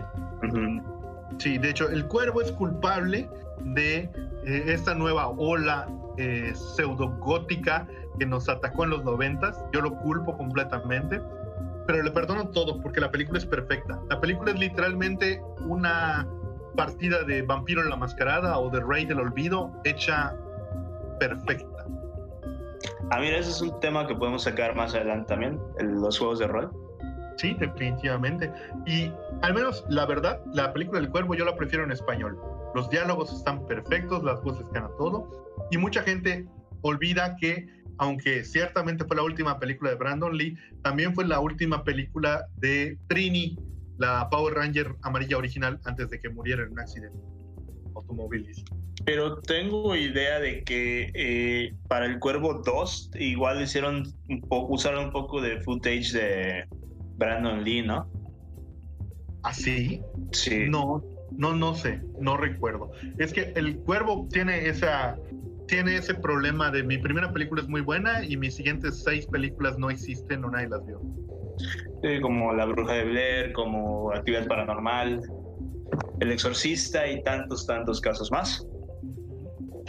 Sí, 1.39 1.57
de 1.57 1.69
hecho, 1.69 1.89
El 1.89 2.05
Cuervo 2.07 2.41
es 2.41 2.51
culpable 2.51 3.29
de 3.63 4.09
eh, 4.45 4.63
esta 4.67 4.93
nueva 4.93 5.29
ola 5.29 5.87
eh, 6.17 6.51
pseudo-gótica 6.53 7.87
que 8.19 8.25
nos 8.25 8.49
atacó 8.49 8.83
en 8.83 8.91
los 8.91 9.03
noventas. 9.03 9.63
Yo 9.71 9.81
lo 9.81 9.95
culpo 9.97 10.35
completamente, 10.37 11.21
pero 11.85 12.03
le 12.03 12.11
perdono 12.11 12.49
todo 12.49 12.81
porque 12.81 12.99
la 12.99 13.11
película 13.11 13.39
es 13.39 13.45
perfecta. 13.45 13.99
La 14.09 14.19
película 14.19 14.51
es 14.51 14.59
literalmente 14.59 15.41
una 15.61 16.27
partida 16.75 17.23
de 17.23 17.41
Vampiro 17.41 17.81
en 17.81 17.89
la 17.89 17.95
Mascarada 17.95 18.57
o 18.59 18.69
de 18.69 18.79
Rey 18.81 19.05
del 19.05 19.19
Olvido 19.19 19.71
hecha 19.83 20.35
perfecta. 21.19 21.85
Ah, 23.09 23.19
mira, 23.19 23.37
ese 23.37 23.51
es 23.51 23.61
un 23.61 23.79
tema 23.79 24.05
que 24.05 24.15
podemos 24.15 24.43
sacar 24.43 24.75
más 24.75 24.93
adelante 24.93 25.27
también, 25.27 25.59
los 25.79 26.17
juegos 26.19 26.39
de 26.39 26.47
rol. 26.47 26.71
Sí, 27.37 27.55
definitivamente. 27.59 28.51
Y 28.85 29.11
al 29.41 29.53
menos, 29.53 29.85
la 29.89 30.05
verdad, 30.05 30.41
la 30.53 30.73
película 30.73 30.99
del 30.99 31.09
cuervo 31.09 31.35
yo 31.35 31.45
la 31.45 31.55
prefiero 31.55 31.83
en 31.83 31.91
español. 31.91 32.37
Los 32.75 32.89
diálogos 32.89 33.31
están 33.31 33.65
perfectos, 33.65 34.23
las 34.23 34.41
voces 34.41 34.65
a 34.75 34.87
todo. 34.97 35.46
Y 35.71 35.77
mucha 35.77 36.03
gente 36.03 36.45
olvida 36.81 37.35
que, 37.37 37.67
aunque 37.97 38.43
ciertamente 38.43 39.05
fue 39.05 39.15
la 39.15 39.23
última 39.23 39.59
película 39.59 39.91
de 39.91 39.97
Brandon 39.97 40.37
Lee, 40.37 40.57
también 40.83 41.13
fue 41.13 41.25
la 41.25 41.39
última 41.39 41.83
película 41.83 42.45
de 42.57 42.97
Trini, 43.07 43.57
la 43.97 44.29
Power 44.29 44.53
Ranger 44.53 44.95
amarilla 45.01 45.37
original, 45.37 45.79
antes 45.85 46.09
de 46.09 46.19
que 46.19 46.29
muriera 46.29 46.63
en 46.63 46.71
un 46.71 46.79
accidente 46.79 47.17
automovilístico. 47.95 48.77
Pero 49.05 49.41
tengo 49.41 49.95
idea 49.95 50.39
de 50.39 50.63
que 50.63 51.11
eh, 51.13 51.73
para 51.87 52.05
el 52.05 52.19
Cuervo 52.19 52.61
2 52.65 53.11
igual 53.15 53.61
hicieron 53.61 54.13
un 54.27 54.41
poco, 54.41 54.73
usaron 54.73 55.05
un 55.05 55.11
poco 55.11 55.41
de 55.41 55.61
footage 55.61 56.11
de 56.11 56.65
Brandon 57.15 57.63
Lee, 57.63 57.83
¿no? 57.83 58.09
¿Así? 59.43 60.01
¿Ah, 60.03 60.21
sí. 60.33 60.65
No, 60.67 61.03
no, 61.31 61.55
no 61.55 61.75
sé, 61.75 62.01
no 62.19 62.37
recuerdo. 62.37 62.91
Es 63.17 63.33
que 63.33 63.53
el 63.55 63.77
Cuervo 63.79 64.27
tiene 64.31 64.67
esa, 64.67 65.17
tiene 65.67 65.97
ese 65.97 66.15
problema 66.15 66.71
de 66.71 66.83
mi 66.83 66.97
primera 66.97 67.31
película 67.31 67.61
es 67.61 67.67
muy 67.67 67.81
buena 67.81 68.23
y 68.23 68.37
mis 68.37 68.55
siguientes 68.55 69.03
seis 69.03 69.27
películas 69.27 69.77
no 69.77 69.89
existen 69.89 70.43
o 70.43 70.49
nadie 70.49 70.69
las 70.69 70.85
vio. 70.85 71.01
Sí, 72.01 72.21
como 72.21 72.53
La 72.53 72.65
Bruja 72.65 72.93
de 72.93 73.05
Blair, 73.05 73.53
como 73.53 74.11
Actividad 74.13 74.47
Paranormal, 74.47 75.21
El 76.19 76.31
Exorcista 76.31 77.07
y 77.07 77.21
tantos, 77.23 77.65
tantos 77.65 77.99
casos 77.99 78.31
más. 78.31 78.65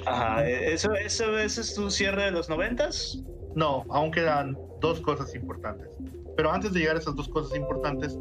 Ajá, 0.06 0.48
¿eso, 0.48 0.92
eso, 0.94 1.36
¿ese 1.38 1.60
es 1.60 1.74
tu 1.74 1.90
cierre 1.90 2.24
de 2.24 2.30
los 2.30 2.48
noventas? 2.48 3.22
No, 3.54 3.84
aún 3.90 4.10
quedan 4.10 4.56
dos 4.80 5.00
cosas 5.00 5.34
importantes. 5.34 5.88
Pero 6.36 6.50
antes 6.50 6.72
de 6.72 6.80
llegar 6.80 6.96
a 6.96 6.98
esas 7.00 7.16
dos 7.16 7.28
cosas 7.28 7.56
importantes, 7.58 8.16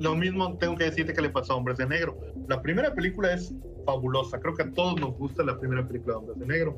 lo 0.00 0.16
mismo 0.16 0.56
tengo 0.56 0.76
que 0.76 0.84
decirte 0.84 1.12
que 1.12 1.20
le 1.20 1.28
pasó 1.28 1.52
a 1.52 1.56
Hombres 1.56 1.76
de 1.76 1.86
Negro. 1.86 2.18
La 2.48 2.62
primera 2.62 2.94
película 2.94 3.34
es 3.34 3.54
fabulosa. 3.84 4.40
Creo 4.40 4.54
que 4.54 4.62
a 4.62 4.70
todos 4.72 4.98
nos 4.98 5.14
gusta 5.18 5.44
la 5.44 5.58
primera 5.58 5.86
película 5.86 6.14
de 6.14 6.18
Hombres 6.18 6.38
de 6.38 6.46
Negro. 6.46 6.76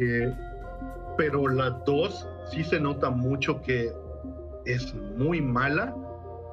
Eh, 0.00 0.34
pero 1.16 1.46
la 1.46 1.70
dos 1.86 2.28
sí 2.50 2.64
se 2.64 2.80
nota 2.80 3.10
mucho 3.10 3.62
que 3.62 3.92
es 4.64 4.92
muy 5.16 5.40
mala. 5.40 5.94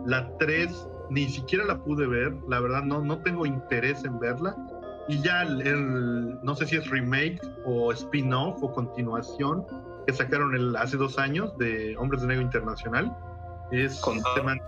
La 0.06 0.32
tres 0.38 0.88
ni 1.10 1.28
siquiera 1.28 1.66
la 1.66 1.84
pude 1.84 2.06
ver. 2.06 2.32
La 2.48 2.60
verdad 2.60 2.84
no, 2.84 3.02
no 3.02 3.18
tengo 3.24 3.48
interés 3.48 4.04
en 4.06 4.20
verla. 4.20 4.56
Y 5.08 5.20
ya 5.24 5.42
el, 5.42 6.40
no 6.44 6.56
sé 6.56 6.68
si 6.68 6.76
es 6.76 6.88
remake 6.88 7.42
o 7.66 7.92
spin-off 7.94 8.62
o 8.62 8.72
continuación 8.72 9.66
que 10.06 10.14
sacaron 10.14 10.56
el, 10.56 10.76
hace 10.76 10.98
dos 10.98 11.18
años 11.18 11.58
de 11.58 11.98
Hombres 11.98 12.22
de 12.22 12.28
Negro 12.28 12.44
Internacional 12.44 13.12
es, 13.72 14.00
con, 14.02 14.22
se, 14.36 14.44
man, 14.44 14.60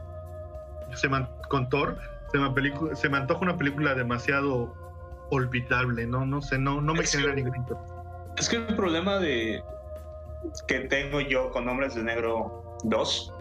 se 0.95 1.10
man, 1.10 1.29
con 1.49 1.69
Thor. 1.69 1.97
Se 2.32 2.39
me, 2.39 2.95
se 2.95 3.10
me 3.10 3.17
antoja 3.17 3.41
una 3.41 3.58
película 3.58 3.93
demasiado 3.93 4.73
olvidable, 5.29 6.06
¿no? 6.06 6.25
No 6.25 6.41
sé, 6.41 6.58
no, 6.58 6.82
no 6.82 6.93
me 6.93 7.03
es 7.03 7.12
genera 7.12 7.36
ningún 7.36 7.65
Es 8.38 8.49
que 8.49 8.58
el 8.58 8.75
problema 8.75 9.17
de 9.19 9.62
que 10.67 10.82
tengo 10.82 11.21
yo 11.21 11.51
con 11.51 11.67
Hombres 11.67 11.95
de 11.95 12.03
Negro 12.03 12.77
2 12.84 13.34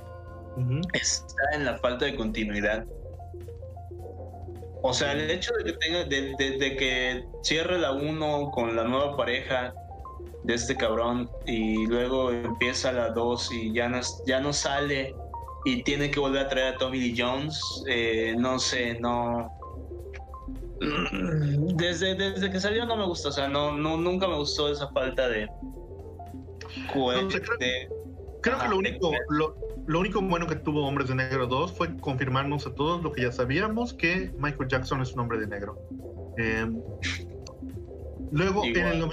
uh 0.56 0.60
-huh. 0.60 0.88
está 0.92 1.42
en 1.54 1.64
la 1.64 1.76
falta 1.78 2.04
de 2.04 2.14
continuidad. 2.16 2.84
O 4.82 4.92
sea, 4.92 5.12
el 5.12 5.30
hecho 5.30 5.52
de 5.54 5.64
que, 5.64 5.72
tenga, 5.74 6.04
de, 6.04 6.34
de, 6.38 6.58
de 6.58 6.76
que 6.76 7.24
cierre 7.42 7.78
la 7.78 7.92
1 7.92 8.50
con 8.50 8.74
la 8.74 8.84
nueva 8.84 9.16
pareja 9.16 9.72
de 10.44 10.54
este 10.54 10.76
cabrón 10.76 11.30
y 11.46 11.86
luego 11.86 12.32
empieza 12.32 12.90
la 12.92 13.10
2 13.10 13.52
y 13.52 13.72
ya 13.72 13.88
no, 13.88 14.00
ya 14.26 14.40
no 14.40 14.52
sale 14.52 15.14
y 15.64 15.83
tiene 15.83 16.11
que 16.11 16.20
volver 16.20 16.46
a 16.46 16.48
traer 16.48 16.75
a 16.75 16.79
Tommy 16.79 16.98
Lee 16.98 17.14
Jones. 17.16 17.61
Eh, 17.88 18.35
no 18.38 18.59
sé, 18.59 18.98
no. 19.01 19.51
Desde, 21.77 22.16
desde 22.16 22.51
que 22.51 22.59
salió 22.59 22.85
no 22.87 22.96
me 22.96 23.07
gustó, 23.07 23.29
o 23.29 23.33
sea, 23.33 23.46
no, 23.46 23.77
no 23.77 23.96
nunca 23.96 24.27
me 24.27 24.37
gustó 24.37 24.68
esa 24.68 24.88
falta 24.88 25.29
de. 25.29 25.46
No, 25.46 27.31
sea, 27.31 27.40
creo, 27.40 27.57
de, 27.61 27.88
creo 28.40 28.57
ajá, 28.57 28.64
que 28.64 28.70
lo 28.70 28.79
único, 28.79 29.11
de... 29.11 29.18
lo, 29.29 29.55
lo, 29.87 30.01
único 30.01 30.20
bueno 30.20 30.48
que 30.48 30.57
tuvo 30.57 30.85
Hombres 30.85 31.09
de 31.09 31.14
Negro 31.14 31.46
2 31.46 31.72
fue 31.72 31.96
confirmarnos 31.98 32.66
a 32.66 32.75
todos 32.75 33.01
lo 33.03 33.12
que 33.12 33.22
ya 33.22 33.31
sabíamos: 33.31 33.94
que 33.94 34.33
Michael 34.38 34.68
Jackson 34.68 35.01
es 35.03 35.12
un 35.12 35.20
hombre 35.20 35.38
de 35.38 35.46
negro. 35.46 35.79
Eh, 36.38 36.66
luego, 38.33 38.64
en, 38.64 38.77
el, 38.77 39.11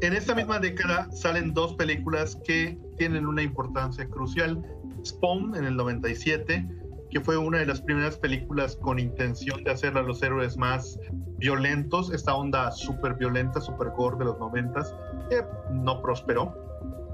en 0.00 0.12
esta 0.12 0.34
misma 0.36 0.60
década 0.60 1.10
salen 1.10 1.52
dos 1.52 1.74
películas 1.74 2.38
que 2.44 2.78
tienen 2.96 3.26
una 3.26 3.42
importancia 3.42 4.06
crucial. 4.06 4.62
Spawn 5.08 5.54
en 5.56 5.64
el 5.64 5.76
97, 5.76 6.66
que 7.10 7.20
fue 7.20 7.36
una 7.36 7.58
de 7.58 7.66
las 7.66 7.80
primeras 7.80 8.16
películas 8.16 8.76
con 8.76 8.98
intención 8.98 9.64
de 9.64 9.70
hacer 9.70 9.96
a 9.96 10.02
los 10.02 10.22
héroes 10.22 10.56
más 10.56 10.98
violentos, 11.38 12.12
esta 12.12 12.34
onda 12.34 12.70
súper 12.70 13.14
violenta, 13.14 13.60
súper 13.60 13.88
gore 13.90 14.18
de 14.18 14.26
los 14.26 14.38
90, 14.38 14.82
que 15.30 15.44
no 15.72 16.02
prosperó. 16.02 16.54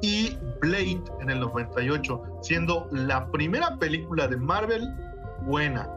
Y 0.02 0.36
Blade 0.60 1.02
en 1.20 1.30
el 1.30 1.40
98, 1.40 2.20
siendo 2.42 2.88
la 2.90 3.30
primera 3.30 3.76
película 3.78 4.26
de 4.26 4.36
Marvel 4.36 4.94
buena. 5.42 5.88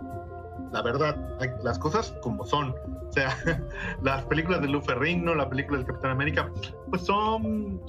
La 0.71 0.81
verdad, 0.81 1.17
las 1.63 1.79
cosas 1.79 2.15
como 2.21 2.45
son. 2.45 2.75
O 3.07 3.11
sea, 3.11 3.35
las 4.01 4.23
películas 4.25 4.61
de 4.61 4.67
Lou 4.67 4.81
Ferrigno, 4.81 5.33
la 5.33 5.49
película 5.49 5.77
del 5.79 5.87
Capitán 5.87 6.11
América, 6.11 6.51
pues 6.89 7.03
son... 7.03 7.81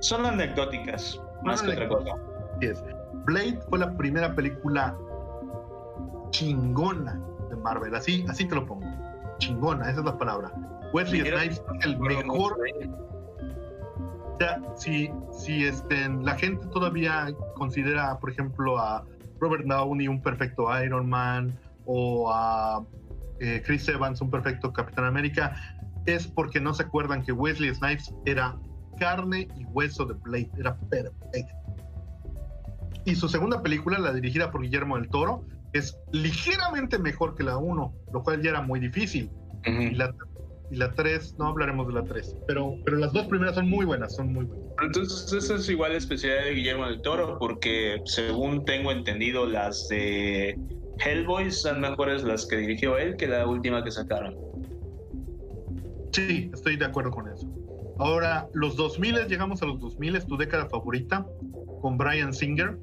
Son 0.00 0.24
anecdóticas, 0.24 1.20
más 1.42 1.62
que 1.62 1.72
otra 1.72 1.88
cosa. 1.88 2.14
Yes. 2.60 2.82
Blade 3.26 3.60
fue 3.68 3.80
la 3.80 3.96
primera 3.96 4.34
película 4.34 4.96
chingona 6.30 7.20
de 7.50 7.56
Marvel, 7.56 7.94
así, 7.94 8.24
así 8.28 8.46
te 8.46 8.54
lo 8.54 8.64
pongo. 8.64 8.86
Chingona, 9.38 9.90
esa 9.90 10.00
es 10.00 10.06
la 10.06 10.16
palabra. 10.16 10.52
Wesley 10.92 11.20
Snipes 11.20 11.62
es 11.78 11.84
el 11.84 11.98
mejor. 11.98 12.56
O 14.32 14.36
sea, 14.38 14.62
si, 14.76 15.10
si 15.32 15.64
este, 15.64 16.08
la 16.08 16.36
gente 16.36 16.66
todavía 16.68 17.28
considera, 17.56 18.18
por 18.18 18.30
ejemplo, 18.30 18.78
a 18.78 19.04
Robert 19.40 19.64
Downey 19.66 20.08
un 20.08 20.22
perfecto 20.22 20.68
Iron 20.82 21.08
Man 21.08 21.58
o 21.84 22.30
a 22.30 22.84
eh, 23.40 23.62
Chris 23.64 23.88
Evans 23.88 24.20
un 24.20 24.30
perfecto 24.30 24.72
Capitán 24.72 25.04
América, 25.04 25.56
es 26.06 26.26
porque 26.26 26.60
no 26.60 26.72
se 26.74 26.84
acuerdan 26.84 27.22
que 27.22 27.32
Wesley 27.32 27.74
Snipes 27.74 28.14
era 28.24 28.56
carne 28.98 29.48
y 29.56 29.64
hueso 29.66 30.04
de 30.04 30.14
Blade, 30.14 30.50
era 30.58 30.76
perfecto. 30.76 31.65
Y 33.06 33.14
su 33.14 33.28
segunda 33.28 33.62
película, 33.62 33.98
la 33.98 34.12
dirigida 34.12 34.50
por 34.50 34.60
Guillermo 34.62 34.96
del 34.98 35.08
Toro, 35.08 35.44
es 35.72 35.96
ligeramente 36.12 36.98
mejor 36.98 37.34
que 37.34 37.44
la 37.44 37.56
1, 37.56 37.94
lo 38.12 38.22
cual 38.22 38.42
ya 38.42 38.50
era 38.50 38.62
muy 38.62 38.80
difícil. 38.80 39.30
Uh 39.66 39.70
-huh. 39.70 39.92
Y 39.92 39.94
la 39.94 40.14
y 40.70 40.76
la 40.76 40.92
3, 40.94 41.36
no 41.38 41.46
hablaremos 41.46 41.86
de 41.86 41.94
la 41.94 42.04
3, 42.04 42.36
pero, 42.46 42.74
pero 42.84 42.96
las 42.96 43.12
dos 43.12 43.26
primeras 43.26 43.54
son 43.54 43.68
muy 43.68 43.84
buenas, 43.84 44.16
son 44.16 44.32
muy 44.32 44.44
buenas. 44.44 44.66
Entonces, 44.82 45.32
esa 45.32 45.54
es 45.54 45.68
igual 45.68 45.92
la 45.92 45.98
especialidad 45.98 46.44
de 46.44 46.54
Guillermo 46.54 46.86
del 46.86 47.00
Toro, 47.02 47.38
porque 47.38 48.02
según 48.04 48.64
tengo 48.64 48.90
entendido, 48.90 49.46
las 49.46 49.88
de 49.88 50.58
Hellboy 50.98 51.50
son 51.50 51.80
mejores 51.80 52.24
las 52.24 52.46
que 52.46 52.56
dirigió 52.56 52.98
él 52.98 53.16
que 53.16 53.26
la 53.28 53.46
última 53.46 53.84
que 53.84 53.90
sacaron. 53.90 54.36
Sí, 56.12 56.50
estoy 56.52 56.76
de 56.76 56.84
acuerdo 56.84 57.10
con 57.10 57.28
eso. 57.28 57.46
Ahora, 57.98 58.48
los 58.52 58.76
2000 58.76 59.26
llegamos 59.28 59.62
a 59.62 59.66
los 59.66 59.80
2000, 59.80 60.16
es 60.16 60.26
tu 60.26 60.36
década 60.36 60.68
favorita, 60.68 61.26
con 61.80 61.96
Brian 61.96 62.32
Singer. 62.32 62.76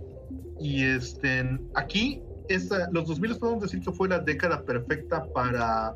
Y 0.60 0.84
este, 0.84 1.60
aquí, 1.76 2.22
esta, 2.50 2.90
los 2.92 3.08
2000 3.08 3.38
podemos 3.38 3.64
decir 3.64 3.82
que 3.82 3.92
fue 3.92 4.10
la 4.10 4.20
década 4.20 4.64
perfecta 4.64 5.26
para 5.34 5.96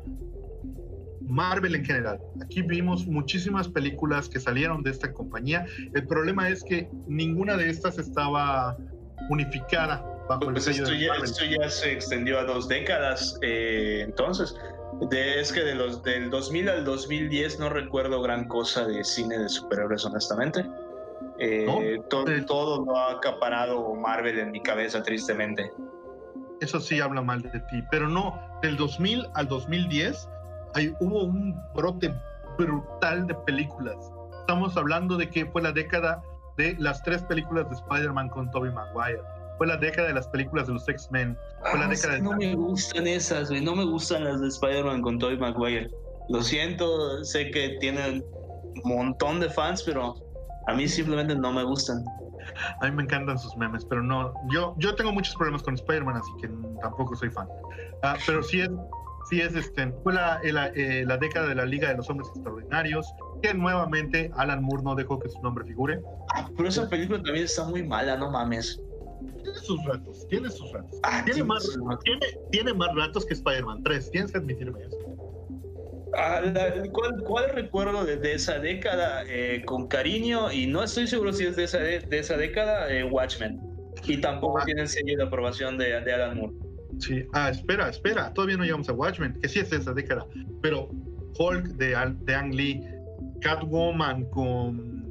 Marvel 1.20 1.74
en 1.74 1.84
general. 1.84 2.18
Aquí 2.42 2.62
vimos 2.62 3.06
muchísimas 3.06 3.68
películas 3.68 4.28
que 4.28 4.40
salieron 4.40 4.82
de 4.82 4.90
esta 4.90 5.12
compañía. 5.12 5.66
El 5.94 6.06
problema 6.06 6.48
es 6.48 6.64
que 6.64 6.88
ninguna 7.06 7.56
de 7.56 7.68
estas 7.68 7.98
estaba 7.98 8.76
unificada 9.30 10.04
bajo 10.28 10.52
pues 10.52 10.66
esto, 10.66 10.92
ya, 10.92 11.14
esto 11.22 11.44
ya 11.44 11.68
se 11.68 11.92
extendió 11.92 12.38
a 12.38 12.44
dos 12.44 12.68
décadas. 12.68 13.38
Eh, 13.42 14.02
entonces, 14.04 14.54
es 15.10 15.52
que 15.52 15.60
de 15.60 15.74
los, 15.74 16.02
del 16.02 16.30
2000 16.30 16.68
al 16.68 16.84
2010 16.84 17.58
no 17.60 17.68
recuerdo 17.68 18.20
gran 18.22 18.46
cosa 18.46 18.86
de 18.86 19.04
cine 19.04 19.38
de 19.38 19.48
superhéroes, 19.48 20.04
honestamente. 20.04 20.64
Eh, 21.38 22.00
todo, 22.08 22.24
todo 22.46 22.84
lo 22.84 22.96
ha 22.96 23.12
acaparado 23.12 23.94
Marvel 23.94 24.38
en 24.38 24.50
mi 24.50 24.60
cabeza, 24.60 25.02
tristemente. 25.02 25.70
Eso 26.60 26.80
sí 26.80 27.00
habla 27.00 27.22
mal 27.22 27.42
de 27.42 27.60
ti, 27.60 27.82
pero 27.90 28.08
no, 28.08 28.38
del 28.62 28.76
2000 28.76 29.26
al 29.34 29.46
2010 29.46 30.28
hay, 30.74 30.92
hubo 31.00 31.24
un 31.24 31.54
brote 31.74 32.12
brutal 32.58 33.26
de 33.26 33.34
películas. 33.46 33.96
Estamos 34.40 34.76
hablando 34.76 35.16
de 35.16 35.30
que 35.30 35.46
fue 35.46 35.62
la 35.62 35.72
década 35.72 36.22
de 36.56 36.74
las 36.78 37.02
tres 37.02 37.22
películas 37.22 37.68
de 37.68 37.76
Spider-Man 37.76 38.28
con 38.30 38.50
Tobey 38.50 38.72
Maguire 38.72 39.22
fue 39.58 39.66
la 39.66 39.76
década 39.76 40.08
de 40.08 40.14
las 40.14 40.28
películas 40.28 40.68
de 40.68 40.74
los 40.74 40.88
X-Men. 40.88 41.36
Fue 41.70 41.78
la 41.78 41.86
ah, 41.86 41.88
década 41.88 42.18
No 42.20 42.32
me 42.36 42.54
gustan 42.54 43.06
esas, 43.06 43.50
güey. 43.50 43.60
No 43.60 43.74
me 43.74 43.84
gustan 43.84 44.24
las 44.24 44.40
de 44.40 44.48
Spider-Man 44.48 45.02
con 45.02 45.18
Tobey 45.18 45.36
Maguire. 45.36 45.90
Lo 46.28 46.42
siento, 46.42 47.24
sé 47.24 47.50
que 47.50 47.76
tienen 47.80 48.24
un 48.84 48.96
montón 48.96 49.40
de 49.40 49.50
fans, 49.50 49.82
pero 49.82 50.14
a 50.68 50.74
mí 50.74 50.86
simplemente 50.86 51.34
no 51.34 51.50
me 51.52 51.64
gustan. 51.64 52.04
A 52.80 52.86
mí 52.86 52.92
me 52.94 53.02
encantan 53.02 53.38
sus 53.38 53.56
memes, 53.56 53.84
pero 53.86 54.02
no. 54.02 54.34
Yo, 54.52 54.74
yo 54.78 54.94
tengo 54.94 55.12
muchos 55.12 55.34
problemas 55.34 55.62
con 55.62 55.74
Spider-Man, 55.74 56.16
así 56.16 56.30
que 56.40 56.48
tampoco 56.82 57.16
soy 57.16 57.30
fan. 57.30 57.48
Ah, 58.02 58.16
pero 58.26 58.42
sí 58.42 58.60
es, 58.60 58.70
sí 59.30 59.40
es 59.40 59.54
este, 59.54 59.90
fue 60.02 60.12
la, 60.12 60.40
eh, 60.44 61.04
la, 61.06 61.16
década 61.16 61.48
de 61.48 61.54
la 61.54 61.64
Liga 61.64 61.88
de 61.88 61.96
los 61.96 62.08
Hombres 62.10 62.28
Extraordinarios, 62.34 63.06
que 63.42 63.54
nuevamente 63.54 64.30
Alan 64.36 64.62
Moore 64.62 64.82
no 64.82 64.94
dejó 64.94 65.18
que 65.18 65.30
su 65.30 65.40
nombre 65.40 65.64
figure. 65.64 66.00
Ah, 66.34 66.48
pero 66.56 66.68
esa 66.68 66.88
película 66.88 67.22
también 67.22 67.46
está 67.46 67.64
muy 67.64 67.82
mala, 67.82 68.16
no 68.16 68.30
mames 68.30 68.78
tiene 69.42 69.58
sus 69.58 69.84
ratos, 69.84 70.26
tiene 70.28 70.50
sus 70.50 70.72
ratos. 70.72 70.98
Ah, 71.02 71.22
tiene, 71.24 71.42
más, 71.44 71.68
tiene, 72.04 72.26
tiene, 72.50 72.74
más 72.74 72.94
ratos 72.94 73.24
que 73.26 73.34
Spider-Man 73.34 73.82
3, 73.82 74.10
tienes 74.10 74.32
que 74.32 74.38
admitirme 74.38 74.80
eso. 74.84 74.97
Ah, 76.16 76.40
¿cuál, 76.92 77.50
recuerdo 77.50 78.04
de, 78.04 78.32
esa 78.32 78.58
década 78.58 79.24
eh, 79.26 79.62
con 79.64 79.88
cariño? 79.88 80.50
Y 80.50 80.66
no 80.66 80.82
estoy 80.82 81.06
seguro 81.06 81.32
si 81.32 81.44
es 81.44 81.56
de 81.56 81.64
esa, 81.64 81.78
de, 81.78 82.06
esa 82.10 82.36
década, 82.36 82.90
eh, 82.90 83.04
Watchmen. 83.04 83.60
Y 84.04 84.20
tampoco 84.20 84.58
ah. 84.58 84.64
tiene 84.64 84.82
el 84.82 84.88
sello 84.88 85.16
de 85.16 85.24
aprobación 85.24 85.76
de, 85.76 86.00
de 86.00 86.12
Alan 86.12 86.38
Moore. 86.38 86.54
Sí, 86.98 87.24
ah, 87.34 87.50
espera, 87.50 87.88
espera, 87.88 88.32
todavía 88.32 88.56
no 88.56 88.64
llegamos 88.64 88.88
a 88.88 88.92
Watchmen, 88.92 89.38
que 89.40 89.48
sí 89.48 89.60
es 89.60 89.70
de 89.70 89.76
esa 89.76 89.92
década. 89.92 90.26
Pero 90.62 90.88
Hulk 91.38 91.66
de, 91.76 91.94
de 92.24 92.34
Ang 92.34 92.54
Lee, 92.54 92.84
Catwoman 93.40 94.24
con. 94.30 95.06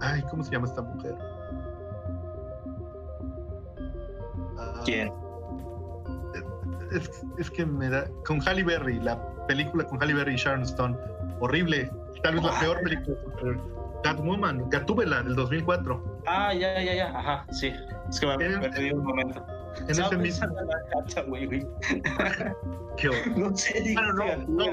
Ay, 0.00 0.22
¿cómo 0.30 0.44
se 0.44 0.52
llama 0.52 0.66
esta 0.66 0.82
mujer? 0.82 1.14
¿Quién? 4.84 5.23
Es, 7.38 7.50
que 7.50 7.66
me 7.66 7.88
da. 7.88 8.08
Con 8.24 8.40
Halle 8.40 8.62
Berry, 8.62 9.00
la 9.00 9.18
película 9.46 9.84
con 9.84 10.00
Halle 10.00 10.14
Berry 10.14 10.34
y 10.34 10.36
Sharon 10.36 10.62
Stone. 10.62 10.96
Horrible. 11.40 11.90
Tal 12.22 12.34
vez 12.34 12.44
la 12.44 12.60
peor 12.60 12.80
película. 12.82 13.16
Catwoman, 14.02 14.68
Gatúbela 14.68 15.22
del 15.22 15.34
2004. 15.34 16.20
Ah, 16.26 16.52
ya, 16.52 16.80
ya, 16.82 16.94
ya. 16.94 17.18
Ajá, 17.18 17.46
sí. 17.50 17.72
Es 18.08 18.20
que 18.20 18.26
me, 18.26 18.36
perdí 18.36 18.92
un 18.92 19.04
momento. 19.04 19.44
En 19.80 19.90
ese 19.90 20.16
mismo. 20.16 20.46
qué 22.96 23.10
no 23.36 23.56
sé, 23.56 23.94
no, 24.46 24.64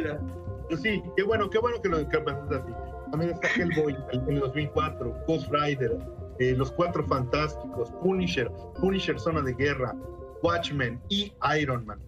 Sí, 0.77 1.03
qué 1.17 1.23
bueno, 1.23 1.49
qué 1.49 1.59
bueno 1.59 1.81
que 1.81 1.89
lo 1.89 2.07
que 2.07 2.17
así. 2.17 2.71
También 3.09 3.31
está 3.31 3.47
Hellboy 3.55 3.97
en 4.13 4.29
el 4.29 4.39
2004, 4.39 5.25
Ghost 5.27 5.51
Rider, 5.51 5.97
eh, 6.39 6.53
Los 6.55 6.71
Cuatro 6.71 7.05
Fantásticos, 7.05 7.91
Punisher, 8.01 8.49
Punisher 8.79 9.19
Zona 9.19 9.41
de 9.41 9.53
Guerra, 9.53 9.93
Watchmen 10.41 11.01
y 11.09 11.33
Iron 11.59 11.85
Man. 11.85 11.99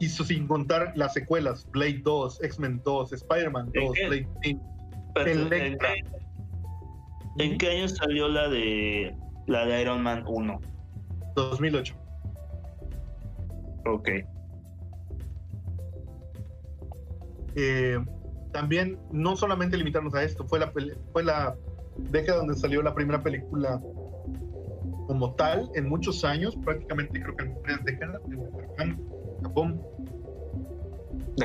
Y 0.00 0.08
sin 0.08 0.46
contar 0.46 0.92
las 0.96 1.12
secuelas, 1.12 1.70
Blade 1.70 2.00
2, 2.02 2.42
X-Men 2.42 2.80
2, 2.84 3.12
Spider-Man 3.12 3.70
2, 3.74 3.92
Blade 4.08 4.28
5. 4.42 4.70
¿En, 5.16 5.78
¿En 7.38 7.58
qué 7.58 7.70
año 7.70 7.88
salió 7.88 8.28
la 8.28 8.48
de 8.48 9.14
la 9.46 9.66
de 9.66 9.82
Iron 9.82 10.02
Man 10.02 10.24
1? 10.26 10.60
2008. 11.36 11.94
Ok. 13.86 14.08
Eh, 17.56 17.98
también 18.52 18.98
no 19.12 19.36
solamente 19.36 19.76
limitarnos 19.76 20.14
a 20.14 20.22
esto, 20.22 20.46
fue 20.46 20.58
la, 20.60 20.72
fue 21.12 21.24
la 21.24 21.56
década 21.96 22.38
donde 22.38 22.54
salió 22.54 22.82
la 22.82 22.94
primera 22.94 23.22
película 23.22 23.80
como 25.06 25.34
tal 25.34 25.70
en 25.74 25.88
muchos 25.88 26.24
años, 26.24 26.56
prácticamente 26.64 27.20
creo 27.20 27.36
que 27.36 27.44
en 27.44 27.62
tres 27.62 27.84
décadas, 27.84 28.20
de 28.28 28.38
Japón. 29.42 29.79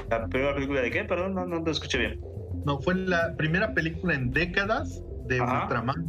¿La 0.10 0.27
primera 0.27 0.53
película 0.53 0.81
de 0.81 0.91
qué? 0.91 1.03
Perdón, 1.03 1.36
no, 1.36 1.45
no 1.45 1.60
lo 1.60 1.71
escuché 1.71 1.97
bien. 1.97 2.19
No, 2.65 2.79
fue 2.79 2.95
la 2.95 3.36
primera 3.36 3.73
película 3.73 4.15
en 4.15 4.31
décadas 4.31 5.03
de 5.27 5.41
Ultraman. 5.41 6.05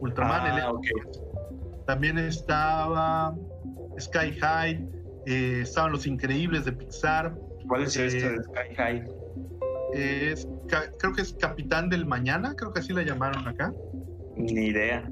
Ultraman, 0.00 0.60
ah, 0.60 0.72
También 1.86 2.18
estaba 2.18 3.34
Sky 3.98 4.32
High, 4.40 4.88
eh, 5.26 5.60
estaban 5.62 5.92
Los 5.92 6.06
Increíbles 6.06 6.64
de 6.64 6.72
Pixar. 6.72 7.34
¿Cuál 7.68 7.82
es 7.82 7.96
este 7.96 8.30
de 8.30 8.42
Sky 8.42 8.74
High? 8.76 9.04
Es, 9.92 10.48
creo 10.98 11.12
que 11.12 11.22
es 11.22 11.32
Capitán 11.34 11.88
del 11.88 12.06
Mañana, 12.06 12.54
creo 12.56 12.72
que 12.72 12.80
así 12.80 12.92
la 12.92 13.02
llamaron 13.02 13.46
acá. 13.46 13.72
Ni 14.36 14.66
idea. 14.66 15.08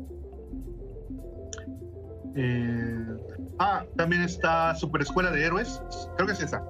Eh, 2.36 3.06
ah, 3.58 3.84
también 3.96 4.22
está 4.22 4.74
Super 4.74 5.02
Escuela 5.02 5.30
de 5.30 5.44
Héroes, 5.44 5.80
creo 6.16 6.26
que 6.26 6.32
es 6.32 6.40
esa. 6.42 6.62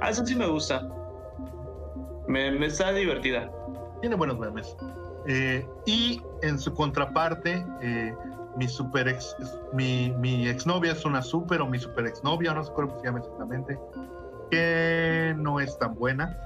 Ah, 0.00 0.10
esa 0.10 0.24
sí 0.24 0.34
me 0.34 0.46
gusta. 0.46 0.88
Me, 2.26 2.50
me 2.52 2.66
está 2.66 2.92
divertida. 2.92 3.50
Tiene 4.00 4.16
buenos 4.16 4.38
memes. 4.38 4.76
Eh, 5.26 5.66
y 5.86 6.22
en 6.42 6.58
su 6.58 6.72
contraparte, 6.72 7.64
eh, 7.82 8.14
mi 8.56 8.66
super 8.66 9.08
ex, 9.08 9.36
mi, 9.72 10.12
mi 10.18 10.48
exnovia 10.48 10.92
es 10.92 11.04
una 11.04 11.22
super 11.22 11.60
o 11.60 11.66
mi 11.66 11.78
super 11.78 12.06
exnovia, 12.06 12.54
no 12.54 12.64
sé 12.64 12.72
cómo 12.72 12.98
se 12.98 13.06
llama 13.06 13.18
exactamente, 13.18 13.78
que 14.50 15.34
no 15.36 15.60
es 15.60 15.78
tan 15.78 15.94
buena. 15.94 16.36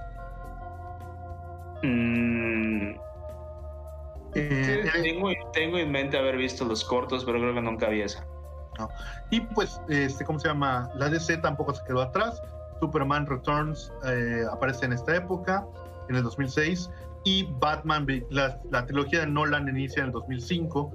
Mm. 1.82 2.94
Eh, 4.36 4.90
tengo, 5.52 5.78
en 5.78 5.92
mente 5.92 6.18
haber 6.18 6.36
visto 6.36 6.64
los 6.64 6.84
cortos, 6.84 7.24
pero 7.24 7.38
creo 7.38 7.54
que 7.54 7.62
nunca 7.62 7.88
vi 7.88 8.02
esa. 8.02 8.26
Y 9.30 9.40
pues, 9.40 9.80
este, 9.88 10.24
¿cómo 10.24 10.40
se 10.40 10.48
llama? 10.48 10.90
La 10.96 11.08
DC 11.08 11.36
tampoco 11.38 11.72
se 11.72 11.84
quedó 11.84 12.02
atrás. 12.02 12.42
Superman 12.84 13.26
Returns 13.26 13.92
eh, 14.06 14.44
aparece 14.50 14.86
en 14.86 14.92
esta 14.92 15.16
época, 15.16 15.66
en 16.08 16.16
el 16.16 16.22
2006. 16.22 16.90
Y 17.24 17.48
Batman, 17.58 18.06
la, 18.30 18.60
la, 18.70 18.84
trilogía 18.84 19.20
de 19.20 19.26
Nolan 19.26 19.68
inicia 19.68 20.00
en 20.00 20.06
el 20.06 20.12
2005. 20.12 20.92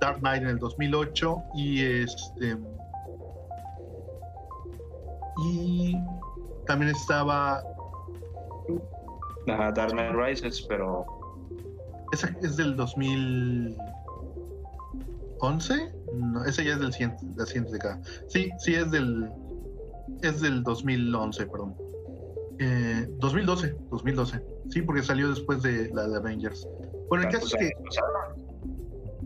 Dark 0.00 0.20
Knight 0.20 0.42
en 0.42 0.48
el 0.50 0.58
2008. 0.58 1.42
Y 1.54 1.84
este. 1.84 2.56
Y 5.44 5.96
también 6.66 6.92
estaba 6.92 7.62
Ajá, 9.48 9.72
Dark 9.72 9.92
Knight 9.92 10.14
Rises, 10.14 10.62
pero. 10.62 11.04
¿Esa 12.12 12.28
es 12.42 12.56
del 12.56 12.76
2011? 12.76 13.76
No, 16.14 16.44
ese 16.44 16.64
ya 16.64 16.74
es 16.74 16.80
del 16.80 16.92
siguiente, 16.92 17.24
la 17.36 17.46
siguiente 17.46 17.72
década. 17.72 17.98
Sí, 18.28 18.50
sí, 18.58 18.74
es 18.74 18.90
del. 18.90 19.30
Es 20.20 20.40
del 20.40 20.62
2011, 20.62 21.46
perdón. 21.46 21.74
Eh, 22.58 23.06
2012, 23.18 23.76
2012. 23.90 24.42
Sí, 24.68 24.82
porque 24.82 25.02
salió 25.02 25.30
después 25.30 25.62
de 25.62 25.90
la 25.92 26.06
de 26.06 26.16
Avengers. 26.16 26.68
Bueno, 27.08 27.24
el 27.24 27.32
caso 27.32 27.46
es 27.46 27.54
que. 27.54 27.70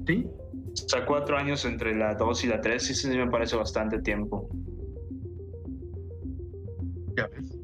¿Sí? 0.07 0.27
O 0.29 0.89
sea, 0.89 1.05
cuatro 1.05 1.37
años 1.37 1.65
entre 1.65 1.97
la 1.97 2.15
2 2.15 2.45
y 2.45 2.47
la 2.49 2.61
3, 2.61 2.83
sí, 2.83 2.95
sí 2.95 3.09
me 3.09 3.31
parece 3.31 3.57
bastante 3.57 4.01
tiempo. 4.01 4.49
Ya 7.17 7.27
ves 7.29 7.57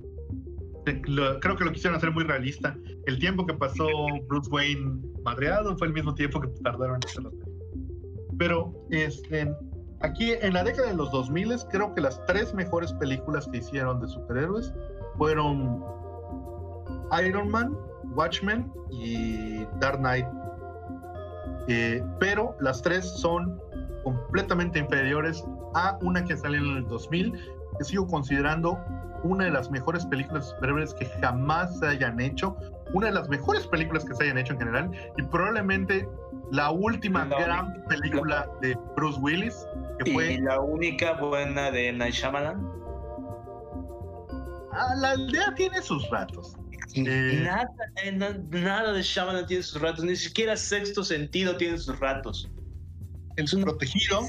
creo 0.84 1.56
que 1.56 1.64
lo 1.64 1.72
quisieron 1.72 1.96
hacer 1.96 2.10
muy 2.10 2.24
realista. 2.24 2.76
El 3.06 3.18
tiempo 3.18 3.46
que 3.46 3.54
pasó 3.54 3.86
Bruce 4.28 4.50
Wayne 4.50 5.00
madreado 5.24 5.76
fue 5.76 5.88
el 5.88 5.92
mismo 5.92 6.14
tiempo 6.14 6.40
que 6.40 6.48
tardaron 6.62 6.96
en 6.96 7.08
hacer 7.08 7.24
Pero 8.38 8.74
este, 8.90 9.52
aquí 10.02 10.32
en 10.32 10.52
la 10.52 10.64
década 10.64 10.88
de 10.88 10.94
los 10.94 11.10
2000 11.10 11.56
creo 11.70 11.94
que 11.94 12.00
las 12.00 12.24
tres 12.26 12.52
mejores 12.54 12.92
películas 12.94 13.48
que 13.48 13.58
hicieron 13.58 14.00
de 14.00 14.08
superhéroes 14.08 14.72
fueron 15.16 15.84
Iron 17.24 17.48
Man, 17.48 17.76
Watchmen 18.14 18.72
y 18.90 19.64
Dark 19.80 19.98
Knight. 19.98 20.26
Eh, 21.68 22.02
pero 22.18 22.56
las 22.60 22.82
tres 22.82 23.04
son 23.04 23.60
completamente 24.02 24.78
inferiores 24.78 25.44
a 25.74 25.98
una 26.02 26.24
que 26.24 26.36
salió 26.36 26.60
en 26.60 26.76
el 26.78 26.88
2000, 26.88 27.32
que 27.78 27.84
sigo 27.84 28.06
considerando 28.06 28.78
una 29.22 29.44
de 29.44 29.50
las 29.52 29.70
mejores 29.70 30.04
películas 30.06 30.48
superhéroes 30.48 30.94
que 30.94 31.06
jamás 31.20 31.78
se 31.78 31.86
hayan 31.86 32.20
hecho, 32.20 32.56
una 32.92 33.06
de 33.06 33.12
las 33.12 33.28
mejores 33.28 33.66
películas 33.68 34.04
que 34.04 34.14
se 34.14 34.24
hayan 34.24 34.38
hecho 34.38 34.54
en 34.54 34.58
general, 34.58 34.90
y 35.16 35.22
probablemente 35.22 36.08
la 36.52 36.70
última 36.70 37.24
gran 37.24 37.82
película 37.88 38.46
de 38.60 38.76
Bruce 38.94 39.18
Willis, 39.20 39.66
que 39.98 40.10
y 40.10 40.12
fue... 40.12 40.38
la 40.38 40.60
única 40.60 41.14
buena 41.14 41.70
de 41.70 41.92
Night 41.92 42.14
Shyamalan. 42.14 42.60
Ah, 44.72 44.94
la 45.00 45.10
aldea 45.12 45.54
tiene 45.54 45.80
sus 45.80 46.08
ratos. 46.10 46.54
Eh, 46.94 47.40
nada, 47.42 47.66
eh, 48.04 48.12
na- 48.12 48.38
nada 48.50 48.92
de 48.92 49.02
Shyamalan 49.02 49.46
tiene 49.46 49.62
sus 49.62 49.80
ratos, 49.80 50.04
ni 50.04 50.14
siquiera 50.14 50.54
Sexto 50.54 51.02
Sentido 51.02 51.56
tiene 51.56 51.78
sus 51.78 51.98
ratos. 51.98 52.50
El 53.36 53.62
protegido, 53.62 54.20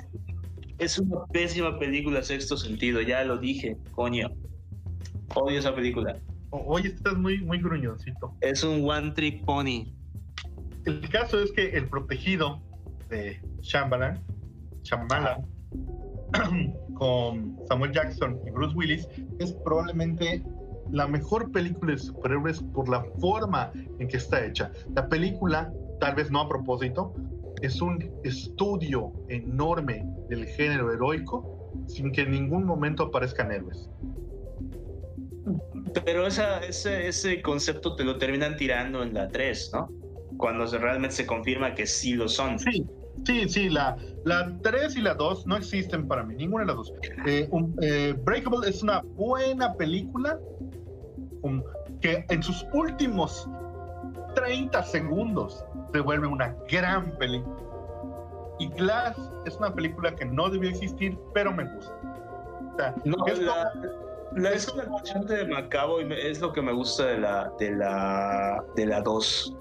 Es 0.77 0.97
una 0.97 1.25
pésima 1.25 1.77
película 1.77 2.23
Sexto 2.23 2.55
Sentido, 2.55 3.01
ya 3.01 3.25
lo 3.25 3.37
dije, 3.37 3.77
coño. 3.91 4.29
Odio 5.35 5.59
esa 5.59 5.75
película. 5.75 6.17
oye, 6.51 6.87
estás 6.87 7.17
muy, 7.17 7.41
muy 7.41 7.59
gruñoncito. 7.59 8.33
Es 8.39 8.63
un 8.63 8.89
one 8.89 9.11
trick 9.11 9.43
pony. 9.43 9.93
El 10.85 11.09
caso 11.09 11.39
es 11.39 11.51
que 11.51 11.69
El 11.69 11.87
protegido 11.87 12.61
de 13.09 13.39
Shyamalan, 13.61 14.21
Shyamalan, 14.83 15.45
con 16.95 17.57
Samuel 17.67 17.91
Jackson 17.93 18.39
y 18.45 18.51
Bruce 18.51 18.75
Willis, 18.75 19.07
es 19.39 19.53
probablemente 19.63 20.43
la 20.91 21.07
mejor 21.07 21.51
película 21.51 21.93
de 21.93 21.99
superhéroes 21.99 22.61
por 22.73 22.89
la 22.89 23.03
forma 23.19 23.71
en 23.99 24.07
que 24.07 24.17
está 24.17 24.45
hecha. 24.45 24.71
La 24.93 25.07
película, 25.07 25.71
tal 25.99 26.15
vez 26.15 26.29
no 26.29 26.41
a 26.41 26.49
propósito, 26.49 27.13
es 27.61 27.81
un 27.81 28.11
estudio 28.23 29.13
enorme 29.29 30.05
del 30.29 30.45
género 30.45 30.91
heroico 30.91 31.71
sin 31.87 32.11
que 32.11 32.21
en 32.21 32.31
ningún 32.31 32.65
momento 32.65 33.03
aparezcan 33.03 33.51
héroes. 33.51 33.89
Pero 36.05 36.27
ese, 36.27 37.07
ese 37.07 37.41
concepto 37.41 37.95
te 37.95 38.03
lo 38.03 38.17
terminan 38.17 38.57
tirando 38.57 39.03
en 39.03 39.13
la 39.13 39.27
3, 39.29 39.71
¿no? 39.73 40.02
Cuando 40.37 40.67
se- 40.67 40.77
realmente 40.77 41.15
se 41.15 41.25
confirma 41.25 41.73
que 41.75 41.85
sí 41.87 42.13
lo 42.13 42.27
son. 42.27 42.57
Sí, 42.59 42.85
sí, 43.25 43.47
sí, 43.49 43.69
la, 43.69 43.97
la 44.23 44.57
3 44.61 44.95
y 44.97 45.01
la 45.01 45.13
2 45.13 45.45
no 45.47 45.55
existen 45.57 46.07
para 46.07 46.23
mí, 46.23 46.35
ninguna 46.35 46.63
de 46.63 46.67
las 46.67 46.75
dos. 46.77 46.93
Eh, 47.25 47.47
un- 47.51 47.75
eh, 47.81 48.15
Breakable 48.23 48.67
es 48.69 48.81
una 48.83 49.01
buena 49.15 49.73
película 49.75 50.39
um, 51.41 51.61
que 52.01 52.25
en 52.29 52.41
sus 52.43 52.65
últimos 52.73 53.47
30 54.35 54.83
segundos 54.83 55.63
se 55.93 55.99
vuelve 55.99 56.27
una 56.27 56.55
gran 56.69 57.11
película. 57.17 57.55
Y 58.59 58.67
Glass 58.69 59.17
es 59.45 59.55
una 59.57 59.73
película 59.73 60.15
que 60.15 60.25
no 60.25 60.49
debió 60.49 60.69
existir, 60.69 61.17
pero 61.33 61.51
me 61.53 61.63
gusta. 61.65 61.99
O 62.73 62.75
sea, 62.77 62.95
No, 63.05 63.25
es 63.27 63.39
la, 63.39 63.71
la 64.35 64.51
es 64.51 64.67
escena 64.67 65.25
de 65.25 65.45
Macabo 65.47 66.01
y 66.01 66.11
es 66.13 66.39
lo 66.41 66.51
que 66.53 66.61
me 66.61 66.71
gusta 66.71 67.05
de 67.07 67.19
la 67.19 67.51
de 67.59 67.71
la 67.71 68.63
de 68.75 68.85
la 68.85 69.01
2. 69.01 69.55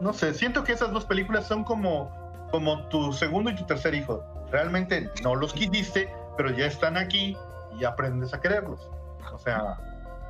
No 0.00 0.12
sé, 0.12 0.34
siento 0.34 0.64
que 0.64 0.72
esas 0.72 0.92
dos 0.92 1.04
películas 1.04 1.46
son 1.46 1.64
como, 1.64 2.10
como 2.50 2.88
tu 2.88 3.12
segundo 3.12 3.50
y 3.50 3.54
tu 3.56 3.64
tercer 3.64 3.94
hijo. 3.94 4.22
Realmente 4.50 5.10
no 5.22 5.34
los 5.34 5.52
quisiste, 5.52 6.12
pero 6.36 6.50
ya 6.50 6.66
están 6.66 6.96
aquí 6.96 7.36
y 7.78 7.84
aprendes 7.84 8.32
a 8.34 8.40
quererlos. 8.40 8.90
O 9.32 9.38
sea, 9.38 9.78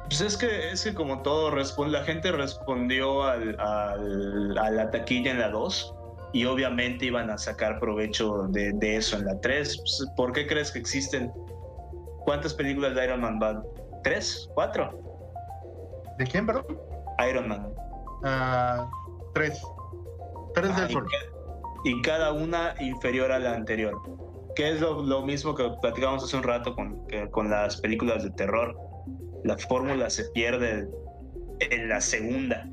Pues 0.09 0.21
es 0.21 0.37
que 0.37 0.71
es 0.71 0.85
que 0.85 0.95
como 0.95 1.23
todo 1.23 1.51
la 1.87 2.03
gente 2.05 2.31
respondió 2.33 3.23
al, 3.25 3.59
al- 3.61 4.59
a 4.59 4.71
la 4.71 4.91
taquilla 4.91 5.31
en 5.31 5.41
la 5.41 5.49
2 5.51 5.95
y 6.33 6.45
obviamente 6.47 7.07
iban 7.07 7.31
a 7.31 7.39
sacar 7.39 7.79
provecho 7.81 8.47
de, 8.49 8.73
de 8.75 8.97
eso 8.97 9.17
en 9.17 9.25
la 9.27 9.39
3. 9.41 9.77
Pues, 9.79 10.07
¿Por 10.17 10.33
qué 10.33 10.47
crees 10.47 10.71
que 10.73 10.79
existen? 10.79 11.33
¿Cuántas 12.25 12.55
películas 12.55 12.95
de 12.95 13.05
Iron 13.05 13.21
Man 13.21 13.39
van? 13.39 13.63
¿Tres? 14.03 14.49
¿Cuatro? 14.55 14.99
¿de 16.19 16.25
quién, 16.27 16.47
perdón? 16.47 16.65
Iron 17.29 17.49
Man. 17.49 17.75
Ah, 18.25 18.89
tres. 19.35 19.63
Tres 20.55 20.71
Ah, 20.75 20.81
del 20.83 20.91
y, 20.91 20.93
sol. 20.95 21.07
y 21.85 22.03
cada 22.03 22.33
una 22.33 22.75
inferior 22.81 23.31
a 23.33 23.39
la 23.39 23.55
anterior. 23.55 24.01
Que 24.55 24.71
es 24.71 24.81
lo, 24.81 25.03
lo 25.03 25.23
mismo 25.27 25.55
que 25.55 25.69
platicábamos 25.83 26.25
hace 26.25 26.37
un 26.37 26.45
rato 26.45 26.75
con, 26.75 27.07
que- 27.09 27.29
con 27.31 27.51
las 27.51 27.81
películas 27.81 28.23
de 28.23 28.31
terror. 28.31 28.77
La 29.43 29.59
fórmula 29.59 30.09
se 30.11 30.25
pierde 30.31 30.89
en 31.61 31.89
la 31.89 32.01
segunda. 32.01 32.69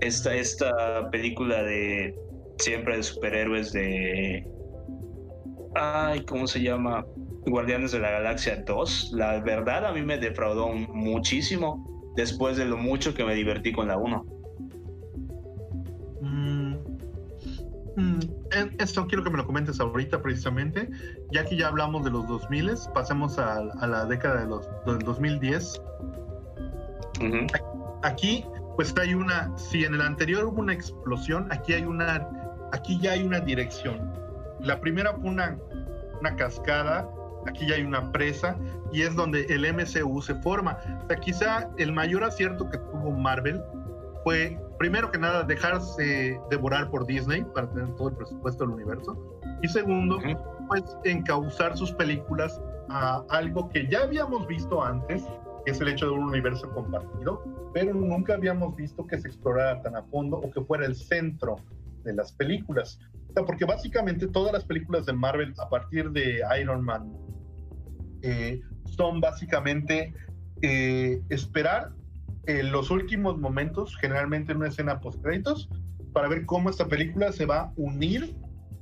Esta, 0.00 0.34
esta 0.34 1.10
película 1.10 1.62
de 1.62 2.14
siempre 2.58 2.96
de 2.96 3.02
superhéroes 3.02 3.72
de... 3.72 4.46
Ay, 5.74 6.24
¿cómo 6.24 6.46
se 6.46 6.60
llama? 6.62 7.04
Guardianes 7.46 7.92
de 7.92 8.00
la 8.00 8.10
Galaxia 8.10 8.62
2. 8.66 9.10
La 9.14 9.40
verdad 9.40 9.86
a 9.86 9.92
mí 9.92 10.02
me 10.02 10.18
defraudó 10.18 10.68
muchísimo 10.68 11.97
después 12.18 12.56
de 12.56 12.64
lo 12.64 12.76
mucho 12.76 13.14
que 13.14 13.24
me 13.24 13.32
divertí 13.32 13.72
con 13.72 13.86
la 13.86 13.96
1. 13.96 14.26
Mm, 16.20 16.74
mm, 17.94 18.20
eh, 18.56 18.76
esto 18.80 19.06
quiero 19.06 19.22
que 19.22 19.30
me 19.30 19.36
lo 19.36 19.46
comentes 19.46 19.78
ahorita 19.78 20.20
precisamente, 20.20 20.90
ya 21.30 21.44
que 21.44 21.56
ya 21.56 21.68
hablamos 21.68 22.04
de 22.04 22.10
los 22.10 22.26
2000, 22.26 22.72
pasemos 22.92 23.38
a, 23.38 23.58
a 23.58 23.86
la 23.86 24.04
década 24.06 24.40
de 24.40 24.48
los, 24.48 24.68
del 24.84 24.98
2010. 24.98 25.80
Aquí, 28.02 28.44
pues 28.74 28.92
hay 29.00 29.14
una, 29.14 29.56
si 29.56 29.84
en 29.84 29.94
el 29.94 30.00
anterior 30.00 30.44
hubo 30.44 30.60
una 30.60 30.72
explosión, 30.72 31.46
aquí 31.52 31.74
hay 31.74 31.84
una, 31.84 32.28
aquí 32.72 32.98
ya 33.00 33.12
hay 33.12 33.22
una 33.22 33.38
dirección. 33.38 34.12
La 34.60 34.80
primera 34.80 35.14
fue 35.14 35.30
una, 35.30 35.56
una 36.18 36.34
cascada, 36.34 37.08
aquí 37.48 37.66
ya 37.66 37.74
hay 37.76 37.82
una 37.82 38.12
presa 38.12 38.56
y 38.92 39.02
es 39.02 39.14
donde 39.14 39.42
el 39.48 39.66
MCU 39.72 40.22
se 40.22 40.34
forma. 40.36 40.78
O 41.04 41.06
sea, 41.08 41.16
quizá 41.16 41.70
el 41.76 41.92
mayor 41.92 42.24
acierto 42.24 42.68
que 42.70 42.78
tuvo 42.78 43.10
Marvel 43.12 43.62
fue, 44.24 44.58
primero 44.78 45.10
que 45.10 45.18
nada, 45.18 45.42
dejarse 45.42 46.40
devorar 46.50 46.90
por 46.90 47.06
Disney 47.06 47.44
para 47.54 47.68
tener 47.70 47.94
todo 47.96 48.08
el 48.08 48.16
presupuesto 48.16 48.64
del 48.64 48.74
universo. 48.74 49.40
Y 49.62 49.68
segundo, 49.68 50.18
pues 50.68 50.84
encauzar 51.04 51.76
sus 51.76 51.92
películas 51.92 52.60
a 52.88 53.22
algo 53.30 53.68
que 53.68 53.86
ya 53.88 54.02
habíamos 54.02 54.46
visto 54.46 54.82
antes, 54.82 55.24
que 55.64 55.72
es 55.72 55.80
el 55.80 55.88
hecho 55.88 56.06
de 56.06 56.12
un 56.12 56.24
universo 56.24 56.70
compartido, 56.70 57.42
pero 57.74 57.92
nunca 57.94 58.34
habíamos 58.34 58.74
visto 58.76 59.06
que 59.06 59.18
se 59.18 59.28
explorara 59.28 59.82
tan 59.82 59.96
a 59.96 60.02
fondo 60.04 60.38
o 60.38 60.50
que 60.50 60.60
fuera 60.62 60.86
el 60.86 60.94
centro 60.94 61.56
de 62.04 62.14
las 62.14 62.32
películas. 62.32 62.98
O 63.30 63.32
sea, 63.32 63.44
porque 63.44 63.64
básicamente 63.64 64.26
todas 64.28 64.52
las 64.52 64.64
películas 64.64 65.06
de 65.06 65.12
Marvel 65.12 65.54
a 65.58 65.68
partir 65.68 66.10
de 66.10 66.40
Iron 66.60 66.82
Man 66.82 67.12
eh, 68.22 68.60
son 68.84 69.20
básicamente 69.20 70.14
eh, 70.62 71.20
esperar 71.28 71.92
eh, 72.46 72.62
los 72.62 72.90
últimos 72.90 73.38
momentos, 73.38 73.96
generalmente 74.00 74.52
en 74.52 74.58
una 74.58 74.68
escena 74.68 75.00
post 75.00 75.22
créditos, 75.22 75.68
para 76.12 76.28
ver 76.28 76.46
cómo 76.46 76.70
esta 76.70 76.86
película 76.86 77.30
se 77.30 77.44
va 77.44 77.60
a 77.60 77.72
unir 77.76 78.34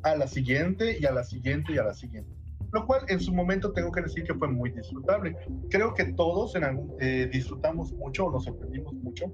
a 0.05 0.15
la 0.15 0.29
siguiente 0.29 0.97
y 1.01 1.05
a 1.05 1.13
la 1.13 1.25
siguiente 1.25 1.73
y 1.73 1.79
a 1.79 1.83
la 1.83 1.93
siguiente. 1.93 2.31
Lo 2.73 2.87
cual 2.87 3.03
en 3.09 3.21
su 3.21 3.35
momento 3.35 3.73
tengo 3.73 3.91
que 3.91 4.03
decir 4.03 4.25
que 4.25 4.35
fue 4.35 4.49
muy 4.49 4.71
disfrutable. 4.71 5.37
Creo 5.69 5.95
que 5.95 6.05
todos 6.13 6.55
en 6.55 6.65
algún, 6.65 6.95
eh, 7.01 7.29
disfrutamos 7.33 7.93
mucho 7.93 8.27
o 8.27 8.33
nos 8.33 8.45
sorprendimos 8.45 8.95
mucho 8.95 9.33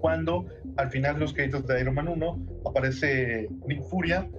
cuando 0.00 0.46
al 0.76 0.90
final 0.90 1.14
de 1.14 1.20
los 1.20 1.34
créditos 1.34 1.66
de 1.66 1.80
Iron 1.80 1.94
Man 1.94 2.08
1 2.08 2.46
aparece 2.66 3.48
Nick 3.66 3.82
Furia 3.82 4.30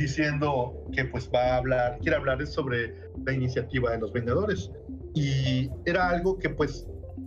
diciendo 0.00 0.74
que 0.92 1.04
pues 1.04 1.30
va 1.32 1.54
a 1.54 1.56
hablar, 1.56 1.98
quiere 2.00 2.16
hablar 2.16 2.44
sobre 2.46 2.94
la 3.24 3.32
iniciativa 3.32 3.92
de 3.92 3.98
los 3.98 4.12
vendedores. 4.12 4.70
Y 5.14 5.70
era 5.84 6.08
algo 6.08 6.38
que 6.38 6.50
pues 6.50 6.86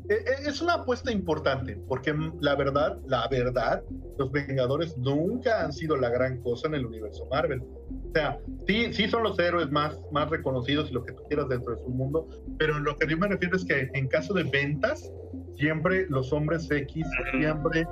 e- 0.09 0.13
e- 0.13 0.49
es 0.49 0.61
una 0.61 0.75
apuesta 0.75 1.11
importante, 1.11 1.77
porque 1.87 2.15
la 2.41 2.55
verdad, 2.55 2.97
la 3.05 3.27
verdad, 3.29 3.83
los 4.17 4.31
Vengadores 4.31 4.97
nunca 4.97 5.63
han 5.63 5.71
sido 5.71 5.95
la 5.97 6.09
gran 6.09 6.41
cosa 6.41 6.67
en 6.67 6.75
el 6.75 6.85
universo 6.85 7.27
Marvel. 7.29 7.61
O 7.61 8.11
sea, 8.13 8.39
sí, 8.67 8.91
sí 8.93 9.07
son 9.07 9.23
los 9.23 9.37
héroes 9.39 9.69
más, 9.71 9.99
más 10.11 10.29
reconocidos 10.29 10.89
y 10.89 10.93
lo 10.93 11.03
que 11.03 11.13
tú 11.13 11.23
quieras 11.27 11.47
dentro 11.49 11.75
de 11.75 11.81
su 11.83 11.89
mundo, 11.89 12.27
pero 12.57 12.79
lo 12.79 12.95
que 12.97 13.07
yo 13.07 13.17
me 13.17 13.27
refiero 13.27 13.55
es 13.55 13.65
que 13.65 13.89
en 13.93 14.07
caso 14.07 14.33
de 14.33 14.43
ventas, 14.43 15.11
siempre 15.55 16.05
los 16.09 16.33
hombres 16.33 16.69
X, 16.69 17.07
siempre 17.31 17.87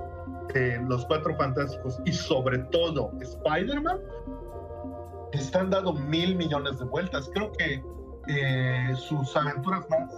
eh, 0.53 0.79
los 0.87 1.05
cuatro 1.05 1.35
fantásticos 1.37 1.99
y 2.05 2.13
sobre 2.13 2.59
todo 2.71 3.11
Spider-Man 3.19 3.99
están 5.37 5.69
dando 5.69 5.93
mil 5.93 6.35
millones 6.35 6.79
de 6.79 6.85
vueltas. 6.85 7.29
Creo 7.33 7.51
que 7.53 7.83
eh, 8.27 8.93
sus 8.95 9.35
aventuras 9.35 9.89
más 9.89 10.11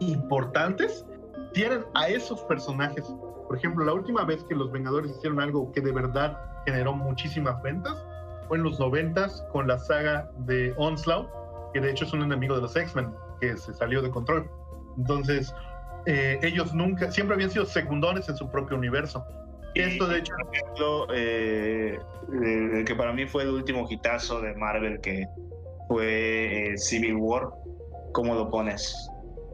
importantes 0.00 1.06
tienen 1.52 1.84
a 1.94 2.08
esos 2.08 2.40
personajes. 2.42 3.04
Por 3.46 3.56
ejemplo, 3.56 3.84
la 3.84 3.92
última 3.92 4.24
vez 4.24 4.42
que 4.44 4.54
los 4.54 4.72
Vengadores 4.72 5.12
hicieron 5.12 5.40
algo 5.40 5.70
que 5.72 5.80
de 5.80 5.92
verdad 5.92 6.38
generó 6.66 6.94
muchísimas 6.94 7.62
ventas 7.62 8.04
fue 8.48 8.58
en 8.58 8.64
los 8.64 8.78
noventas 8.78 9.44
con 9.52 9.66
la 9.66 9.78
saga 9.78 10.30
de 10.38 10.74
Onslaught, 10.76 11.28
que 11.72 11.80
de 11.80 11.90
hecho 11.90 12.04
es 12.04 12.12
un 12.12 12.22
enemigo 12.22 12.54
de 12.54 12.62
los 12.62 12.76
X-Men, 12.76 13.14
que 13.40 13.56
se 13.56 13.72
salió 13.74 14.02
de 14.02 14.10
control. 14.10 14.50
Entonces, 14.96 15.54
eh, 16.06 16.38
ellos 16.42 16.74
nunca, 16.74 17.10
siempre 17.10 17.34
habían 17.34 17.50
sido 17.50 17.64
secundones 17.64 18.28
en 18.28 18.36
su 18.36 18.50
propio 18.50 18.76
universo. 18.76 19.24
Y 19.74 19.80
esto, 19.80 20.06
de 20.06 20.18
hecho, 20.18 20.32
ejemplo, 20.52 21.06
eh, 21.14 21.98
que 22.86 22.94
para 22.94 23.12
mí 23.12 23.26
fue 23.26 23.42
el 23.42 23.50
último 23.50 23.86
hitazo 23.88 24.40
de 24.40 24.54
Marvel, 24.54 25.00
que 25.00 25.26
fue 25.88 26.72
eh, 26.72 26.78
Civil 26.78 27.16
War, 27.16 27.50
¿cómo 28.12 28.34
lo 28.34 28.50
pones? 28.50 28.94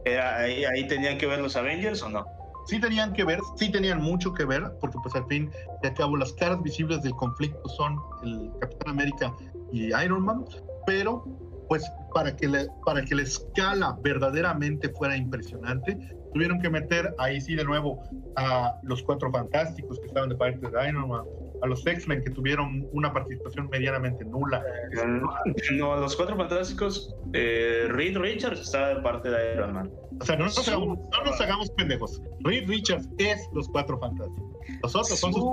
¿Era, 0.04 0.38
ahí, 0.38 0.64
¿Ahí 0.64 0.86
tenían 0.86 1.18
que 1.18 1.26
ver 1.26 1.40
los 1.40 1.56
Avengers 1.56 2.02
o 2.02 2.08
no? 2.10 2.24
sí 2.70 2.80
tenían 2.80 3.12
que 3.12 3.24
ver, 3.24 3.40
sí 3.56 3.70
tenían 3.70 4.00
mucho 4.00 4.32
que 4.32 4.44
ver, 4.44 4.62
porque 4.80 4.96
pues 5.02 5.14
al 5.16 5.26
fin 5.26 5.50
de 5.82 5.88
acabo 5.88 6.16
las 6.16 6.32
caras 6.34 6.62
visibles 6.62 7.02
del 7.02 7.12
conflicto 7.14 7.68
son 7.68 7.98
el 8.22 8.52
Capitán 8.60 8.94
América 8.94 9.34
y 9.72 9.86
Iron 9.86 10.24
Man, 10.24 10.44
pero 10.86 11.24
pues 11.68 11.84
para 12.14 12.34
que, 12.34 12.48
le, 12.48 12.68
para 12.84 13.04
que 13.04 13.14
la 13.14 13.22
escala 13.22 13.96
verdaderamente 14.02 14.88
fuera 14.90 15.16
impresionante, 15.16 15.98
tuvieron 16.32 16.60
que 16.60 16.70
meter 16.70 17.14
ahí 17.18 17.40
sí 17.40 17.54
de 17.54 17.64
nuevo 17.64 18.02
a 18.36 18.78
los 18.82 19.02
cuatro 19.02 19.30
fantásticos 19.30 19.98
que 19.98 20.06
estaban 20.06 20.28
de 20.28 20.36
parte 20.36 20.58
de 20.58 20.88
Iron 20.88 21.08
Man, 21.08 21.24
a 21.62 21.66
los 21.66 21.86
X-Men 21.86 22.22
que 22.24 22.30
tuvieron 22.30 22.88
una 22.92 23.12
participación 23.12 23.68
medianamente 23.70 24.24
nula. 24.24 24.62
No, 25.72 25.96
los 25.96 26.16
cuatro 26.16 26.36
fantásticos, 26.36 27.14
eh, 27.32 27.86
Reed 27.88 28.16
Richards 28.16 28.60
está 28.60 28.94
de 28.94 29.02
parte 29.02 29.30
de 29.30 29.54
Iron 29.54 29.72
Man. 29.72 29.90
O 30.20 30.24
sea, 30.24 30.36
no 30.36 30.44
nos, 30.44 30.68
hagamos, 30.68 30.98
no 30.98 31.24
nos 31.24 31.40
hagamos 31.40 31.70
pendejos. 31.70 32.22
Reed 32.40 32.68
Richards 32.68 33.08
es 33.18 33.48
los 33.52 33.68
cuatro 33.68 33.98
fantásticos. 33.98 34.50
Los 34.82 34.94
otros 34.94 35.18
son 35.18 35.32
sus 35.32 35.44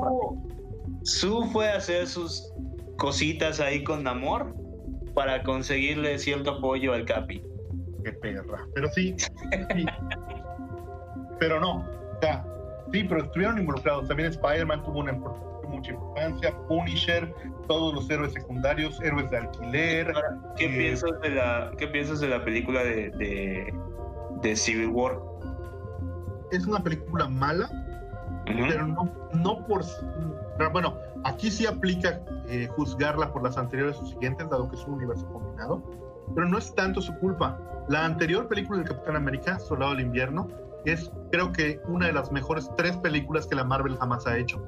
Su 1.03 1.45
fue 1.51 1.69
a 1.69 1.77
hacer 1.77 2.07
sus 2.07 2.53
cositas 2.97 3.59
ahí 3.59 3.83
con 3.83 4.03
Namor 4.03 4.53
para 5.13 5.43
conseguirle 5.43 6.19
cierto 6.19 6.51
apoyo 6.51 6.93
al 6.93 7.05
Capi. 7.05 7.41
Qué 8.03 8.11
perra. 8.13 8.67
Pero 8.73 8.87
sí. 8.89 9.15
pero 11.39 11.59
no. 11.59 11.77
O 11.77 12.19
sea, 12.21 12.45
sí, 12.91 13.03
pero 13.03 13.23
estuvieron 13.23 13.59
involucrados. 13.59 14.07
También 14.07 14.29
Spider-Man 14.29 14.83
tuvo 14.83 14.99
una 14.99 15.11
mucha 15.67 15.91
importancia. 15.91 16.53
Punisher, 16.67 17.33
todos 17.67 17.93
los 17.93 18.09
héroes 18.09 18.33
secundarios, 18.33 18.99
héroes 19.01 19.29
de 19.29 19.37
alquiler. 19.37 20.13
¿qué, 20.55 20.65
eh, 20.65 20.77
piensas, 20.77 21.21
de 21.21 21.29
la, 21.29 21.71
¿qué 21.77 21.87
piensas 21.87 22.19
de 22.19 22.27
la 22.27 22.43
película 22.43 22.83
de, 22.83 23.73
de, 24.41 24.55
Civil 24.55 24.87
War? 24.87 25.19
Es 26.51 26.65
una 26.65 26.79
película 26.79 27.27
mala, 27.27 27.69
pero 28.45 28.87
no, 28.87 29.11
no 29.33 29.65
por. 29.67 29.83
Bueno, 30.71 30.97
aquí 31.23 31.51
sí 31.51 31.65
aplica 31.65 32.21
eh, 32.47 32.67
juzgarla 32.75 33.31
por 33.31 33.43
las 33.43 33.57
anteriores 33.57 33.97
o 33.97 34.05
siguientes, 34.05 34.49
dado 34.49 34.69
que 34.69 34.75
es 34.75 34.85
un 34.85 34.95
universo 34.95 35.27
combinado, 35.31 35.83
pero 36.33 36.47
no 36.47 36.57
es 36.57 36.73
tanto 36.73 37.01
su 37.01 37.13
culpa. 37.19 37.59
La 37.89 38.05
anterior 38.05 38.47
película 38.47 38.79
del 38.79 38.87
Capitán 38.87 39.15
América, 39.15 39.59
Soldado 39.59 39.91
del 39.91 40.01
Invierno, 40.01 40.47
es 40.85 41.11
creo 41.31 41.51
que 41.51 41.79
una 41.87 42.07
de 42.07 42.13
las 42.13 42.31
mejores 42.31 42.69
tres 42.77 42.95
películas 42.97 43.47
que 43.47 43.55
la 43.55 43.63
Marvel 43.63 43.97
jamás 43.97 44.25
ha 44.27 44.37
hecho. 44.37 44.63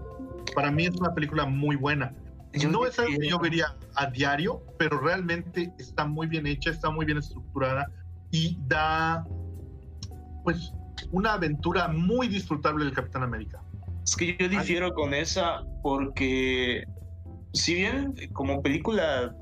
Para 0.55 0.71
mí 0.71 0.85
es 0.85 0.95
una 0.95 1.13
película 1.13 1.45
muy 1.45 1.75
buena. 1.75 2.13
no 2.69 2.85
es 2.85 2.97
algo 2.99 3.19
que 3.19 3.27
yo 3.27 3.39
vería 3.39 3.75
a 3.95 4.07
diario, 4.07 4.61
pero 4.77 4.99
realmente 4.99 5.71
está 5.77 6.05
muy 6.05 6.27
bien 6.27 6.47
hecha, 6.47 6.71
está 6.71 6.89
muy 6.89 7.05
bien 7.05 7.17
estructurada 7.17 7.89
y 8.31 8.57
da, 8.67 9.25
pues, 10.43 10.73
una 11.11 11.33
aventura 11.33 11.87
muy 11.87 12.27
disfrutable 12.27 12.85
del 12.85 12.93
Capitán 12.93 13.23
América. 13.23 13.61
Es 14.03 14.15
que 14.15 14.35
yo 14.37 14.49
difiero 14.49 14.93
con 14.93 15.13
esa 15.13 15.63
porque, 15.83 16.83
si 17.53 17.75
bien 17.75 18.15
como 18.33 18.61
película 18.61 19.35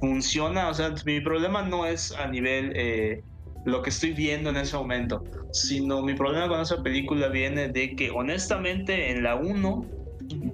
funciona, 0.00 0.68
o 0.68 0.74
sea, 0.74 0.94
mi 1.04 1.20
problema 1.20 1.62
no 1.62 1.86
es 1.86 2.12
a 2.12 2.26
nivel 2.26 2.72
eh, 2.74 3.22
lo 3.64 3.82
que 3.82 3.90
estoy 3.90 4.12
viendo 4.12 4.50
en 4.50 4.56
ese 4.56 4.76
momento, 4.76 5.24
sino 5.52 6.02
mi 6.02 6.14
problema 6.14 6.48
con 6.48 6.60
esa 6.60 6.82
película 6.82 7.28
viene 7.28 7.68
de 7.68 7.94
que 7.94 8.10
honestamente 8.10 9.10
en 9.10 9.22
la 9.22 9.36
1 9.36 9.86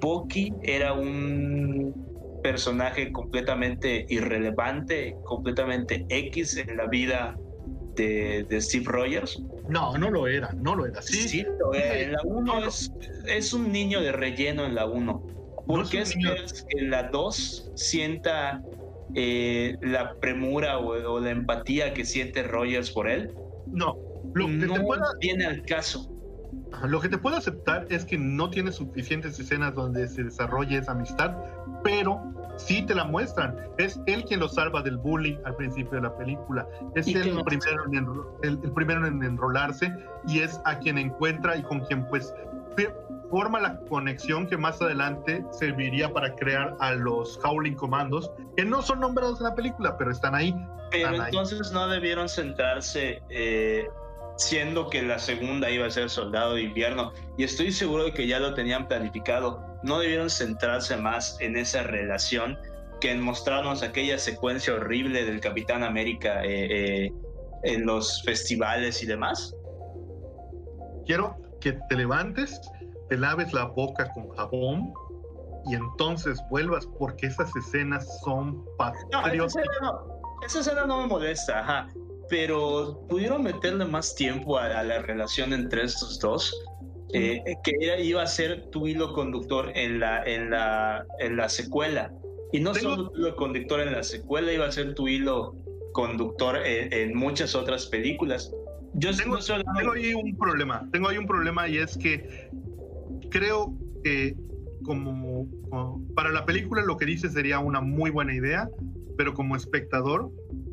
Bucky 0.00 0.52
era 0.62 0.92
un 0.92 2.40
personaje 2.42 3.12
completamente 3.12 4.06
irrelevante, 4.08 5.16
completamente 5.24 6.06
X 6.08 6.56
en 6.56 6.76
la 6.76 6.86
vida 6.86 7.36
de, 7.96 8.60
Steve 8.60 8.84
Rogers. 8.86 9.40
No, 9.68 9.96
no 9.98 10.10
lo 10.10 10.26
era, 10.28 10.52
no 10.52 10.74
lo 10.76 10.86
era. 10.86 11.02
Sí, 11.02 11.28
sí 11.28 11.46
lo 11.58 11.74
era. 11.74 11.98
En 11.98 12.12
la 12.12 12.20
1 12.24 12.52
es, 13.26 13.52
un 13.52 13.72
niño 13.72 14.00
de 14.00 14.12
relleno 14.12 14.64
en 14.64 14.74
la 14.74 14.86
1. 14.86 15.22
¿Por 15.66 15.88
qué 15.88 16.00
es 16.00 16.14
que 16.14 16.78
en 16.78 16.90
la 16.90 17.04
2 17.04 17.72
sienta 17.74 18.62
eh, 19.14 19.76
la 19.80 20.14
premura 20.14 20.78
o, 20.78 21.20
la 21.20 21.30
empatía 21.30 21.94
que 21.94 22.04
siente 22.04 22.42
Rogers 22.42 22.90
por 22.90 23.08
él? 23.08 23.32
No, 23.66 23.96
lo 24.34 24.46
que 24.46 24.52
no 24.52 24.74
te 24.74 24.80
pueda... 24.80 25.06
viene 25.20 25.46
al 25.46 25.62
caso. 25.62 26.10
Lo 26.86 27.00
que 27.00 27.08
te 27.08 27.18
puedo 27.18 27.36
aceptar 27.36 27.86
es 27.88 28.04
que 28.04 28.18
no 28.18 28.50
tiene 28.50 28.72
suficientes 28.72 29.38
escenas 29.38 29.74
donde 29.74 30.06
se 30.06 30.24
desarrolle 30.24 30.78
esa 30.78 30.92
amistad, 30.92 31.34
pero 31.82 32.20
sí 32.56 32.82
te 32.82 32.94
la 32.94 33.04
muestran. 33.04 33.56
Es 33.78 34.00
él 34.06 34.24
quien 34.24 34.40
lo 34.40 34.48
salva 34.48 34.82
del 34.82 34.98
bullying 34.98 35.36
al 35.44 35.56
principio 35.56 35.92
de 35.92 36.02
la 36.02 36.16
película. 36.16 36.66
Es 36.94 37.08
él 37.08 37.28
el 37.28 37.44
primero, 37.44 37.84
en 37.86 38.06
el, 38.42 38.58
primero 38.72 39.06
en 39.06 39.22
enrolarse 39.22 39.92
y 40.26 40.40
es 40.40 40.60
a 40.64 40.78
quien 40.78 40.98
encuentra 40.98 41.56
y 41.56 41.62
con 41.62 41.80
quien 41.80 42.06
pues 42.08 42.34
forma 43.30 43.60
la 43.60 43.80
conexión 43.88 44.46
que 44.46 44.56
más 44.56 44.80
adelante 44.80 45.44
serviría 45.52 46.12
para 46.12 46.34
crear 46.34 46.76
a 46.80 46.92
los 46.92 47.38
Howling 47.44 47.74
Commandos, 47.74 48.30
que 48.56 48.64
no 48.64 48.82
son 48.82 49.00
nombrados 49.00 49.40
en 49.40 49.44
la 49.44 49.54
película, 49.54 49.96
pero 49.98 50.10
están 50.10 50.34
ahí. 50.34 50.54
Pero 50.90 51.22
entonces 51.22 51.70
no 51.72 51.88
debieron 51.88 52.28
centrarse 52.28 53.22
eh, 53.28 53.88
siendo 54.36 54.88
que 54.88 55.02
la 55.02 55.18
segunda 55.18 55.70
iba 55.70 55.86
a 55.86 55.90
ser 55.90 56.08
Soldado 56.08 56.54
de 56.54 56.62
Invierno, 56.62 57.12
y 57.36 57.44
estoy 57.44 57.72
seguro 57.72 58.04
de 58.04 58.12
que 58.12 58.26
ya 58.26 58.38
lo 58.38 58.54
tenían 58.54 58.88
planificado, 58.88 59.62
no 59.82 59.98
debieron 59.98 60.30
centrarse 60.30 60.96
más 60.96 61.36
en 61.40 61.56
esa 61.56 61.82
relación 61.82 62.58
que 63.00 63.12
en 63.12 63.20
mostrarnos 63.20 63.82
aquella 63.82 64.18
secuencia 64.18 64.74
horrible 64.74 65.24
del 65.24 65.40
Capitán 65.40 65.84
América 65.84 66.42
eh, 66.44 67.06
eh, 67.06 67.12
en 67.64 67.86
los 67.86 68.22
festivales 68.22 69.02
y 69.02 69.06
demás. 69.06 69.54
Quiero 71.06 71.36
que 71.60 71.78
te 71.88 71.96
levantes, 71.96 72.60
te 73.08 73.16
laves 73.16 73.52
la 73.52 73.64
boca 73.64 74.10
con 74.12 74.28
jabón 74.30 74.92
y 75.66 75.74
entonces 75.74 76.40
vuelvas 76.50 76.86
porque 76.98 77.26
esas 77.26 77.54
escenas 77.56 78.06
son 78.24 78.64
patrióticas. 78.76 79.34
esa, 80.46 80.60
escena 80.60 80.86
no, 80.86 81.02
me 81.02 81.06
molesta, 81.06 81.60
ajá 81.60 81.88
pero 82.28 83.04
pudieron 83.08 83.42
meterle 83.42 83.84
más 83.84 84.14
tiempo 84.14 84.58
a, 84.58 84.82
la 84.82 85.02
relación 85.02 85.52
entre 85.52 85.84
estos 85.84 86.18
dos, 86.18 86.54
eh, 87.12 87.42
que 87.64 88.02
iba 88.02 88.22
a 88.22 88.26
ser 88.26 88.66
tu 88.70 88.86
hilo 88.86 89.12
conductor 89.12 89.72
en 89.74 90.00
la, 90.00 90.22
en 90.24 90.50
la, 90.50 91.06
en 91.18 91.36
la 91.36 91.48
secuela. 91.48 92.12
Y 92.52 92.60
no 92.60 92.74
solo 92.74 93.10
tu 93.10 93.18
hilo 93.18 93.36
conductor 93.36 93.80
en 93.80 93.92
la 93.92 94.02
secuela, 94.02 94.52
iba 94.52 94.66
a 94.66 94.72
ser 94.72 94.94
tu 94.94 95.08
hilo 95.08 95.54
conductor 95.92 96.58
en, 96.64 97.14
muchas 97.14 97.54
otras 97.54 97.86
películas. 97.86 98.52
Yo 98.94 99.14
tengo, 99.16 99.38
tengo 99.38 99.92
ahí 99.92 100.14
un 100.14 100.36
problema, 100.36 100.88
tengo 100.92 101.08
ahí 101.08 101.18
un 101.18 101.26
problema 101.26 101.68
y 101.68 101.78
es 101.78 101.96
que 101.96 102.50
creo 103.30 103.74
que 104.02 104.34
como, 104.84 105.46
como, 105.68 106.02
para 106.14 106.30
la 106.30 106.44
película 106.44 106.82
lo 106.82 106.96
que 106.96 107.04
dice 107.04 107.28
sería 107.28 107.58
una 107.58 107.80
muy 107.80 108.10
buena 108.10 108.34
idea, 108.34 108.68
pero 109.16 109.34
como 109.34 109.56
espectador 109.56 110.30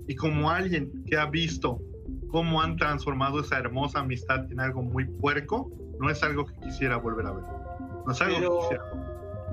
y 0.08 0.16
como 0.16 0.50
alguien 0.50 1.04
que 1.06 1.18
ha 1.18 1.26
visto 1.26 1.82
cómo 2.30 2.62
han 2.62 2.78
transformado 2.78 3.40
esa 3.40 3.58
hermosa 3.58 4.00
amistad 4.00 4.52
en 4.52 4.60
algo 4.60 4.82
muy 4.82 5.06
puerco, 5.06 5.72
no 6.00 6.10
es 6.10 6.22
algo 6.24 6.46
que 6.46 6.54
quisiera 6.60 6.98
volver 6.98 7.26
a 7.28 7.32
ver. 7.32 7.44
No 8.06 8.12
es 8.12 8.22
algo 8.22 8.40
que 8.40 8.58
quisiera. 8.62 8.84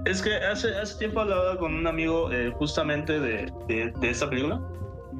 Es 0.04 0.20
que 0.20 0.34
hace, 0.34 0.74
hace 0.76 0.98
tiempo 0.98 1.20
hablaba 1.20 1.56
con 1.58 1.74
un 1.74 1.86
amigo 1.86 2.32
eh, 2.32 2.50
justamente 2.50 3.20
de, 3.20 3.52
de, 3.68 4.10
esta 4.10 4.28
película, 4.28 4.60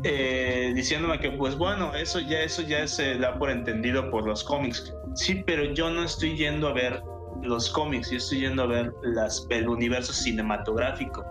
eh, 0.05 0.73
diciéndome 0.75 1.21
que 1.21 1.31
pues 1.31 1.57
bueno, 1.57 1.95
eso 1.95 2.19
ya, 2.21 2.41
eso 2.41 2.63
ya 2.63 2.87
se 2.87 3.17
da 3.19 3.39
por 3.39 3.51
entendido 3.51 4.11
por 4.11 4.27
los 4.27 4.43
cómics. 4.43 4.93
Sí, 5.15 5.43
pero 5.47 5.65
yo 5.65 5.91
no 5.91 6.05
estoy 6.05 6.37
yendo 6.37 6.69
a 6.69 6.73
ver 6.73 7.03
los 7.43 7.71
cómics, 7.71 8.11
yo 8.11 8.19
estoy 8.19 8.41
yendo 8.41 8.65
a 8.65 8.67
ver 8.67 8.93
las, 9.03 9.47
el 9.51 9.69
universo 9.69 10.13
cinematográfico. 10.13 11.25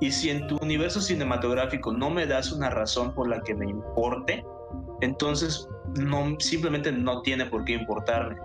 Y 0.00 0.10
si 0.10 0.30
en 0.30 0.46
tu 0.46 0.56
universo 0.58 1.00
cinematográfico 1.00 1.92
no 1.92 2.10
me 2.10 2.26
das 2.26 2.52
una 2.52 2.70
razón 2.70 3.14
por 3.14 3.28
la 3.28 3.40
que 3.40 3.54
me 3.54 3.68
importe, 3.68 4.44
entonces 5.00 5.68
simplemente 6.38 6.92
no 6.92 7.22
tiene 7.22 7.46
por 7.46 7.64
qué 7.64 7.74
importarme. 7.74 8.36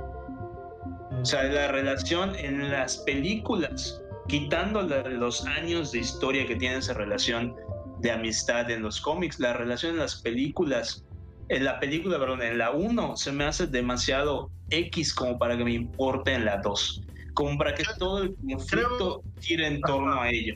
O 1.22 1.26
sea, 1.26 1.44
la 1.44 1.68
relación 1.68 2.36
en 2.36 2.72
las 2.72 2.98
películas, 2.98 4.02
quitando 4.28 4.82
los 4.82 5.46
años 5.46 5.92
de 5.92 6.00
historia 6.00 6.48
que 6.48 6.56
tiene 6.56 6.78
esa 6.78 6.94
relación 6.94 7.56
de 8.02 8.12
amistad 8.12 8.70
en 8.72 8.82
los 8.82 9.00
cómics, 9.00 9.40
la 9.40 9.54
relación 9.54 9.94
en 9.94 10.00
las 10.00 10.22
películas, 10.22 11.06
en 11.50 11.66
la 11.66 11.80
película, 11.80 12.18
perdón, 12.18 12.42
en 12.42 12.58
la 12.58 12.72
1 12.72 13.18
se 13.18 13.32
me 13.32 13.44
hace 13.44 13.68
demasiado 13.68 14.50
X 14.70 15.14
como 15.14 15.38
para 15.38 15.58
que 15.58 15.64
me 15.64 15.74
importe 15.74 16.34
en 16.34 16.46
la 16.46 16.58
2, 16.58 17.04
como 17.34 17.58
para 17.58 17.76
que 17.76 17.84
todo 18.00 18.24
el 18.24 18.36
conflicto 18.36 19.22
gire 19.40 19.68
en 19.68 19.82
torno 19.82 20.22
a 20.22 20.30
ello. 20.30 20.56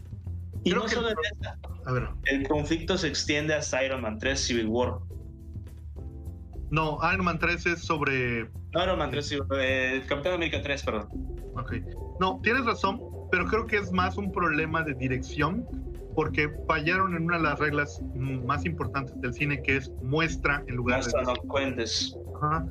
Y 0.64 0.72
no 0.72 0.88
solo 0.88 1.10
el 2.26 2.48
conflicto 2.48 2.98
se 2.98 3.08
extiende 3.08 3.54
hasta 3.54 3.84
Iron 3.84 4.02
Man 4.02 4.18
3 4.18 4.40
Civil 4.40 4.68
War. 4.68 4.98
No, 6.72 6.98
Iron 7.14 7.26
Man 7.26 7.38
3 7.38 7.66
es 7.68 7.80
sobre. 7.82 8.50
No, 8.74 8.84
Iron 8.84 8.98
Man 8.98 9.12
3, 9.12 9.40
eh, 9.60 10.04
Capitán 10.08 10.34
América 10.34 10.62
3, 10.62 10.84
perdón. 10.84 11.10
Ok. 11.56 11.74
No, 12.20 12.40
tienes 12.42 12.66
razón, 12.66 13.00
pero 13.32 13.46
creo 13.46 13.68
que 13.68 13.78
es 13.78 13.92
más 13.92 14.18
un 14.18 14.32
problema 14.32 14.82
de 14.82 14.96
dirección, 14.96 15.68
porque 16.16 16.50
fallaron 16.68 17.16
en 17.16 17.24
una 17.24 17.38
de 17.38 17.44
las 17.44 17.60
reglas 17.60 18.02
más 18.16 18.66
importantes 18.66 19.20
del 19.22 19.34
cine, 19.34 19.62
que 19.62 19.78
es 19.78 19.92
muestra 20.02 20.64
en 20.68 20.76
lugar 20.78 21.00
muestra, 21.00 21.20
de. 21.22 21.26
No 21.28 21.36
cuentes. 21.48 22.18
Ajá. 22.36 22.66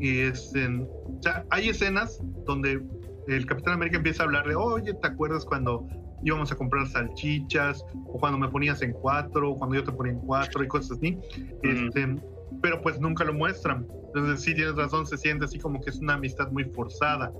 Y 0.00 0.20
es 0.20 0.54
en, 0.54 0.82
o 0.82 1.22
sea, 1.22 1.44
hay 1.50 1.68
escenas 1.68 2.20
donde 2.46 2.82
el 3.28 3.46
Capitán 3.46 3.74
América 3.74 3.96
empieza 3.96 4.22
a 4.22 4.26
hablarle, 4.26 4.54
oye, 4.54 4.94
¿te 4.94 5.08
acuerdas 5.08 5.44
cuando 5.44 5.86
íbamos 6.22 6.50
a 6.52 6.56
comprar 6.56 6.86
salchichas? 6.88 7.84
O 8.06 8.18
cuando 8.18 8.38
me 8.38 8.48
ponías 8.48 8.82
en 8.82 8.92
cuatro, 8.92 9.52
o 9.52 9.58
cuando 9.58 9.76
yo 9.76 9.84
te 9.84 9.92
ponía 9.92 10.12
en 10.12 10.20
cuatro 10.20 10.62
y 10.62 10.68
cosas 10.68 10.98
así. 10.98 11.18
Este, 11.62 12.16
pero 12.62 12.80
pues 12.80 13.00
nunca 13.00 13.24
lo 13.24 13.34
muestran. 13.34 13.86
Entonces 14.06 14.44
sí 14.44 14.54
tienes 14.54 14.76
razón, 14.76 15.06
se 15.06 15.16
siente 15.16 15.44
así 15.44 15.58
como 15.58 15.80
que 15.80 15.90
es 15.90 15.98
una 15.98 16.14
amistad 16.14 16.50
muy 16.50 16.64
forzada. 16.64 17.32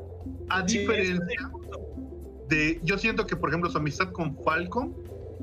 A 0.49 0.63
diferencia 0.63 1.51
de, 2.49 2.81
yo 2.83 2.99
siento 2.99 3.27
que 3.27 3.37
por 3.37 3.51
ejemplo 3.51 3.71
su 3.71 3.79
amistad 3.79 4.11
con 4.13 4.37
Falcon 4.43 4.95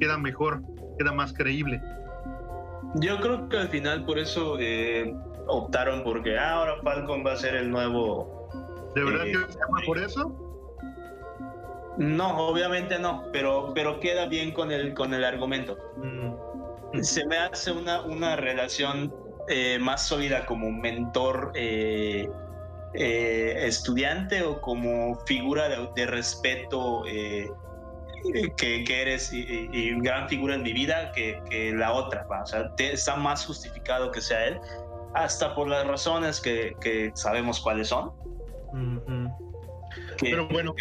queda 0.01 0.17
mejor, 0.17 0.63
queda 0.97 1.13
más 1.13 1.31
creíble. 1.31 1.79
Yo 2.95 3.19
creo 3.21 3.47
que 3.47 3.57
al 3.57 3.69
final 3.69 4.03
por 4.03 4.17
eso 4.17 4.57
eh, 4.59 5.15
optaron 5.47 6.03
porque 6.03 6.37
ah, 6.37 6.55
ahora 6.55 6.77
Falcon 6.83 7.23
va 7.25 7.33
a 7.33 7.35
ser 7.35 7.53
el 7.55 7.69
nuevo. 7.69 8.49
¿De 8.95 9.03
verdad 9.03 9.27
eh, 9.27 9.31
que 9.31 9.53
se 9.53 9.59
llama 9.59 9.81
por 9.85 9.99
eso? 9.99 10.35
No, 11.97 12.35
obviamente 12.47 12.97
no, 12.97 13.25
pero, 13.31 13.73
pero 13.75 13.99
queda 13.99 14.25
bien 14.25 14.51
con 14.51 14.71
el, 14.71 14.95
con 14.95 15.13
el 15.13 15.23
argumento. 15.23 15.77
Mm. 15.97 17.01
Se 17.03 17.23
me 17.27 17.37
hace 17.37 17.71
una, 17.71 18.01
una 18.01 18.35
relación 18.35 19.13
eh, 19.49 19.77
más 19.79 20.07
sólida 20.07 20.47
como 20.47 20.71
mentor 20.71 21.51
estudiante 22.93 24.41
o 24.41 24.59
como 24.61 25.15
figura 25.25 25.69
de, 25.95 26.05
respeto 26.07 27.03
que, 28.57 29.01
eres 29.01 29.31
y, 29.33 29.91
gran 30.01 30.29
figura 30.29 30.55
en 30.55 30.63
mi 30.63 30.73
vida 30.73 31.11
que, 31.13 31.73
la 31.75 31.93
otra. 31.93 32.25
O 32.29 32.45
sea, 32.45 32.71
está 32.77 33.15
más 33.15 33.45
justificado 33.45 34.11
que 34.11 34.21
sea 34.21 34.47
él, 34.47 34.59
hasta 35.13 35.55
por 35.55 35.67
las 35.67 35.85
razones 35.87 36.39
que, 36.41 37.11
sabemos 37.15 37.59
cuáles 37.59 37.89
son. 37.89 38.11
Pero 40.19 40.47
bueno, 40.47 40.73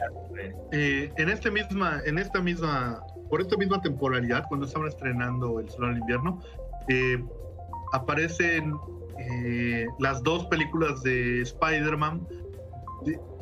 en, 0.73 1.29
este 1.29 1.51
misma, 1.51 2.01
en 2.05 2.19
esta 2.19 2.41
misma, 2.41 3.03
por 3.29 3.41
esta 3.41 3.57
misma 3.57 3.81
temporalidad, 3.81 4.45
cuando 4.49 4.67
estaban 4.67 4.89
estrenando 4.89 5.61
El 5.61 5.69
Sol 5.71 5.89
del 5.89 5.99
Invierno, 5.99 6.43
aparecen 7.93 8.75
eh, 9.19 9.87
las 9.99 10.23
dos 10.23 10.47
películas 10.47 11.03
de 11.03 11.43
Spider-Man 11.43 12.27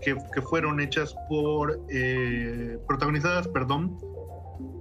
que, 0.01 0.16
fueron 0.42 0.80
hechas 0.80 1.14
por, 1.28 1.80
eh, 1.90 2.78
protagonizadas, 2.86 3.49
perdón, 3.49 3.99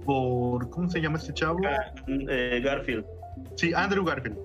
por, 0.04 0.68
¿cómo 0.70 0.88
se 0.88 1.00
llama 1.00 1.18
este 1.18 1.34
chavo? 1.34 1.58
Eh, 2.06 2.60
Garfield. 2.64 3.04
Sí, 3.56 3.72
Andrew 3.74 4.04
Garfield. 4.04 4.38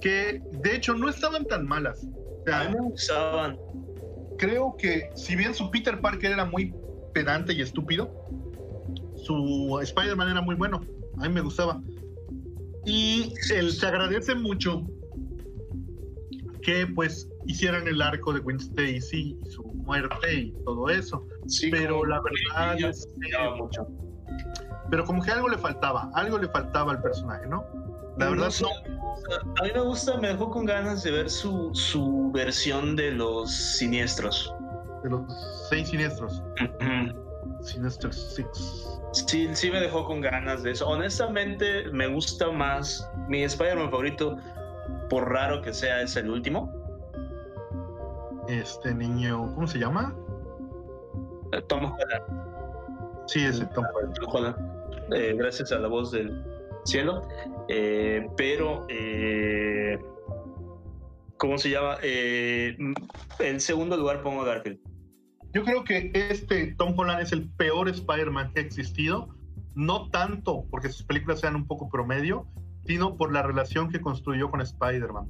Que 0.00 0.40
de 0.62 0.76
hecho 0.76 0.94
no 0.94 1.08
estaban 1.08 1.44
tan 1.44 1.66
malas. 1.66 2.06
Creo 4.38 4.76
que 4.78 5.10
si 5.14 5.36
bien 5.36 5.54
su 5.54 5.70
Peter 5.70 6.00
Parker 6.00 6.32
era 6.32 6.44
muy 6.44 6.74
pedante 7.12 7.52
y 7.52 7.60
estúpido, 7.60 8.10
su 9.16 9.78
Spider-Man 9.82 10.30
era 10.30 10.40
muy 10.40 10.54
bueno. 10.54 10.80
A 11.18 11.28
mí 11.28 11.34
me 11.34 11.40
gustaba. 11.40 11.82
Y 12.86 13.34
él 13.52 13.72
se 13.72 13.86
agradece 13.86 14.34
mucho 14.34 14.86
que 16.62 16.86
pues 16.86 17.28
hicieran 17.46 17.88
el 17.88 18.00
arco 18.00 18.32
de 18.32 18.40
Gwen 18.40 18.56
Stacy 18.56 19.36
y 19.44 19.50
su 19.50 19.62
muerte 19.88 20.34
y 20.34 20.52
todo 20.64 20.88
eso. 20.90 21.26
pero 21.70 22.04
la 22.04 22.20
verdad 22.20 22.78
es 22.78 23.08
mucho. 23.56 23.86
Pero 24.90 25.04
como 25.04 25.22
que 25.22 25.30
algo 25.30 25.48
le 25.48 25.58
faltaba, 25.58 26.10
algo 26.14 26.38
le 26.38 26.48
faltaba 26.48 26.92
al 26.92 27.02
personaje, 27.02 27.46
¿no? 27.46 27.64
La 28.18 28.30
verdad 28.30 28.50
no. 28.60 28.68
A 29.60 29.64
mí 29.64 29.70
me 29.74 29.80
gusta, 29.80 30.16
me 30.18 30.28
dejó 30.28 30.50
con 30.50 30.64
ganas 30.64 31.02
de 31.02 31.10
ver 31.10 31.30
su, 31.30 31.70
su 31.74 32.30
versión 32.32 32.96
de 32.96 33.12
los 33.12 33.50
siniestros. 33.50 34.52
De 35.02 35.10
los 35.10 35.22
seis 35.68 35.88
siniestros. 35.88 36.42
Sinister 37.60 38.12
Six. 38.12 39.00
Sí, 39.12 39.48
sí 39.52 39.70
me 39.70 39.80
dejó 39.80 40.04
con 40.04 40.20
ganas 40.20 40.62
de 40.62 40.72
eso. 40.72 40.86
Honestamente, 40.88 41.90
me 41.92 42.06
gusta 42.06 42.50
más. 42.50 43.10
Mi 43.28 43.42
Spider-Man 43.42 43.90
favorito, 43.90 44.36
por 45.08 45.30
raro 45.30 45.60
que 45.62 45.72
sea, 45.72 46.02
es 46.02 46.16
el 46.16 46.30
último. 46.30 46.77
Este 48.48 48.94
niño, 48.94 49.54
¿cómo 49.54 49.66
se 49.66 49.78
llama? 49.78 50.16
Eh, 51.52 51.60
Tom 51.68 51.84
Holland. 51.84 53.26
Sí, 53.26 53.44
ese 53.44 53.66
Tom 53.66 53.84
Holland. 54.26 54.56
Eh, 55.14 55.34
gracias 55.36 55.70
a 55.70 55.78
la 55.78 55.88
voz 55.88 56.12
del 56.12 56.42
cielo. 56.86 57.28
Eh, 57.68 58.26
pero, 58.38 58.86
¿cómo 61.36 61.58
se 61.58 61.70
llama? 61.70 61.98
en 62.02 63.60
segundo 63.60 63.98
lugar 63.98 64.22
pongo 64.22 64.44
Garfield. 64.44 64.80
Yo 65.52 65.62
creo 65.64 65.84
que 65.84 66.10
este 66.14 66.74
Tom 66.76 66.98
Holland 66.98 67.20
es 67.20 67.32
el 67.32 67.50
peor 67.50 67.90
Spider-Man 67.90 68.52
que 68.54 68.60
ha 68.60 68.62
existido, 68.62 69.28
no 69.74 70.08
tanto 70.08 70.64
porque 70.70 70.88
sus 70.88 71.04
películas 71.04 71.40
sean 71.40 71.54
un 71.54 71.66
poco 71.66 71.90
promedio, 71.90 72.46
sino 72.86 73.16
por 73.18 73.30
la 73.30 73.42
relación 73.42 73.90
que 73.90 74.00
construyó 74.00 74.50
con 74.50 74.62
Spider-Man, 74.62 75.28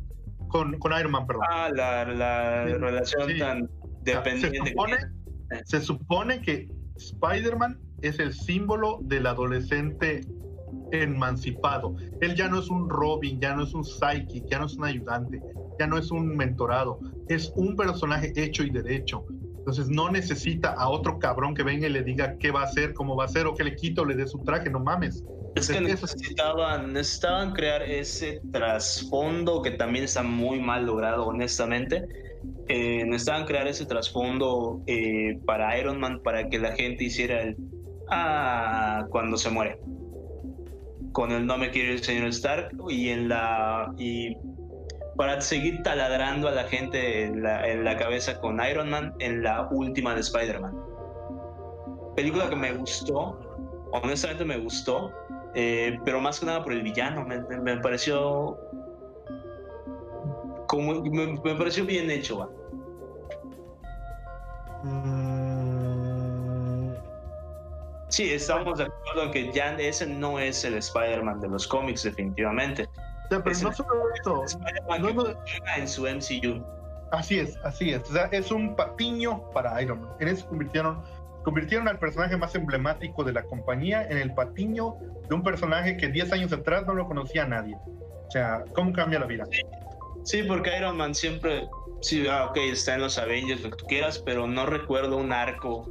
con, 0.48 0.78
con 0.78 0.98
Iron 0.98 1.12
Man, 1.12 1.26
perdón. 1.26 1.44
Ah, 1.48 1.70
la, 1.74 2.04
relación 2.64 3.38
tan 3.38 3.70
dependiente. 4.02 4.58
se, 4.58 4.70
supone, 4.70 4.96
se 5.64 5.80
supone 5.80 6.40
que 6.40 6.68
Spider-Man 6.96 7.78
es 8.02 8.18
el 8.18 8.32
símbolo 8.32 8.98
del 9.02 9.26
adolescente 9.26 10.26
emancipado. 10.92 11.96
Él 12.20 12.34
ya 12.34 12.48
no 12.48 12.60
es 12.60 12.68
un 12.68 12.88
Robin, 12.88 13.40
ya 13.40 13.54
no 13.54 13.64
es 13.64 13.74
un 13.74 13.84
psychic, 13.84 14.46
ya 14.48 14.58
no 14.58 14.66
es 14.66 14.74
un 14.74 14.84
ayudante, 14.84 15.40
ya 15.78 15.86
no 15.86 15.98
es 15.98 16.10
un 16.10 16.36
mentorado, 16.36 16.98
es 17.28 17.52
un 17.56 17.76
personaje 17.76 18.32
hecho 18.36 18.62
y 18.64 18.70
derecho. 18.70 19.24
Entonces 19.68 19.94
no 19.94 20.10
necesita 20.10 20.72
a 20.72 20.88
otro 20.88 21.18
cabrón 21.18 21.54
que 21.54 21.62
venga 21.62 21.86
y 21.86 21.90
le 21.90 22.02
diga 22.02 22.38
qué 22.38 22.50
va 22.50 22.62
a 22.62 22.64
hacer, 22.64 22.94
cómo 22.94 23.16
va 23.16 23.24
a 23.24 23.26
hacer, 23.26 23.46
o 23.46 23.54
que 23.54 23.64
le 23.64 23.76
quito, 23.76 24.02
le 24.02 24.14
dé 24.14 24.26
su 24.26 24.38
traje, 24.38 24.70
no 24.70 24.80
mames. 24.80 25.22
Es 25.56 25.68
que 25.68 25.78
necesitaban, 25.78 26.94
necesitaban 26.94 27.52
crear 27.52 27.82
ese 27.82 28.40
trasfondo 28.50 29.60
que 29.60 29.72
también 29.72 30.06
está 30.06 30.22
muy 30.22 30.58
mal 30.58 30.86
logrado, 30.86 31.26
honestamente. 31.26 32.02
Eh, 32.68 33.04
necesitaban 33.04 33.44
crear 33.44 33.68
ese 33.68 33.84
trasfondo 33.84 34.80
eh, 34.86 35.38
para 35.44 35.78
Iron 35.78 36.00
Man 36.00 36.22
para 36.24 36.48
que 36.48 36.58
la 36.58 36.72
gente 36.74 37.04
hiciera 37.04 37.42
el 37.42 37.56
ah 38.08 39.04
cuando 39.10 39.36
se 39.36 39.50
muere 39.50 39.78
con 41.12 41.30
el 41.32 41.44
no 41.44 41.58
me 41.58 41.70
quiere 41.70 41.92
el 41.92 42.02
señor 42.02 42.28
Stark 42.28 42.70
y 42.88 43.08
en 43.08 43.28
la 43.28 43.92
y 43.98 44.34
para 45.18 45.40
seguir 45.40 45.82
taladrando 45.82 46.46
a 46.46 46.52
la 46.52 46.62
gente 46.62 47.24
en 47.24 47.42
la, 47.42 47.96
cabeza 47.96 48.40
con 48.40 48.60
Iron 48.64 48.88
Man 48.88 49.16
en 49.18 49.42
la 49.42 49.68
última 49.72 50.14
de 50.14 50.20
Spider-Man. 50.20 50.72
Película 52.14 52.48
que 52.48 52.54
me 52.54 52.72
gustó, 52.72 53.36
honestamente 53.90 54.44
me 54.44 54.58
gustó, 54.58 55.12
eh, 55.56 55.98
pero 56.04 56.20
más 56.20 56.38
que 56.38 56.46
nada 56.46 56.62
por 56.62 56.72
el 56.72 56.82
villano, 56.82 57.26
me, 57.26 57.76
pareció 57.78 58.56
como 60.68 61.02
me, 61.02 61.54
pareció 61.56 61.84
bien 61.84 62.08
hecho. 62.12 62.48
Mm. 64.84 65.18
Sí, 68.06 68.32
estamos 68.32 68.78
de 68.78 68.84
acuerdo 68.84 69.24
en 69.24 69.30
que 69.32 69.52
ya 69.52 69.74
ese 69.78 70.06
no 70.06 70.38
es 70.38 70.64
el 70.64 70.74
Spider-Man 70.74 71.40
de 71.40 71.48
los 71.48 71.66
cómics, 71.66 72.04
definitivamente 72.04 72.88
pero 73.28 73.44
no 73.44 73.72
solo 73.72 74.14
esto. 74.14 74.44
en 75.76 75.88
su 75.88 76.02
MCU. 76.02 76.64
Así 77.12 77.38
es, 77.38 77.56
así 77.64 77.90
es. 77.90 78.02
O 78.02 78.12
sea, 78.12 78.28
es 78.32 78.50
un 78.50 78.76
patiño 78.76 79.50
para 79.52 79.80
Iron 79.80 80.02
Man. 80.02 80.10
En 80.20 80.28
eso 80.28 80.46
convirtieron, 80.46 81.02
convirtieron 81.42 81.88
al 81.88 81.98
personaje 81.98 82.36
más 82.36 82.54
emblemático 82.54 83.24
de 83.24 83.32
la 83.32 83.42
compañía 83.44 84.06
en 84.08 84.18
el 84.18 84.34
patiño 84.34 84.96
de 85.28 85.34
un 85.34 85.42
personaje 85.42 85.96
que 85.96 86.08
10 86.08 86.32
años 86.32 86.52
atrás 86.52 86.86
no 86.86 86.94
lo 86.94 87.06
conocía 87.06 87.46
nadie. 87.46 87.76
O 87.76 88.30
sea, 88.30 88.64
¿cómo 88.74 88.92
cambia 88.92 89.18
la 89.20 89.26
vida? 89.26 89.44
Sí, 90.24 90.42
porque 90.42 90.76
Iron 90.76 90.98
Man 90.98 91.14
siempre, 91.14 91.66
sí, 92.02 92.26
ah, 92.28 92.46
ok, 92.50 92.58
está 92.58 92.94
en 92.94 93.00
los 93.00 93.16
Avengers, 93.16 93.62
lo 93.62 93.70
que 93.70 93.76
tú 93.76 93.86
quieras, 93.86 94.18
pero 94.18 94.46
no 94.46 94.66
recuerdo 94.66 95.16
un 95.16 95.32
arco 95.32 95.90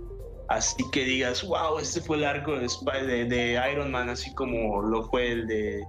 así 0.49 0.83
que 0.91 1.03
digas, 1.03 1.43
wow, 1.43 1.79
este 1.79 2.01
fue 2.01 2.17
el 2.17 2.25
arco 2.25 2.53
de, 2.57 3.25
de 3.25 3.71
Iron 3.71 3.91
Man, 3.91 4.09
así 4.09 4.33
como 4.33 4.81
lo 4.81 5.03
fue 5.09 5.31
el 5.31 5.47
de 5.47 5.83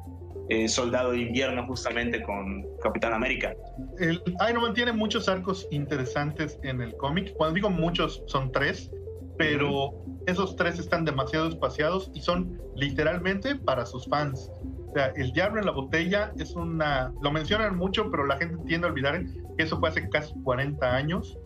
eh, 0.48 0.68
Soldado 0.68 1.12
de 1.12 1.18
Invierno 1.18 1.66
justamente 1.66 2.22
con 2.22 2.66
Capitán 2.82 3.12
América. 3.12 3.54
El 3.98 4.22
Iron 4.48 4.62
Man 4.62 4.74
tiene 4.74 4.92
muchos 4.92 5.28
arcos 5.28 5.66
interesantes 5.70 6.58
en 6.62 6.80
el 6.80 6.96
cómic. 6.96 7.34
Cuando 7.34 7.54
digo 7.54 7.70
muchos, 7.70 8.22
son 8.26 8.50
tres. 8.52 8.90
pero 9.36 9.94
esos 10.26 10.56
tres 10.56 10.78
están 10.78 11.04
demasiado 11.04 11.48
espaciados 11.48 12.10
y 12.12 12.20
son 12.20 12.60
literalmente 12.76 13.54
para 13.54 13.86
sus 13.86 14.06
fans. 14.08 14.50
O 14.88 14.92
sea, 14.94 15.12
El 15.16 15.32
Diablo 15.32 15.60
en 15.60 15.66
la 15.66 15.72
Botella 15.72 16.32
es 16.38 16.54
una... 16.54 17.12
Lo 17.22 17.30
mencionan 17.30 17.76
mucho, 17.76 18.10
pero 18.10 18.26
la 18.26 18.36
gente 18.36 18.56
tiende 18.66 18.86
a 18.88 18.90
olvidar 18.90 19.24
que 19.56 19.62
eso 19.62 19.78
fue 19.78 19.88
hace 19.90 20.08
casi 20.08 20.34
40 20.42 20.94
años. 20.94 21.38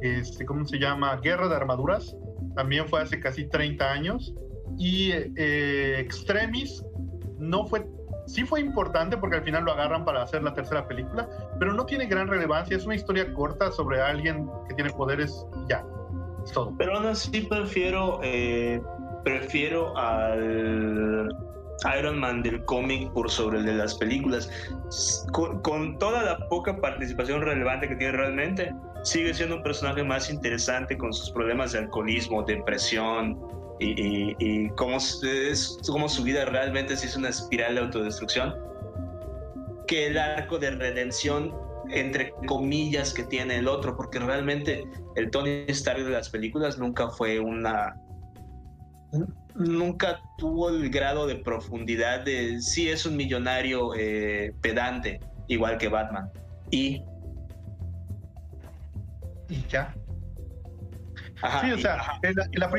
Este, 0.00 0.44
¿Cómo 0.44 0.64
se 0.64 0.78
llama? 0.78 1.16
Guerra 1.16 1.48
de 1.48 1.56
Armaduras. 1.56 2.16
También 2.56 2.86
fue 2.88 3.02
hace 3.02 3.20
casi 3.20 3.48
30 3.48 3.92
años. 3.92 4.34
Y 4.78 5.12
eh, 5.12 5.96
Extremis 5.98 6.84
no 7.38 7.66
fue... 7.66 7.86
Sí 8.26 8.44
fue 8.44 8.60
importante 8.60 9.16
porque 9.16 9.36
al 9.36 9.42
final 9.42 9.64
lo 9.64 9.72
agarran 9.72 10.04
para 10.04 10.22
hacer 10.22 10.42
la 10.42 10.54
tercera 10.54 10.86
película, 10.86 11.28
pero 11.58 11.72
no 11.72 11.84
tiene 11.84 12.06
gran 12.06 12.28
relevancia. 12.28 12.76
Es 12.76 12.86
una 12.86 12.94
historia 12.94 13.32
corta 13.34 13.70
sobre 13.70 14.00
alguien 14.00 14.48
que 14.68 14.74
tiene 14.74 14.90
poderes 14.90 15.46
ya. 15.68 15.84
Es 16.44 16.52
todo. 16.52 16.72
Pero 16.78 16.96
aún 16.96 17.06
así 17.06 17.42
prefiero... 17.42 18.20
Eh, 18.22 18.80
prefiero 19.24 19.96
al 19.96 21.34
Iron 21.98 22.18
Man 22.18 22.42
del 22.42 22.64
cómic 22.64 23.10
por 23.12 23.30
sobre 23.30 23.58
el 23.58 23.66
de 23.66 23.74
las 23.74 23.94
películas. 23.94 24.48
Con, 25.32 25.98
toda 25.98 26.22
la 26.22 26.48
poca 26.48 26.76
participación 26.80 27.42
relevante 27.42 27.88
que 27.88 27.96
tiene 27.96 28.16
realmente, 28.16 28.72
sigue 29.02 29.34
siendo 29.34 29.56
un 29.56 29.62
personaje 29.62 30.04
más 30.04 30.30
interesante 30.30 30.96
con 30.96 31.12
sus 31.12 31.30
problemas 31.30 31.72
de 31.72 31.80
alcoholismo, 31.80 32.42
depresión 32.42 33.38
y, 33.80 34.36
y, 34.38 34.68
cómo, 34.70 34.96
es, 34.96 35.78
cómo 35.86 36.08
su 36.08 36.22
vida 36.22 36.44
realmente 36.44 36.94
es 36.94 37.16
una 37.16 37.28
espiral 37.28 37.74
de 37.74 37.80
autodestrucción 37.80 38.54
que 39.86 40.06
el 40.06 40.18
arco 40.18 40.58
de 40.58 40.70
redención 40.70 41.54
entre 41.90 42.32
comillas 42.46 43.12
que 43.12 43.24
tiene 43.24 43.56
el 43.56 43.68
otro, 43.68 43.96
porque 43.96 44.18
realmente 44.18 44.84
el 45.16 45.30
Tony 45.30 45.64
Stark 45.68 46.02
de 46.02 46.10
las 46.10 46.30
películas 46.30 46.78
nunca 46.78 47.08
fue 47.10 47.38
una 47.38 47.94
nunca 49.54 50.20
tuvo 50.38 50.70
el 50.70 50.90
grado 50.90 51.26
de 51.26 51.36
profundidad 51.36 52.24
de 52.24 52.60
sí 52.60 52.88
es 52.88 53.06
un 53.06 53.16
millonario 53.16 53.94
eh, 53.94 54.52
pedante, 54.60 55.20
igual 55.48 55.78
que 55.78 55.88
Batman. 55.88 56.30
Y. 56.70 57.02
Y 59.48 59.64
ya. 59.68 59.94
Sí, 61.60 61.72
o 61.72 61.78
sea, 61.78 62.20
la, 62.52 62.70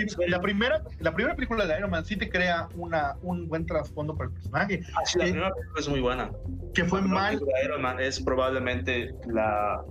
primera, 0.41 0.81
la 0.99 1.13
primera 1.13 1.35
película 1.35 1.65
de 1.65 1.77
Iron 1.77 1.91
Man 1.91 2.05
sí 2.05 2.15
te 2.15 2.29
crea 2.29 2.67
una, 2.75 3.15
un 3.21 3.47
buen 3.47 3.65
trasfondo 3.65 4.15
para 4.15 4.29
el 4.29 4.33
personaje. 4.33 4.81
Ah, 4.95 5.01
sí, 5.05 5.19
la 5.19 5.25
primera 5.25 5.51
película 5.51 5.79
es 5.79 5.89
muy 5.89 5.99
buena. 6.01 6.31
Que 6.73 6.85
fue 6.85 7.01
mal. 7.01 7.39
Iron 7.63 7.81
Man 7.81 7.99
es 7.99 8.19
probablemente 8.19 9.13
la. 9.27 9.83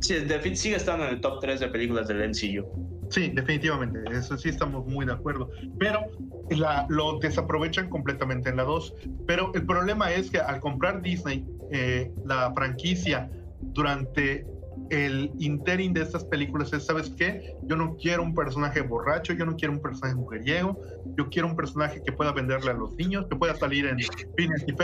Sí, 0.00 0.14
sigue 0.54 0.76
estando 0.76 1.04
en 1.06 1.14
el 1.14 1.20
top 1.20 1.40
3 1.40 1.60
de 1.60 1.68
películas 1.68 2.08
del 2.08 2.28
MCU. 2.28 2.88
Sí, 3.10 3.30
definitivamente, 3.30 4.00
eso 4.10 4.36
sí 4.36 4.50
estamos 4.50 4.86
muy 4.86 5.06
de 5.06 5.12
acuerdo. 5.12 5.50
Pero 5.78 6.06
la, 6.50 6.86
lo 6.88 7.18
desaprovechan 7.18 7.88
completamente 7.88 8.50
en 8.50 8.56
la 8.56 8.64
2. 8.64 8.94
Pero 9.26 9.52
el 9.54 9.64
problema 9.64 10.12
es 10.12 10.30
que 10.30 10.38
al 10.38 10.60
comprar 10.60 11.02
Disney 11.02 11.46
eh, 11.70 12.10
la 12.24 12.52
franquicia 12.54 13.30
durante 13.60 14.46
el 14.90 15.30
interín 15.38 15.92
de 15.92 16.02
estas 16.02 16.24
películas 16.24 16.72
es, 16.72 16.86
¿sabes 16.86 17.10
qué? 17.10 17.54
Yo 17.62 17.76
no 17.76 17.96
quiero 17.96 18.22
un 18.22 18.34
personaje 18.34 18.80
borracho, 18.80 19.32
yo 19.32 19.44
no 19.44 19.56
quiero 19.56 19.74
un 19.74 19.80
personaje 19.80 20.14
mujeriego, 20.14 20.80
yo 21.16 21.28
quiero 21.28 21.48
un 21.48 21.56
personaje 21.56 22.02
que 22.04 22.12
pueda 22.12 22.32
venderle 22.32 22.70
a 22.70 22.74
los 22.74 22.94
niños, 22.94 23.26
que 23.28 23.36
pueda 23.36 23.54
salir 23.54 23.86
en 23.86 23.98
Phineas 24.36 24.64
y 24.66 24.74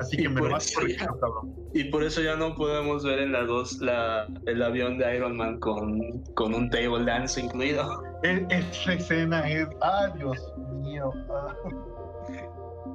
así 0.00 0.16
que 0.16 0.28
me 0.28 0.40
lo 0.40 0.50
vas 0.50 0.72
por 0.72 0.94
cabrón. 0.96 1.54
Y 1.72 1.84
por 1.84 2.02
eso 2.02 2.20
ya 2.22 2.36
no 2.36 2.54
podemos 2.54 3.04
ver 3.04 3.20
en 3.20 3.32
la 3.32 3.44
2 3.44 3.80
la, 3.80 4.26
el 4.46 4.62
avión 4.62 4.98
de 4.98 5.16
Iron 5.16 5.36
Man 5.36 5.58
con, 5.60 6.00
con 6.34 6.54
un 6.54 6.70
table 6.70 7.04
dance 7.04 7.40
incluido. 7.40 8.02
E, 8.22 8.46
esa 8.50 8.94
escena 8.94 9.48
es, 9.48 9.68
¡ay, 9.80 10.12
Dios 10.18 10.54
mío! 10.82 11.12
Ah. 11.30 11.54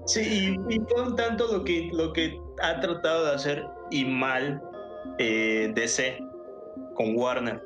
Sí, 0.06 0.56
y, 0.70 0.76
y 0.76 0.80
con 0.80 1.16
tanto 1.16 1.46
lo 1.52 1.64
que, 1.64 1.90
lo 1.94 2.14
que 2.14 2.40
ha 2.64 2.80
tratado 2.80 3.26
de 3.26 3.36
hacer 3.36 3.64
y 3.92 4.06
mal 4.06 4.62
eh, 5.20 5.72
DC 5.76 6.29
con 7.00 7.16
Warner. 7.16 7.64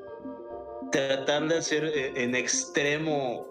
Tratar 0.91 1.47
de 1.47 1.57
hacer 1.57 1.85
eh, 1.85 2.13
en 2.15 2.35
extremo, 2.35 3.47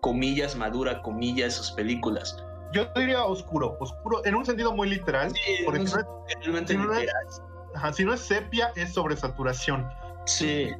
comillas, 0.00 0.56
madura, 0.56 1.00
comillas, 1.02 1.54
sus 1.54 1.70
películas. 1.70 2.36
Yo 2.72 2.86
diría 2.96 3.24
oscuro, 3.24 3.76
oscuro, 3.78 4.26
en 4.26 4.34
un 4.34 4.44
sentido 4.44 4.74
muy 4.74 4.90
literal. 4.90 5.30
Sí, 5.30 5.62
porque 5.64 5.86
si, 5.86 5.94
no 5.94 6.00
es, 6.00 7.96
si, 7.96 8.04
no 8.04 8.12
es, 8.12 8.20
sepia, 8.20 8.72
es 8.74 8.92
sobresaturación. 8.92 9.88
Sí. 10.26 10.72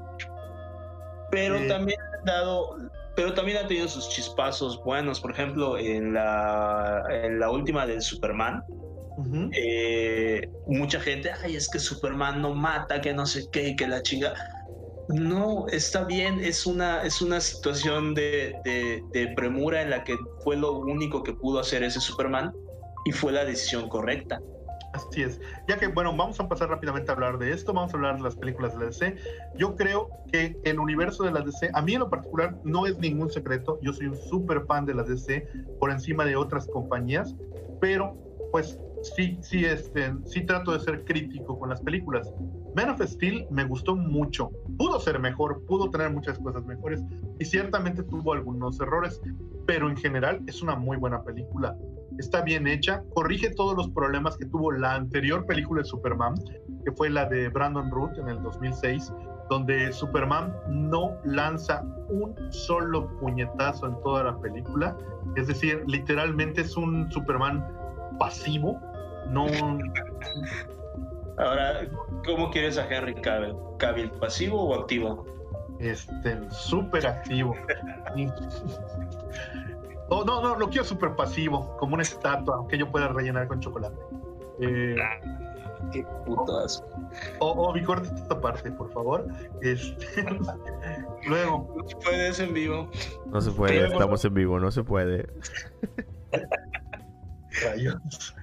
Pero 1.30 1.64
también 1.68 2.00
ha 2.00 2.26
dado, 2.26 2.76
pero 3.14 3.34
también 3.34 3.58
ha 3.58 3.68
tenido 3.68 3.86
sus 3.86 4.08
chispazos 4.08 4.82
buenos. 4.82 5.20
Por 5.20 5.30
ejemplo, 5.30 5.78
en 5.78 6.12
la, 6.12 7.04
en 7.08 7.38
la 7.38 7.50
última 7.50 7.86
del 7.86 8.02
Superman, 8.02 8.64
eh, 9.52 10.48
mucha 10.66 11.00
gente, 11.00 11.30
ay, 11.42 11.56
es 11.56 11.68
que 11.68 11.78
Superman 11.78 12.42
no 12.42 12.54
mata, 12.54 13.00
que 13.00 13.12
no 13.12 13.26
sé 13.26 13.46
qué, 13.52 13.76
que 13.76 13.86
la 13.86 14.02
chinga. 14.02 14.34
No, 15.08 15.66
está 15.68 16.04
bien, 16.04 16.40
es 16.40 16.66
una, 16.66 17.02
es 17.02 17.20
una 17.20 17.40
situación 17.40 18.14
de, 18.14 18.56
de, 19.12 19.28
premura 19.36 19.82
en 19.82 19.90
la 19.90 20.02
que 20.02 20.16
fue 20.42 20.56
lo 20.56 20.78
único 20.78 21.22
que 21.22 21.34
pudo 21.34 21.60
hacer 21.60 21.82
ese 21.82 22.00
Superman 22.00 22.52
y 23.04 23.12
fue 23.12 23.32
la 23.32 23.44
decisión 23.44 23.88
correcta. 23.88 24.40
Así 24.94 25.22
es. 25.22 25.40
Ya 25.68 25.76
que, 25.76 25.88
bueno, 25.88 26.16
vamos 26.16 26.38
a 26.38 26.48
pasar 26.48 26.70
rápidamente 26.70 27.10
a 27.10 27.14
hablar 27.14 27.36
de 27.38 27.50
esto, 27.50 27.72
vamos 27.74 27.92
a 27.92 27.96
hablar 27.96 28.16
de 28.16 28.22
las 28.22 28.36
películas 28.36 28.72
de 28.72 28.78
la 28.78 28.86
DC. 28.86 29.16
Yo 29.56 29.74
creo 29.74 30.08
que 30.32 30.56
el 30.64 30.78
universo 30.78 31.24
de 31.24 31.32
la 31.32 31.40
DC, 31.40 31.70
a 31.74 31.82
mí 31.82 31.94
en 31.94 32.00
lo 32.00 32.08
particular, 32.08 32.56
no 32.62 32.86
es 32.86 32.96
ningún 32.98 33.30
secreto. 33.30 33.78
Yo 33.82 33.92
soy 33.92 34.06
un 34.06 34.16
súper 34.16 34.64
fan 34.66 34.86
de 34.86 34.94
la 34.94 35.02
DC 35.02 35.46
por 35.80 35.90
encima 35.90 36.24
de 36.24 36.36
otras 36.36 36.66
compañías, 36.68 37.34
pero 37.80 38.16
pues 38.52 38.78
sí, 39.04 39.38
sí, 39.42 39.64
este, 39.64 40.12
sí 40.24 40.44
trato 40.44 40.72
de 40.72 40.80
ser 40.80 41.04
crítico 41.04 41.58
con 41.58 41.68
las 41.68 41.80
películas. 41.80 42.32
Man 42.74 42.90
of 42.90 43.00
Steel 43.02 43.46
me 43.50 43.64
gustó 43.64 43.94
mucho. 43.94 44.50
Pudo 44.78 44.98
ser 44.98 45.20
mejor, 45.20 45.64
pudo 45.66 45.90
tener 45.90 46.12
muchas 46.12 46.38
cosas 46.38 46.64
mejores 46.64 47.02
y 47.38 47.44
ciertamente 47.44 48.02
tuvo 48.02 48.32
algunos 48.32 48.80
errores, 48.80 49.20
pero 49.66 49.88
en 49.88 49.96
general 49.96 50.42
es 50.46 50.62
una 50.62 50.74
muy 50.74 50.96
buena 50.96 51.22
película. 51.22 51.76
Está 52.18 52.42
bien 52.42 52.66
hecha, 52.66 53.02
corrige 53.14 53.50
todos 53.50 53.76
los 53.76 53.88
problemas 53.90 54.36
que 54.36 54.46
tuvo 54.46 54.72
la 54.72 54.94
anterior 54.94 55.46
película 55.46 55.82
de 55.82 55.88
Superman, 55.88 56.34
que 56.84 56.92
fue 56.92 57.10
la 57.10 57.26
de 57.26 57.48
Brandon 57.48 57.90
Root 57.90 58.18
en 58.18 58.28
el 58.28 58.42
2006, 58.42 59.12
donde 59.50 59.92
Superman 59.92 60.54
no 60.68 61.16
lanza 61.24 61.84
un 62.08 62.34
solo 62.50 63.08
puñetazo 63.18 63.86
en 63.86 64.00
toda 64.02 64.24
la 64.24 64.40
película. 64.40 64.96
Es 65.36 65.48
decir, 65.48 65.82
literalmente 65.86 66.62
es 66.62 66.76
un 66.76 67.10
Superman 67.10 67.66
pasivo, 68.18 68.80
no. 69.28 69.46
Ahora, 71.36 71.88
¿cómo 72.24 72.50
quieres 72.50 72.78
a 72.78 72.86
Henry 72.88 73.14
Cavill? 73.14 73.56
¿Cavill 73.78 74.10
pasivo 74.12 74.62
o 74.62 74.80
activo? 74.80 75.26
Este, 75.80 76.38
súper 76.50 77.06
activo. 77.06 77.56
oh, 80.08 80.24
no, 80.24 80.40
no, 80.40 80.56
lo 80.56 80.68
quiero 80.68 80.84
súper 80.84 81.16
pasivo, 81.16 81.76
como 81.78 81.94
una 81.94 82.02
estatua 82.02 82.66
que 82.68 82.78
yo 82.78 82.90
pueda 82.90 83.08
rellenar 83.08 83.48
con 83.48 83.60
chocolate. 83.60 83.96
Eh, 84.60 84.96
qué 85.92 86.06
putas. 86.24 86.82
O, 87.40 87.48
o, 87.50 87.72
o 87.72 87.76
esta 87.76 88.40
parte, 88.40 88.70
por 88.70 88.92
favor. 88.92 89.26
Este, 89.62 90.22
luego. 91.26 91.74
No 91.76 91.88
se 91.88 91.96
puede, 91.96 92.28
es 92.28 92.40
en 92.40 92.54
vivo. 92.54 92.88
No 93.26 93.40
se 93.40 93.50
puede, 93.50 93.86
estamos 93.86 94.24
en 94.24 94.34
vivo, 94.34 94.60
no 94.60 94.70
se 94.70 94.84
puede. 94.84 95.28
Rayos. 97.64 98.34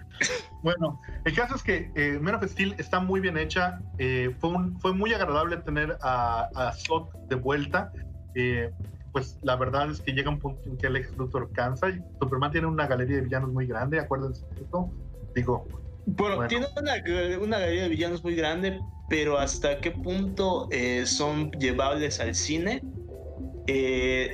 Bueno, 0.62 1.00
el 1.26 1.36
caso 1.36 1.56
es 1.56 1.64
que 1.64 1.92
eh, 1.96 2.20
Men 2.22 2.36
of 2.36 2.44
Steel 2.44 2.76
está 2.78 3.00
muy 3.00 3.20
bien 3.20 3.38
hecha. 3.38 3.80
Eh, 3.98 4.36
fue, 4.40 4.52
fue 4.80 4.94
muy 4.94 5.14
agradable 5.14 5.58
tener 5.58 5.98
a, 6.02 6.50
a 6.56 6.74
Sot 6.74 7.12
de 7.30 7.36
vuelta. 7.36 7.92
Eh, 8.36 8.72
pues 9.12 9.38
la 9.42 9.56
verdad 9.56 9.90
es 9.92 10.00
que 10.00 10.14
llega 10.14 10.30
un 10.30 10.40
punto 10.40 10.62
en 10.70 10.78
que 10.78 10.88
el 10.88 10.96
ex 10.96 11.16
Luthor 11.18 11.52
cansa. 11.52 11.90
Y 11.90 12.00
Superman 12.20 12.52
tiene 12.52 12.68
una 12.68 12.88
galería 12.88 13.18
de 13.18 13.24
villanos 13.24 13.52
muy 13.52 13.66
grande, 13.66 14.00
acuérdense 14.00 14.46
de 14.56 14.62
esto. 14.62 14.92
Digo. 15.36 15.68
Bueno, 16.06 16.48
tiene 16.48 16.68
una, 16.80 16.94
una, 17.40 17.60
galería 17.60 17.84
de 17.84 17.90
villanos 17.90 18.24
muy 18.24 18.36
grande, 18.36 18.80
pero 19.10 19.38
hasta 19.38 19.80
qué 19.80 19.92
punto 19.92 20.68
eh, 20.72 21.06
son 21.06 21.52
llevables 21.52 22.20
al 22.20 22.36
cine 22.36 22.82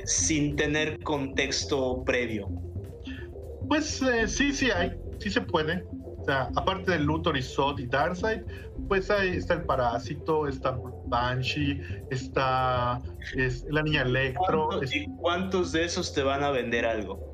sin 0.04 0.56
tener 0.56 0.98
contexto 1.04 2.02
previo. 2.04 2.48
Pues 3.68 4.02
sí, 4.26 4.52
sí 4.52 4.70
hay 4.70 4.92
sí 5.18 5.30
se 5.30 5.40
puede. 5.40 5.84
O 6.18 6.24
sea, 6.24 6.48
aparte 6.56 6.92
de 6.92 6.98
Luthor 6.98 7.36
y 7.36 7.42
Sod 7.42 7.78
y 7.78 7.86
Darkseid, 7.86 8.42
pues 8.88 9.10
ahí 9.10 9.36
está 9.36 9.54
el 9.54 9.62
Parásito, 9.62 10.46
está 10.46 10.78
Banshee, 11.06 11.80
está 12.10 13.00
es, 13.36 13.64
la 13.70 13.82
niña 13.82 14.02
Electro. 14.02 14.68
¿Cuántos, 14.68 14.94
¿Y 14.94 15.06
cuántos 15.16 15.72
de 15.72 15.84
esos 15.84 16.12
te 16.12 16.22
van 16.22 16.42
a 16.42 16.50
vender 16.50 16.84
algo? 16.84 17.32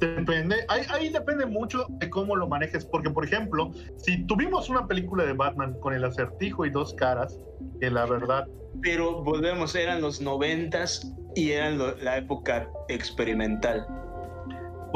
Depende, 0.00 0.56
ahí, 0.68 0.82
ahí, 0.90 1.08
depende 1.08 1.46
mucho 1.46 1.86
de 1.88 2.10
cómo 2.10 2.36
lo 2.36 2.46
manejes, 2.46 2.84
porque 2.84 3.08
por 3.08 3.24
ejemplo, 3.24 3.70
si 3.96 4.26
tuvimos 4.26 4.68
una 4.68 4.86
película 4.86 5.24
de 5.24 5.32
Batman 5.32 5.74
con 5.80 5.94
el 5.94 6.04
acertijo 6.04 6.66
y 6.66 6.70
dos 6.70 6.92
caras, 6.94 7.38
que 7.80 7.90
la 7.90 8.04
verdad... 8.04 8.46
Pero 8.82 9.22
volvemos, 9.22 9.74
eran 9.74 10.02
los 10.02 10.20
noventas 10.20 11.10
y 11.34 11.52
eran 11.52 11.78
la 11.78 12.18
época 12.18 12.68
experimental. 12.88 13.86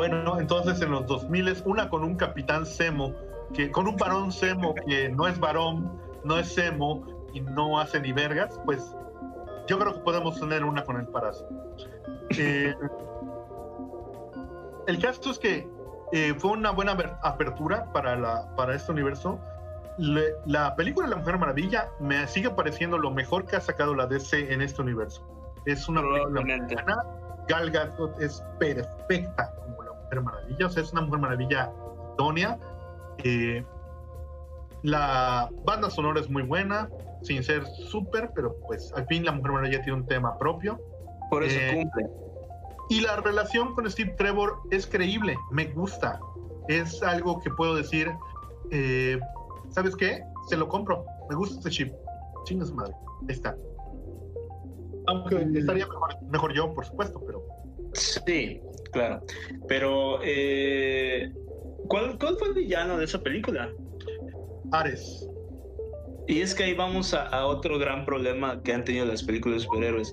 Bueno, 0.00 0.40
entonces 0.40 0.80
en 0.80 0.92
los 0.92 1.06
2000 1.08 1.62
una 1.66 1.90
con 1.90 2.04
un 2.04 2.16
capitán 2.16 2.64
Semo, 2.64 3.14
que 3.52 3.70
con 3.70 3.86
un 3.86 3.96
varón 3.96 4.32
Semo 4.32 4.74
que 4.74 5.10
no 5.10 5.28
es 5.28 5.38
varón, 5.38 5.92
no 6.24 6.38
es 6.38 6.54
Semo 6.54 7.04
y 7.34 7.42
no 7.42 7.78
hace 7.78 8.00
ni 8.00 8.10
vergas, 8.10 8.58
pues 8.64 8.96
yo 9.68 9.78
creo 9.78 9.92
que 9.92 10.00
podemos 10.00 10.40
tener 10.40 10.64
una 10.64 10.84
con 10.84 10.96
el 10.96 11.06
parásito. 11.06 11.50
Eh, 12.30 12.74
el 14.86 14.98
caso 15.00 15.32
es 15.32 15.38
que 15.38 15.68
eh, 16.12 16.34
fue 16.38 16.52
una 16.52 16.70
buena 16.70 16.92
apertura 17.20 17.92
para, 17.92 18.16
la, 18.16 18.56
para 18.56 18.76
este 18.76 18.92
universo. 18.92 19.38
la 19.98 20.76
película 20.76 21.08
La 21.08 21.16
Mujer 21.16 21.36
Maravilla 21.36 21.90
me 22.00 22.26
sigue 22.26 22.48
pareciendo 22.48 22.96
lo 22.96 23.10
mejor 23.10 23.44
que 23.44 23.56
ha 23.56 23.60
sacado 23.60 23.94
la 23.94 24.06
DC 24.06 24.50
en 24.50 24.62
este 24.62 24.80
universo. 24.80 25.28
Es 25.66 25.90
una 25.90 26.00
película. 26.00 27.04
Gal 27.48 27.70
Gadot 27.70 28.18
es 28.20 28.42
perfecta 28.58 29.52
como 29.56 29.79
Mujer 30.10 30.22
Maravilla. 30.22 30.66
O 30.66 30.70
sea, 30.70 30.82
es 30.82 30.92
una 30.92 31.02
Mujer 31.02 31.20
Maravilla 31.20 31.72
idónea. 32.14 32.58
Eh, 33.24 33.64
la 34.82 35.50
banda 35.64 35.90
sonora 35.90 36.20
es 36.20 36.30
muy 36.30 36.42
buena, 36.42 36.88
sin 37.22 37.42
ser 37.42 37.66
súper, 37.66 38.30
pero 38.34 38.56
pues 38.66 38.92
al 38.94 39.06
fin 39.06 39.24
La 39.24 39.32
Mujer 39.32 39.52
Maravilla 39.52 39.82
tiene 39.82 40.00
un 40.00 40.06
tema 40.06 40.38
propio. 40.38 40.80
Por 41.30 41.44
eso 41.44 41.58
eh, 41.58 41.76
cumple. 41.76 42.08
Y 42.88 43.00
la 43.02 43.16
relación 43.16 43.74
con 43.74 43.88
Steve 43.90 44.14
Trevor 44.16 44.58
es 44.70 44.86
creíble, 44.86 45.36
me 45.50 45.66
gusta. 45.66 46.18
Es 46.68 47.02
algo 47.02 47.40
que 47.40 47.50
puedo 47.50 47.74
decir, 47.74 48.10
eh, 48.70 49.20
¿sabes 49.68 49.94
qué? 49.96 50.24
Se 50.48 50.56
lo 50.56 50.68
compro, 50.68 51.04
me 51.28 51.36
gusta 51.36 51.56
este 51.58 51.70
chip. 51.70 51.94
Chingas 52.44 52.72
madre, 52.72 52.94
ahí 53.28 53.34
está. 53.34 53.56
Aunque 55.06 55.46
estaría 55.54 55.86
mejor, 56.30 56.52
yo, 56.52 56.72
por 56.74 56.84
supuesto, 56.84 57.20
pero... 57.26 57.44
Sí, 57.92 58.60
claro. 58.92 59.22
Pero, 59.68 60.20
eh, 60.22 61.32
¿cuál, 61.88 62.18
¿cuál 62.18 62.36
fue 62.38 62.48
el 62.48 62.54
villano 62.54 62.98
de 62.98 63.04
esa 63.04 63.22
película? 63.22 63.70
Ares. 64.72 65.26
Y 66.28 66.40
es 66.40 66.54
que 66.54 66.64
ahí 66.64 66.74
vamos 66.74 67.12
a, 67.12 67.26
a, 67.28 67.46
otro 67.46 67.78
gran 67.78 68.04
problema 68.04 68.62
que 68.62 68.72
han 68.72 68.84
tenido 68.84 69.04
las 69.06 69.22
películas 69.22 69.58
de 69.58 69.64
superhéroes 69.64 70.12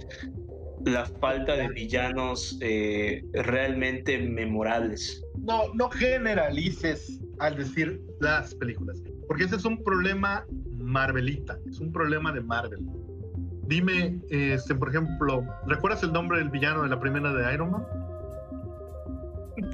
la 0.86 1.06
falta 1.06 1.56
de 1.56 1.68
villanos 1.70 2.58
eh, 2.62 3.24
realmente 3.34 4.18
memorables. 4.18 5.24
No, 5.40 5.74
no 5.74 5.90
generalices 5.90 7.20
al 7.40 7.58
decir 7.58 8.02
las 8.20 8.56
películas, 8.56 9.02
porque 9.28 9.46
ese 9.46 9.56
es 9.56 9.66
un 9.66 9.84
problema 9.84 10.46
Marvelita, 10.78 11.58
es 11.70 11.80
un 11.80 11.92
problema 11.92 12.32
de 12.32 12.42
Marvel. 12.42 12.80
Dime, 13.68 14.20
este, 14.30 14.74
por 14.76 14.90
ejemplo, 14.90 15.46
¿recuerdas 15.68 16.02
el 16.04 16.14
nombre 16.14 16.40
del 16.40 16.50
villano 16.50 16.84
de 16.84 16.90
la 16.90 17.00
primera 17.00 17.34
de 17.34 17.54
Iron 17.54 17.72
Man? 17.72 17.86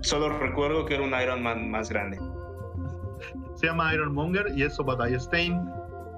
Solo 0.02 0.38
recuerdo 0.40 0.86
que 0.86 0.96
era 0.96 1.04
un 1.04 1.14
Iron 1.22 1.44
Man 1.44 1.70
más 1.70 1.90
grande. 1.90 2.20
Se 3.56 3.68
llama 3.68 3.94
Iron 3.94 4.14
Monger 4.14 4.48
y 4.56 4.64
es 4.64 4.80
Obadiah 4.80 5.20
Stane. 5.20 5.62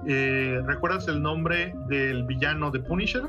Eh, 0.07 0.61
¿Recuerdas 0.65 1.07
el 1.07 1.21
nombre 1.21 1.73
del 1.87 2.23
villano 2.25 2.69
de 2.71 2.79
Punisher? 2.79 3.23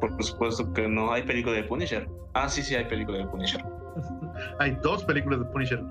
Por 0.00 0.22
supuesto 0.22 0.72
que 0.72 0.88
no. 0.88 1.12
Hay 1.12 1.22
película 1.22 1.54
de 1.54 1.64
Punisher. 1.64 2.08
Ah, 2.34 2.48
sí, 2.48 2.62
sí, 2.62 2.74
hay 2.74 2.84
película 2.86 3.18
de 3.18 3.26
Punisher. 3.26 3.64
hay 4.58 4.76
dos 4.82 5.04
películas 5.04 5.40
de 5.40 5.46
Punisher. 5.46 5.82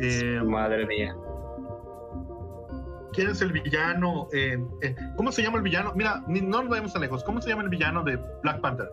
Eh, 0.00 0.40
Madre 0.44 0.86
mía. 0.86 1.14
¿Quién 3.12 3.30
es 3.30 3.40
el 3.40 3.52
villano? 3.52 4.28
¿Cómo 5.16 5.32
se 5.32 5.42
llama 5.42 5.56
el 5.56 5.62
villano? 5.62 5.92
Mira, 5.94 6.22
no 6.28 6.60
nos 6.60 6.68
vayamos 6.68 6.92
tan 6.92 7.02
lejos. 7.02 7.24
¿Cómo 7.24 7.40
se 7.40 7.48
llama 7.48 7.62
el 7.62 7.70
villano 7.70 8.02
de 8.04 8.16
Black 8.42 8.60
Panther? 8.60 8.90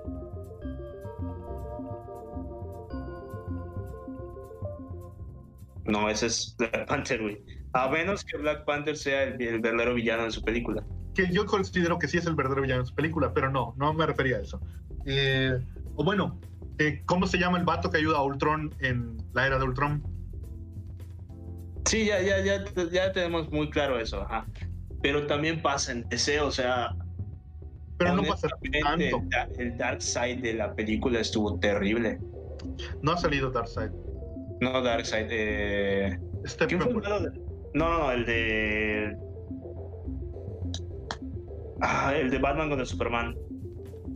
No, 5.86 6.10
ese 6.10 6.28
es 6.28 6.56
Black 6.58 6.88
Panther, 6.88 7.22
güey. 7.22 7.44
A 7.74 7.90
menos 7.90 8.24
que 8.24 8.38
Black 8.38 8.66
Panther 8.66 8.96
sea 8.96 9.24
el, 9.24 9.42
el 9.42 9.60
verdadero 9.60 9.96
villano 9.96 10.24
de 10.24 10.32
su 10.32 10.42
película 10.42 10.86
que 11.14 11.30
yo 11.32 11.46
considero 11.46 12.00
que 12.00 12.08
sí 12.08 12.18
es 12.18 12.26
el 12.26 12.36
verdadero 12.36 12.62
villano 12.62 12.82
de 12.82 12.88
su 12.88 12.96
película, 12.96 13.34
pero 13.34 13.50
no, 13.50 13.74
no 13.78 13.94
me 13.94 14.06
refería 14.06 14.38
a 14.38 14.42
eso. 14.42 14.60
Eh, 15.06 15.60
o 15.96 16.04
bueno, 16.04 16.40
eh, 16.80 17.04
¿cómo 17.06 17.28
se 17.28 17.38
llama 17.38 17.58
el 17.58 17.66
vato 17.66 17.90
que 17.90 17.98
ayuda 17.98 18.18
a 18.18 18.24
Ultron 18.24 18.74
en 18.80 19.18
la 19.34 19.48
era 19.48 19.58
de 19.58 19.66
Ultron? 19.66 20.04
Sí, 21.86 22.06
ya, 22.06 22.22
ya, 22.22 22.44
ya, 22.44 22.64
ya 22.92 23.12
tenemos 23.12 23.52
muy 23.52 23.70
claro 23.70 24.00
eso, 24.00 24.22
ajá. 24.22 24.46
Pero 25.02 25.28
también 25.28 25.62
pasa 25.62 25.92
en 25.92 26.08
DC, 26.10 26.40
o 26.40 26.52
sea. 26.52 26.96
Pero 27.98 28.16
no 28.16 28.24
pasa 28.24 28.48
tanto. 28.82 29.22
El, 29.58 29.78
Dark 29.78 30.02
Side 30.02 30.38
de 30.38 30.54
la 30.54 30.74
película 30.74 31.20
estuvo 31.20 31.60
terrible. 31.60 32.20
No 33.02 33.12
ha 33.12 33.18
salido 33.18 33.52
Dark 33.52 33.68
Side. 33.68 33.92
No, 34.64 34.82
Dark 34.82 35.06
Side. 35.06 35.28
Eh... 35.30 36.20
¿Quién 36.68 36.82
fue 36.82 36.92
el 36.92 36.98
No, 37.02 37.20
no, 37.74 38.00
no, 38.00 38.12
el 38.12 38.26
de 38.26 39.18
Ah, 41.82 42.14
el 42.16 42.30
de 42.30 42.38
Batman 42.38 42.70
con 42.70 42.80
el 42.80 42.86
Superman. 42.86 43.36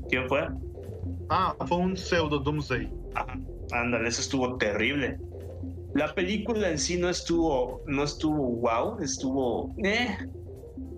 ¿Quién 0.09 0.27
fue? 0.29 0.47
Ah, 1.29 1.53
fue 1.67 1.77
un 1.77 1.97
pseudo 1.97 2.39
Doomsday. 2.39 2.89
Ajá, 3.15 3.37
ándale, 3.71 4.07
eso 4.07 4.21
estuvo 4.21 4.57
terrible. 4.57 5.19
La 5.93 6.13
película 6.13 6.69
en 6.69 6.77
sí 6.77 6.97
no 6.97 7.09
estuvo, 7.09 7.81
no 7.85 8.03
estuvo 8.03 8.51
wow, 8.61 9.01
estuvo. 9.01 9.75
Eh. 9.83 10.17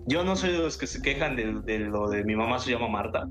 Yo 0.06 0.24
no 0.24 0.36
soy 0.36 0.52
de 0.52 0.58
los 0.58 0.76
que 0.76 0.86
se 0.86 1.02
quejan 1.02 1.36
de, 1.36 1.78
lo 1.78 2.08
de 2.08 2.24
mi 2.24 2.36
mamá 2.36 2.58
se 2.58 2.70
llama 2.70 2.88
Marta. 2.88 3.26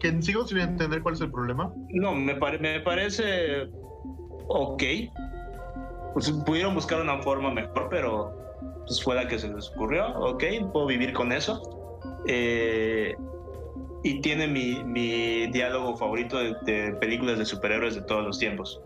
¿Que 0.00 0.20
sigo 0.22 0.46
sin 0.46 0.58
entender 0.58 1.02
cuál 1.02 1.14
es 1.14 1.20
el 1.20 1.30
problema? 1.30 1.72
No, 1.90 2.14
me, 2.14 2.34
me 2.34 2.80
parece 2.80 3.68
ok. 4.50 4.82
Pues 6.12 6.30
pudieron 6.44 6.74
buscar 6.74 7.00
una 7.00 7.18
forma 7.22 7.50
mejor, 7.50 7.88
pero 7.88 8.34
pues 8.86 9.02
fue 9.02 9.14
la 9.14 9.28
que 9.28 9.38
se 9.38 9.48
les 9.48 9.70
ocurrió, 9.70 10.08
ok, 10.18 10.42
puedo 10.72 10.86
vivir 10.86 11.12
con 11.12 11.32
eso. 11.32 11.62
Eh, 12.26 13.16
y 14.02 14.20
tiene 14.20 14.48
mi, 14.48 14.82
mi, 14.82 15.46
diálogo 15.48 15.96
favorito 15.96 16.38
de, 16.38 16.92
películas 17.00 17.38
de 17.38 17.44
superhéroes 17.44 17.94
de 17.94 18.02
todos 18.02 18.24
los 18.24 18.38
tiempos. 18.38 18.80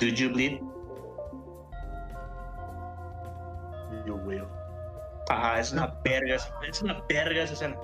Do 0.00 0.06
you 0.06 0.30
bleed? 0.30 0.60
You 4.06 4.14
will. 4.24 4.46
Ajá, 5.28 5.58
es 5.58 5.72
una 5.72 6.00
perga, 6.02 6.36
es 6.68 6.82
una 6.82 7.04
perga 7.06 7.42
esa 7.42 7.54
escena. 7.54 7.76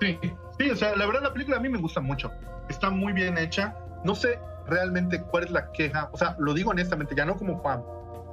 Sí, 0.00 0.18
sí, 0.58 0.70
o 0.70 0.76
sea, 0.76 0.94
la 0.94 1.06
verdad 1.06 1.22
la 1.22 1.32
película 1.32 1.56
a 1.56 1.60
mí 1.60 1.68
me 1.68 1.78
gusta 1.78 2.00
mucho. 2.00 2.30
Está 2.68 2.90
muy 2.90 3.12
bien 3.12 3.38
hecha. 3.38 3.74
No 4.06 4.14
sé 4.14 4.38
realmente 4.66 5.20
cuál 5.20 5.44
es 5.44 5.50
la 5.50 5.72
queja, 5.72 6.08
o 6.12 6.16
sea, 6.16 6.36
lo 6.38 6.54
digo 6.54 6.70
honestamente, 6.70 7.14
ya 7.16 7.24
no 7.24 7.36
como 7.36 7.60
fan, 7.60 7.82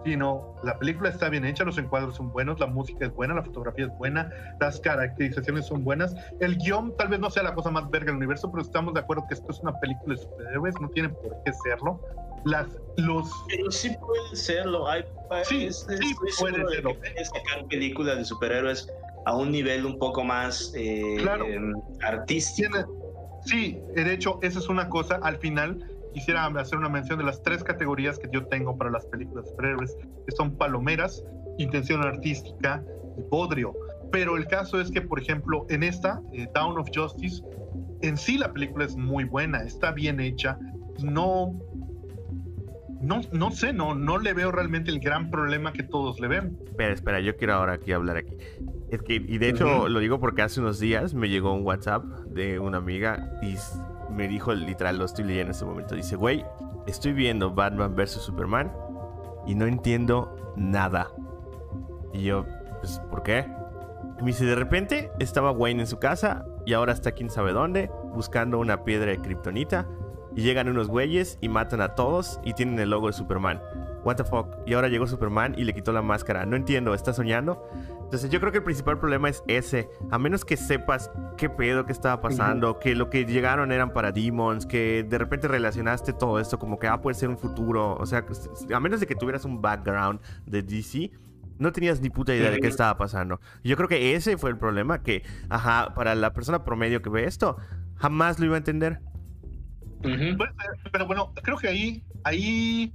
sino 0.05 0.55
la 0.63 0.77
película 0.77 1.09
está 1.09 1.29
bien 1.29 1.45
hecha, 1.45 1.63
los 1.63 1.79
encuadros 1.79 2.15
son 2.15 2.31
buenos, 2.31 2.59
la 2.59 2.67
música 2.67 3.05
es 3.05 3.13
buena, 3.13 3.33
la 3.33 3.41
fotografía 3.41 3.85
es 3.85 3.97
buena, 3.97 4.31
las 4.59 4.79
caracterizaciones 4.79 5.65
son 5.65 5.83
buenas. 5.83 6.13
El 6.39 6.57
guion 6.57 6.95
tal 6.95 7.07
vez 7.07 7.19
no 7.19 7.31
sea 7.31 7.41
la 7.41 7.55
cosa 7.55 7.71
más 7.71 7.89
verga 7.89 8.07
del 8.07 8.17
universo, 8.17 8.51
pero 8.51 8.61
estamos 8.61 8.93
de 8.93 8.99
acuerdo 8.99 9.25
que 9.27 9.33
esto 9.33 9.51
es 9.51 9.59
una 9.61 9.79
película 9.79 10.15
de 10.15 10.21
superhéroes, 10.21 10.75
no 10.79 10.89
tiene 10.89 11.09
por 11.09 11.35
qué 11.43 11.53
serlo. 11.63 11.99
Las, 12.45 12.67
los... 12.97 13.31
Pero 13.47 13.71
sí 13.71 13.95
puede 13.99 14.35
serlo, 14.35 14.87
hay, 14.87 15.05
sí, 15.43 15.71
sí 15.71 15.85
puede 16.37 16.61
serlo. 16.63 16.91
sacar 17.23 17.65
películas 17.67 18.17
de 18.17 18.25
superhéroes 18.25 18.87
a 19.25 19.35
un 19.35 19.51
nivel 19.51 19.85
un 19.87 19.97
poco 19.97 20.23
más 20.23 20.71
eh, 20.75 21.25
artístico. 22.01 23.02
Sí, 23.45 23.79
de 23.95 24.13
hecho, 24.13 24.39
esa 24.41 24.59
es 24.59 24.69
una 24.69 24.89
cosa, 24.89 25.19
al 25.21 25.37
final 25.37 25.85
quisiera 26.13 26.45
hacer 26.45 26.77
una 26.77 26.89
mención 26.89 27.17
de 27.17 27.25
las 27.25 27.41
tres 27.41 27.63
categorías 27.63 28.19
que 28.19 28.29
yo 28.31 28.45
tengo 28.45 28.77
para 28.77 28.91
las 28.91 29.05
películas 29.07 29.49
superhéroes, 29.49 29.97
que 30.25 30.31
son 30.35 30.55
palomeras, 30.55 31.23
intención 31.57 32.01
artística 32.03 32.83
y 33.17 33.21
bodrio. 33.29 33.73
Pero 34.11 34.37
el 34.37 34.45
caso 34.47 34.79
es 34.79 34.91
que, 34.91 35.01
por 35.01 35.19
ejemplo, 35.19 35.65
en 35.69 35.83
esta, 35.83 36.21
eh, 36.33 36.47
Down 36.53 36.77
of 36.77 36.89
Justice, 36.93 37.43
en 38.01 38.17
sí 38.17 38.37
la 38.37 38.53
película 38.53 38.85
es 38.85 38.95
muy 38.95 39.23
buena, 39.23 39.63
está 39.63 39.91
bien 39.91 40.19
hecha, 40.19 40.59
no, 41.01 41.59
no, 43.01 43.21
no 43.31 43.51
sé, 43.51 43.73
no, 43.73 43.95
no 43.95 44.19
le 44.19 44.33
veo 44.33 44.51
realmente 44.51 44.91
el 44.91 44.99
gran 44.99 45.31
problema 45.31 45.73
que 45.73 45.83
todos 45.83 46.19
le 46.19 46.27
ven. 46.27 46.57
Espera, 46.65 46.93
espera, 46.93 47.19
yo 47.21 47.35
quiero 47.35 47.55
ahora 47.55 47.73
aquí 47.73 47.91
hablar 47.91 48.17
aquí. 48.17 48.37
Es 48.93 49.01
que, 49.01 49.15
y 49.15 49.39
de 49.39 49.49
hecho 49.49 49.89
lo 49.89 49.99
digo 49.99 50.19
porque 50.19 50.43
hace 50.43 50.59
unos 50.59 50.79
días 50.79 51.15
me 51.15 51.27
llegó 51.27 51.51
un 51.51 51.65
WhatsApp 51.65 52.03
de 52.27 52.59
una 52.59 52.77
amiga 52.77 53.31
y 53.41 53.55
me 54.11 54.27
dijo 54.27 54.53
literal, 54.53 54.99
lo 54.99 55.05
estoy 55.05 55.25
leyendo 55.25 55.47
en 55.47 55.51
este 55.51 55.65
momento. 55.65 55.95
Dice, 55.95 56.15
güey, 56.15 56.45
estoy 56.85 57.13
viendo 57.13 57.51
Batman 57.51 57.95
vs. 57.95 58.11
Superman 58.21 58.71
y 59.47 59.55
no 59.55 59.65
entiendo 59.65 60.53
nada. 60.55 61.09
Y 62.13 62.21
yo, 62.21 62.45
pues, 62.81 63.01
¿por 63.09 63.23
qué? 63.23 63.47
Y 64.19 64.21
me 64.21 64.27
dice, 64.27 64.45
de 64.45 64.53
repente 64.53 65.09
estaba 65.17 65.49
Wayne 65.49 65.81
en 65.81 65.87
su 65.87 65.97
casa 65.97 66.45
y 66.63 66.73
ahora 66.73 66.93
está 66.93 67.13
quién 67.13 67.31
sabe 67.31 67.51
dónde. 67.51 67.89
buscando 68.13 68.59
una 68.59 68.83
piedra 68.83 69.09
de 69.09 69.17
kriptonita 69.17 69.87
y 70.35 70.43
llegan 70.43 70.69
unos 70.69 70.87
güeyes 70.87 71.39
y 71.41 71.49
matan 71.49 71.81
a 71.81 71.95
todos 71.95 72.39
y 72.43 72.53
tienen 72.53 72.77
el 72.77 72.91
logo 72.91 73.07
de 73.07 73.13
Superman. 73.13 73.59
What 74.03 74.17
the 74.17 74.23
fuck? 74.23 74.47
Y 74.65 74.73
ahora 74.73 74.89
llegó 74.89 75.07
Superman 75.07 75.55
y 75.57 75.63
le 75.63 75.73
quitó 75.73 75.91
la 75.93 76.01
máscara. 76.01 76.45
No 76.45 76.55
entiendo, 76.55 76.93
¿está 76.93 77.13
soñando? 77.13 77.67
Entonces 78.13 78.29
yo 78.29 78.39
creo 78.39 78.51
que 78.51 78.59
el 78.59 78.63
principal 78.63 78.99
problema 78.99 79.27
es 79.27 79.43
ese. 79.47 79.89
A 80.11 80.19
menos 80.19 80.45
que 80.45 80.55
sepas 80.55 81.09
qué 81.35 81.49
pedo 81.49 81.87
que 81.87 81.91
estaba 81.91 82.21
pasando, 82.21 82.77
que 82.77 82.93
lo 82.93 83.09
que 83.09 83.25
llegaron 83.25 83.71
eran 83.71 83.91
para 83.91 84.11
demons, 84.11 84.67
que 84.67 85.03
de 85.03 85.17
repente 85.17 85.47
relacionaste 85.47 86.13
todo 86.13 86.39
esto 86.39 86.59
como 86.59 86.77
que 86.77 86.85
ah, 86.85 87.01
puede 87.01 87.15
ser 87.15 87.29
un 87.29 87.39
futuro. 87.39 87.95
O 87.95 88.05
sea, 88.05 88.23
a 88.71 88.79
menos 88.79 88.99
de 88.99 89.07
que 89.07 89.15
tuvieras 89.15 89.45
un 89.45 89.63
background 89.63 90.19
de 90.45 90.61
DC, 90.61 91.09
no 91.57 91.71
tenías 91.71 92.01
ni 92.01 92.11
puta 92.11 92.35
idea 92.35 92.51
de 92.51 92.59
qué 92.59 92.67
estaba 92.67 92.95
pasando. 92.99 93.39
Yo 93.63 93.75
creo 93.77 93.89
que 93.89 94.13
ese 94.13 94.37
fue 94.37 94.51
el 94.51 94.59
problema, 94.59 95.01
que, 95.01 95.23
ajá, 95.49 95.95
para 95.95 96.13
la 96.13 96.33
persona 96.33 96.63
promedio 96.63 97.01
que 97.01 97.09
ve 97.09 97.25
esto, 97.25 97.57
jamás 97.95 98.37
lo 98.37 98.45
iba 98.45 98.53
a 98.53 98.59
entender. 98.59 98.99
Pero 100.03 101.07
bueno, 101.07 101.33
creo 101.41 101.57
que 101.57 101.67
ahí, 101.67 102.03
ahí 102.23 102.93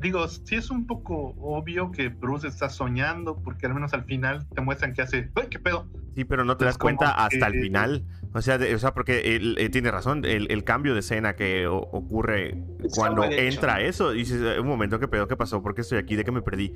digo, 0.00 0.26
sí 0.28 0.56
es 0.56 0.70
un 0.70 0.86
poco 0.86 1.34
obvio 1.38 1.90
que 1.90 2.08
Bruce 2.08 2.48
está 2.48 2.68
soñando, 2.68 3.36
porque 3.36 3.66
al 3.66 3.74
menos 3.74 3.94
al 3.94 4.04
final 4.04 4.46
te 4.54 4.60
muestran 4.60 4.92
que 4.92 5.02
hace, 5.02 5.30
¡ay, 5.34 5.48
qué 5.50 5.58
pedo! 5.58 5.88
Sí, 6.14 6.24
pero 6.24 6.44
no 6.44 6.56
te 6.56 6.64
das 6.64 6.78
cuenta 6.78 7.10
hasta 7.10 7.46
el 7.46 7.60
final. 7.60 8.04
O 8.34 8.42
sea, 8.42 8.58
o 8.74 8.78
sea 8.78 8.92
porque 8.92 9.36
él, 9.36 9.70
tiene 9.70 9.92
razón, 9.92 10.24
el, 10.24 10.64
cambio 10.64 10.94
de 10.94 11.00
escena 11.00 11.36
que 11.36 11.68
ocurre 11.68 12.64
cuando 12.94 13.22
entra 13.24 13.80
eso, 13.80 14.10
dices, 14.10 14.40
eh, 14.42 14.58
un 14.58 14.66
momento, 14.66 14.98
¿qué 14.98 15.06
pedo? 15.06 15.28
¿Qué 15.28 15.36
pasó? 15.36 15.62
¿Por 15.62 15.74
qué 15.74 15.82
estoy 15.82 15.98
aquí? 15.98 16.16
¿De 16.16 16.24
qué 16.24 16.32
me 16.32 16.42
perdí? 16.42 16.74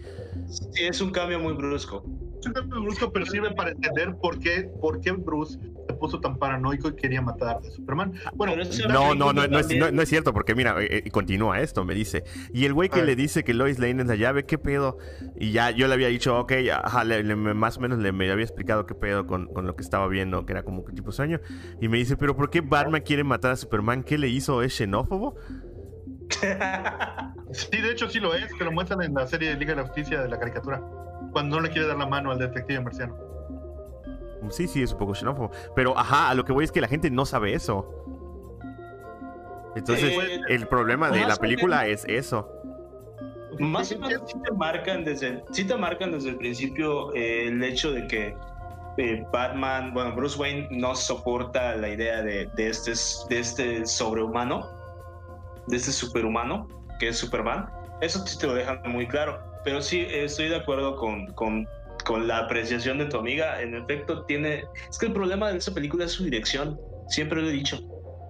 Sí, 0.49 0.85
es 0.85 1.01
un 1.01 1.11
cambio 1.11 1.41
muy 1.41 1.55
brusco. 1.55 2.05
Es 2.39 2.47
un 2.47 2.53
cambio 2.53 2.81
brusco, 2.81 3.13
pero 3.13 3.27
sirve 3.27 3.51
para 3.51 3.73
entender 3.73 4.15
por 4.23 4.39
qué, 4.39 4.71
por 4.81 5.01
qué 5.01 5.11
Bruce 5.11 5.59
se 5.89 5.95
puso 5.95 6.21
tan 6.21 6.39
paranoico 6.39 6.91
y 6.91 6.95
quería 6.95 7.21
matar 7.21 7.57
a 7.57 7.71
Superman. 7.71 8.13
Bueno, 8.35 8.55
no, 8.89 9.15
no, 9.17 9.33
no, 9.33 9.49
no, 9.49 9.59
es, 9.59 9.93
no, 9.93 10.03
es, 10.03 10.09
cierto, 10.09 10.33
porque 10.33 10.55
mira, 10.55 10.81
eh, 10.81 11.03
eh, 11.05 11.11
continúa 11.11 11.61
esto, 11.61 11.85
me 11.85 11.95
dice. 11.95 12.23
Y 12.55 12.67
el 12.67 12.73
güey 12.73 12.89
que 12.89 13.03
le 13.03 13.17
dice 13.17 13.43
que 13.43 13.53
Lois 13.53 13.81
Lane 13.81 14.03
es 14.03 14.09
la 14.09 14.15
llave, 14.15 14.45
¿qué 14.47 14.59
pedo? 14.59 14.99
Y 15.37 15.51
ya 15.51 15.73
yo 15.73 15.89
le 15.89 15.95
había 15.95 16.09
dicho, 16.09 16.39
ok, 16.39 16.53
ajá, 16.85 17.05
más 17.35 17.79
o 17.79 17.81
menos 17.81 17.99
le 17.99 18.13
me 18.13 18.31
había 18.31 18.45
explicado 18.45 18.87
qué 18.87 18.95
pedo 18.95 19.27
con, 19.27 19.47
con 19.47 19.67
lo 19.67 19.75
que 19.75 19.83
estaba 19.83 20.07
viendo, 20.07 20.47
que 20.47 20.53
era 20.53 20.63
como 20.63 20.85
que 20.85 20.93
tipo 20.93 21.11
sueño. 21.11 21.41
Y 21.81 21.89
me 21.89 21.99
dice, 21.99 22.17
pero 22.17 22.37
¿por 22.37 22.51
qué 22.51 22.61
Batman 22.61 23.03
quiere 23.03 23.25
matar 23.25 23.53
a 23.53 23.57
Superman? 23.57 24.03
¿Qué 24.03 24.19
le 24.19 24.29
hizo? 24.29 24.63
¿Es 24.63 24.75
xenófobo? 24.75 25.37
Sí, 27.53 27.81
de 27.81 27.91
hecho 27.91 28.09
sí 28.09 28.21
lo 28.21 28.35
es, 28.35 28.53
que 28.55 28.65
lo 28.65 28.73
muestran 28.73 29.03
en 29.03 29.15
la 29.15 29.27
serie 29.27 29.51
de 29.51 29.57
Liga 29.57 29.75
de 29.75 29.83
la 29.83 29.87
Justicia 29.87 30.21
de 30.21 30.29
la 30.29 30.39
caricatura, 30.39 30.83
cuando 31.33 31.57
no 31.57 31.63
le 31.63 31.71
quiere 31.71 31.89
dar 31.89 31.97
la 31.97 32.07
mano 32.07 32.31
al 32.31 32.39
detective 32.39 32.81
marciano. 32.81 33.17
Sí, 34.51 34.69
sí, 34.69 34.83
es 34.83 34.93
un 34.93 34.99
poco 34.99 35.15
xenófobo. 35.15 35.51
Pero, 35.75 35.99
ajá, 35.99 36.31
a 36.31 36.35
lo 36.35 36.45
que 36.45 36.53
voy 36.53 36.65
es 36.65 36.73
que 36.73 36.81
la 36.81 36.89
gente 36.89 37.11
no 37.11 37.25
sabe 37.25 37.55
eso. 37.55 37.95
Entonces, 39.75 40.13
el 40.49 40.67
problema 40.67 41.11
de 41.11 41.27
la 41.27 41.37
película 41.37 41.87
es 41.87 42.05
eso. 42.07 42.51
Más 43.59 43.91
o 43.93 43.99
menos 43.99 44.23
sí 44.27 44.39
te 44.45 44.53
marcan 44.53 45.05
desde, 45.05 45.43
sí 45.51 45.67
te 45.67 45.77
marcan 45.77 46.13
desde 46.13 46.31
el 46.31 46.37
principio 46.37 47.13
eh, 47.15 47.49
el 47.49 47.63
hecho 47.65 47.91
de 47.91 48.07
que 48.07 48.37
eh, 48.99 49.25
Batman, 49.33 49.95
bueno, 49.95 50.15
Bruce 50.15 50.39
Wayne 50.39 50.69
no 50.71 50.95
soporta 50.95 51.77
la 51.77 51.89
idea 51.89 52.23
de, 52.23 52.47
de, 52.55 52.69
este, 52.69 52.93
de 53.29 53.41
este 53.41 53.87
sobrehumano, 53.87 54.69
de 55.69 55.77
este 55.77 55.93
superhumano, 55.93 56.69
que 56.99 57.09
es 57.09 57.19
Superman. 57.19 57.69
Eso 58.01 58.25
sí 58.27 58.39
te 58.39 58.47
lo 58.47 58.55
dejan 58.55 58.81
muy 58.87 59.07
claro. 59.07 59.41
Pero 59.65 59.81
sí, 59.81 60.07
estoy 60.09 60.49
de 60.49 60.57
acuerdo 60.57 60.97
con 60.97 61.67
la 62.27 62.39
apreciación 62.39 62.99
de 62.99 63.07
tu 63.07 63.19
amiga. 63.19 63.61
En 63.61 63.75
efecto, 63.75 64.25
tiene... 64.25 64.65
Es 64.89 64.99
que 64.99 65.07
el 65.07 65.13
problema 65.13 65.51
de 65.51 65.59
esa 65.59 65.73
película 65.73 66.05
es 66.05 66.13
su 66.13 66.25
dirección. 66.25 66.81
Siempre 67.09 67.41
lo 67.41 67.49
he 67.49 67.53
dicho. 67.53 67.79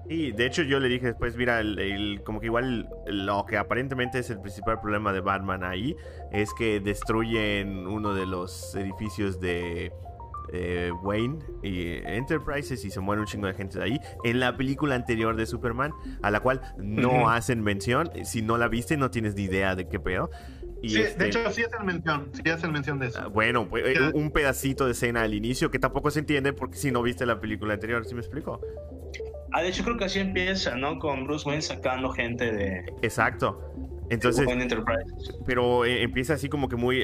Y 0.09 0.33
de 0.33 0.47
hecho 0.47 0.63
yo 0.63 0.81
le 0.81 0.89
dije 0.89 1.09
después, 1.09 1.37
mira, 1.37 1.61
el, 1.61 2.23
como 2.25 2.41
que 2.41 2.47
igual 2.47 2.89
lo 3.07 3.45
que 3.45 3.59
aparentemente 3.59 4.19
es 4.19 4.31
el 4.31 4.41
principal 4.41 4.81
problema 4.81 5.13
de 5.13 5.21
Batman 5.21 5.63
ahí 5.63 5.95
es 6.33 6.53
que 6.55 6.81
destruyen 6.81 7.87
uno 7.87 8.15
de 8.15 8.25
los 8.25 8.75
edificios 8.75 9.39
de 9.39 9.93
eh, 10.53 10.91
Wayne 11.03 11.39
y 11.63 11.97
Enterprises 12.05 12.85
y 12.85 12.91
se 12.91 13.01
muere 13.01 13.21
un 13.21 13.27
chingo 13.27 13.47
de 13.47 13.55
gente 13.55 13.79
de 13.79 13.85
ahí. 13.85 14.01
En 14.25 14.41
la 14.41 14.57
película 14.57 14.95
anterior 14.95 15.37
de 15.37 15.47
Superman, 15.47 15.93
a 16.23 16.31
la 16.31 16.41
cual 16.41 16.61
no 16.79 17.29
hacen 17.29 17.63
mención, 17.63 18.11
si 18.25 18.43
no 18.43 18.59
la 18.59 18.69
viste 18.69 18.97
no 18.97 19.11
tienes 19.11 19.35
ni 19.35 19.45
idea 19.45 19.75
de 19.75 19.89
qué 19.89 20.01
pedo. 20.01 20.31
Y 20.83 20.91
sí, 20.91 20.95
de 20.97 21.05
este 21.09 21.27
hecho 21.27 21.51
sí 21.51 21.63
hacen 21.65 21.85
mención, 21.85 22.31
sí 22.33 22.49
hacen 22.51 22.73
mención 22.73 22.99
de 22.99 23.09
eso. 23.09 23.21
Ah, 23.21 23.27
bueno, 23.27 23.69
pues, 23.69 23.85
eh, 23.85 24.11
un 24.15 24.31
pedacito 24.31 24.87
de 24.87 24.93
escena 24.93 25.23
al 25.23 25.35
inicio 25.35 25.71
que 25.71 25.79
tampoco 25.79 26.11
se 26.11 26.21
entiende 26.21 26.53
porque 26.53 26.77
si 26.77 26.93
no 26.93 27.03
viste 27.03 27.27
la 27.27 27.41
película 27.41 27.75
anterior, 27.75 28.05
¿sí 28.05 28.15
me 28.15 28.21
explico? 28.21 28.61
Ah, 29.53 29.63
de 29.63 29.69
hecho 29.69 29.83
creo 29.83 29.97
que 29.97 30.05
así 30.05 30.21
empieza, 30.21 30.77
¿no? 30.77 30.99
Con 30.99 31.25
Bruce 31.25 31.49
Wayne 31.49 31.63
sacando 31.63 32.11
gente 32.11 32.53
de... 32.53 32.85
Exacto. 33.03 33.61
Entonces... 34.11 34.47
Pero 35.47 35.85
eh, 35.85 36.03
empieza 36.03 36.35
así 36.35 36.49
como 36.49 36.69
que 36.69 36.77
muy... 36.77 37.03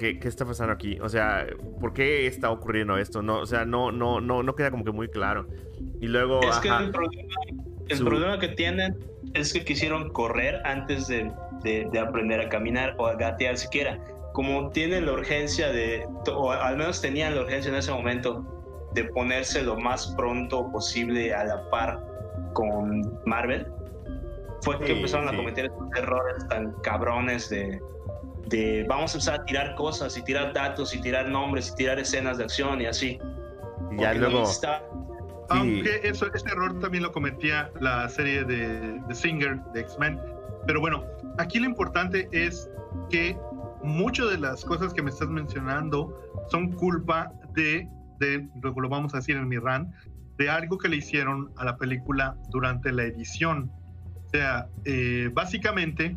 ¿qué, 0.00 0.18
¿qué, 0.18 0.28
está 0.28 0.46
pasando 0.46 0.72
aquí? 0.72 0.98
O 1.00 1.10
sea, 1.10 1.46
¿por 1.78 1.92
qué 1.92 2.26
está 2.26 2.50
ocurriendo 2.50 2.96
esto? 2.96 3.20
No, 3.20 3.40
o 3.40 3.46
sea, 3.46 3.66
no, 3.66 3.92
no, 3.92 4.20
no, 4.20 4.42
no 4.42 4.54
queda 4.54 4.70
como 4.70 4.82
que 4.82 4.92
muy 4.92 5.08
claro. 5.08 5.46
Y 6.00 6.08
luego... 6.08 6.40
Es 6.42 6.56
que 6.58 6.68
el, 6.68 6.90
problema, 6.90 7.22
el 7.88 7.98
problema 8.04 8.38
que 8.38 8.48
tienen 8.48 8.96
es 9.34 9.52
que 9.52 9.62
quisieron 9.62 10.10
correr 10.10 10.62
antes 10.64 11.06
de, 11.06 11.30
de, 11.62 11.86
de 11.92 11.98
aprender 11.98 12.40
a 12.40 12.48
caminar 12.48 12.96
o 12.98 13.06
a 13.06 13.14
gatear 13.14 13.58
siquiera. 13.58 14.02
Como 14.32 14.70
tienen 14.70 15.04
la 15.04 15.12
urgencia 15.12 15.70
de, 15.70 16.06
o 16.32 16.50
al 16.50 16.78
menos 16.78 17.02
tenían 17.02 17.34
la 17.34 17.42
urgencia 17.42 17.68
en 17.68 17.76
ese 17.76 17.92
momento 17.92 18.90
de 18.94 19.04
ponerse 19.04 19.62
lo 19.62 19.76
más 19.76 20.14
pronto 20.16 20.70
posible 20.72 21.34
a 21.34 21.44
la 21.44 21.68
par 21.68 22.02
con 22.54 23.02
Marvel, 23.26 23.66
fue 24.62 24.78
que 24.80 24.92
empezaron 24.92 25.28
a 25.28 25.36
cometer 25.36 25.66
estos 25.66 25.88
errores 25.96 26.48
tan 26.48 26.72
cabrones 26.82 27.50
de, 27.50 27.80
de 28.48 28.84
vamos 28.88 29.14
a 29.14 29.18
empezar 29.18 29.40
a 29.40 29.44
tirar 29.44 29.74
cosas 29.74 30.16
y 30.16 30.22
tirar 30.22 30.52
datos 30.52 30.94
y 30.94 31.00
tirar 31.00 31.28
nombres 31.28 31.70
y 31.70 31.74
tirar 31.76 31.98
escenas 31.98 32.38
de 32.38 32.44
acción 32.44 32.80
y 32.80 32.86
así. 32.86 33.18
Y 33.92 34.00
ya 34.00 34.14
luego... 34.14 34.44
Aunque 35.52 36.02
eso, 36.04 36.32
ese 36.32 36.48
error 36.48 36.78
también 36.78 37.02
lo 37.02 37.10
cometía 37.10 37.72
la 37.80 38.08
serie 38.08 38.44
de, 38.44 39.00
de 39.08 39.14
Singer 39.16 39.60
de 39.74 39.80
X-Men. 39.80 40.20
Pero 40.64 40.78
bueno, 40.78 41.04
aquí 41.38 41.58
lo 41.58 41.66
importante 41.66 42.28
es 42.30 42.70
que 43.10 43.36
muchas 43.82 44.30
de 44.30 44.38
las 44.38 44.64
cosas 44.64 44.94
que 44.94 45.02
me 45.02 45.10
estás 45.10 45.28
mencionando 45.28 46.16
son 46.52 46.70
culpa 46.70 47.32
de 47.54 47.88
de, 48.20 48.46
lo 48.62 48.88
vamos 48.88 49.12
a 49.14 49.16
decir 49.16 49.36
en 49.36 49.48
mi 49.48 49.56
run, 49.56 49.92
de 50.38 50.48
algo 50.48 50.78
que 50.78 50.88
le 50.88 50.96
hicieron 50.96 51.50
a 51.56 51.64
la 51.64 51.76
película 51.76 52.36
durante 52.50 52.92
la 52.92 53.04
edición. 53.04 53.70
O 54.26 54.28
sea, 54.30 54.68
eh, 54.84 55.30
básicamente 55.32 56.16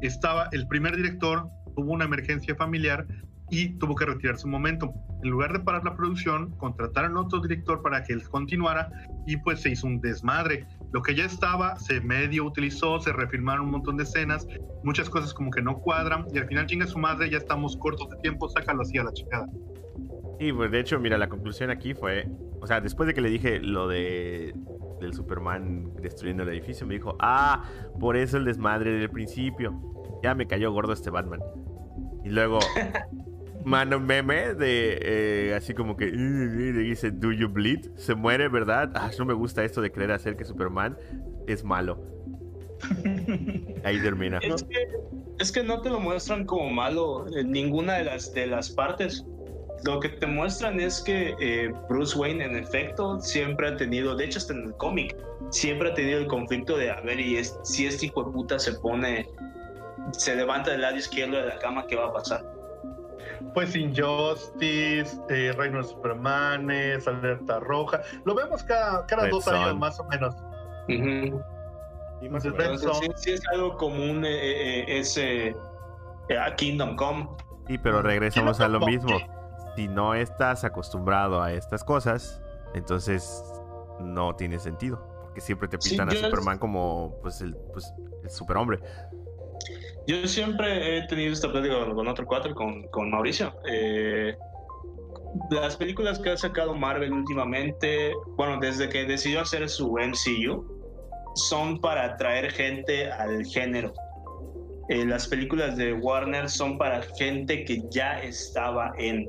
estaba 0.00 0.48
el 0.52 0.66
primer 0.66 0.96
director, 0.96 1.48
tuvo 1.74 1.92
una 1.92 2.04
emergencia 2.04 2.54
familiar 2.54 3.06
y 3.50 3.68
tuvo 3.74 3.94
que 3.94 4.06
retirarse 4.06 4.46
un 4.46 4.52
momento. 4.52 4.92
En 5.22 5.30
lugar 5.30 5.52
de 5.52 5.60
parar 5.60 5.84
la 5.84 5.94
producción, 5.94 6.52
contrataron 6.56 7.16
a 7.16 7.20
otro 7.20 7.40
director 7.40 7.82
para 7.82 8.02
que 8.02 8.14
él 8.14 8.26
continuara 8.28 8.90
y 9.26 9.36
pues 9.36 9.60
se 9.60 9.70
hizo 9.70 9.86
un 9.86 10.00
desmadre. 10.00 10.66
Lo 10.92 11.02
que 11.02 11.14
ya 11.14 11.26
estaba 11.26 11.76
se 11.76 12.00
medio 12.00 12.44
utilizó, 12.44 12.98
se 12.98 13.12
refilmaron 13.12 13.66
un 13.66 13.72
montón 13.72 13.98
de 13.98 14.04
escenas, 14.04 14.46
muchas 14.84 15.10
cosas 15.10 15.34
como 15.34 15.50
que 15.50 15.60
no 15.60 15.78
cuadran 15.78 16.26
y 16.32 16.38
al 16.38 16.46
final 16.46 16.66
chinga 16.66 16.86
su 16.86 16.98
madre, 16.98 17.30
ya 17.30 17.36
estamos 17.36 17.76
cortos 17.76 18.08
de 18.08 18.16
tiempo, 18.22 18.48
sácalo 18.48 18.82
así 18.82 18.96
a 18.96 19.04
la 19.04 19.12
chingada. 19.12 19.46
Sí, 20.40 20.50
pues 20.50 20.70
de 20.70 20.80
hecho, 20.80 20.98
mira, 20.98 21.18
la 21.18 21.28
conclusión 21.28 21.68
aquí 21.70 21.92
fue, 21.92 22.28
o 22.60 22.66
sea, 22.66 22.80
después 22.80 23.06
de 23.06 23.12
que 23.12 23.20
le 23.20 23.28
dije 23.28 23.60
lo 23.60 23.86
de 23.86 24.54
del 25.02 25.12
Superman 25.12 25.92
destruyendo 26.00 26.44
el 26.44 26.48
edificio, 26.48 26.86
me 26.86 26.94
dijo, 26.94 27.16
ah, 27.20 27.64
por 28.00 28.16
eso 28.16 28.38
el 28.38 28.44
desmadre 28.44 28.92
del 28.92 29.10
principio. 29.10 29.91
Ya 30.22 30.34
me 30.34 30.46
cayó 30.46 30.72
gordo 30.72 30.92
este 30.92 31.10
Batman. 31.10 31.40
Y 32.24 32.30
luego, 32.30 32.58
mano 33.64 34.00
meme 34.00 34.54
de 34.54 34.98
eh, 35.02 35.54
así 35.54 35.74
como 35.74 35.96
que 35.96 36.06
dice, 36.06 37.10
do 37.10 37.32
you 37.32 37.48
bleed? 37.48 37.90
Se 37.96 38.14
muere, 38.14 38.48
¿verdad? 38.48 38.92
Ah, 38.94 39.10
no 39.18 39.24
me 39.24 39.34
gusta 39.34 39.64
esto 39.64 39.80
de 39.80 39.90
creer 39.90 40.12
hacer 40.12 40.36
que 40.36 40.44
Superman 40.44 40.96
es 41.46 41.64
malo. 41.64 41.98
Ahí 43.84 44.00
termina. 44.00 44.38
Es 44.38 44.64
que, 44.64 44.88
es 45.38 45.52
que 45.52 45.62
no 45.62 45.80
te 45.80 45.90
lo 45.90 46.00
muestran 46.00 46.44
como 46.44 46.70
malo 46.70 47.26
en 47.36 47.50
ninguna 47.50 47.94
de 47.94 48.04
las, 48.04 48.32
de 48.34 48.46
las 48.46 48.70
partes 48.70 49.24
lo 49.84 50.00
que 50.00 50.08
te 50.08 50.26
muestran 50.26 50.80
es 50.80 51.00
que 51.00 51.34
eh, 51.40 51.72
Bruce 51.88 52.16
Wayne 52.18 52.44
en 52.44 52.56
efecto 52.56 53.20
siempre 53.20 53.68
ha 53.68 53.76
tenido, 53.76 54.14
de 54.14 54.26
hecho 54.26 54.38
hasta 54.38 54.52
en 54.52 54.66
el 54.66 54.74
cómic, 54.74 55.16
siempre 55.50 55.90
ha 55.90 55.94
tenido 55.94 56.20
el 56.20 56.26
conflicto 56.26 56.76
de, 56.76 56.90
a 56.90 57.00
ver, 57.00 57.18
y 57.18 57.36
es, 57.36 57.58
si 57.64 57.86
este 57.86 58.06
hijo 58.06 58.24
de 58.24 58.32
puta 58.32 58.58
se 58.58 58.74
pone, 58.74 59.28
se 60.12 60.36
levanta 60.36 60.70
del 60.70 60.82
lado 60.82 60.96
izquierdo 60.96 61.36
de 61.36 61.46
la 61.46 61.58
cama, 61.58 61.86
¿qué 61.86 61.96
va 61.96 62.06
a 62.06 62.12
pasar? 62.12 62.44
Pues 63.54 63.74
Injustice, 63.74 65.18
eh, 65.28 65.52
Reino 65.56 65.78
de 65.78 65.84
Supermanes, 65.84 67.06
Alerta 67.08 67.60
Roja, 67.60 68.00
lo 68.24 68.34
vemos 68.34 68.62
cada, 68.62 69.04
cada 69.06 69.28
dos 69.28 69.46
años 69.48 69.76
más 69.78 69.98
o 70.00 70.04
menos. 70.04 70.34
sí, 73.16 73.32
es 73.32 73.42
algo 73.52 73.76
común 73.76 74.24
eh, 74.24 74.80
eh 74.80 74.98
ese 74.98 75.56
Kingdom 76.56 76.96
Come. 76.96 77.28
Sí, 77.66 77.78
pero 77.78 78.02
regresamos 78.02 78.60
a 78.60 78.68
lo 78.68 78.80
mismo 78.80 79.18
si 79.76 79.88
no 79.88 80.14
estás 80.14 80.64
acostumbrado 80.64 81.42
a 81.42 81.52
estas 81.52 81.84
cosas, 81.84 82.42
entonces 82.74 83.42
no 84.00 84.34
tiene 84.36 84.58
sentido. 84.58 85.10
que 85.34 85.40
siempre 85.40 85.66
te 85.66 85.78
pintan 85.78 86.10
a 86.10 86.12
Superman 86.12 86.58
como 86.58 87.16
pues 87.22 87.40
el, 87.40 87.56
pues, 87.72 87.92
el 88.22 88.30
superhombre. 88.30 88.80
Yo 90.06 90.26
siempre 90.26 90.98
he 90.98 91.06
tenido 91.06 91.32
esta 91.32 91.50
plática 91.50 91.74
con, 91.94 92.08
otro 92.08 92.26
cuatro, 92.26 92.54
con, 92.54 92.82
con 92.88 93.10
Mauricio. 93.10 93.54
Eh, 93.68 94.36
las 95.50 95.76
películas 95.76 96.18
que 96.18 96.30
ha 96.30 96.36
sacado 96.36 96.74
Marvel 96.74 97.12
últimamente, 97.12 98.12
bueno, 98.36 98.58
desde 98.60 98.88
que 98.88 99.04
decidió 99.04 99.40
hacer 99.40 99.68
su 99.68 99.92
MCU, 99.92 100.64
son 101.34 101.80
para 101.80 102.04
atraer 102.04 102.50
gente 102.50 103.10
al 103.10 103.44
género. 103.46 103.92
Eh, 104.88 105.06
las 105.06 105.28
películas 105.28 105.76
de 105.76 105.94
Warner 105.94 106.48
son 106.50 106.76
para 106.76 107.02
gente 107.16 107.64
que 107.64 107.82
ya 107.90 108.20
estaba 108.22 108.92
en. 108.98 109.28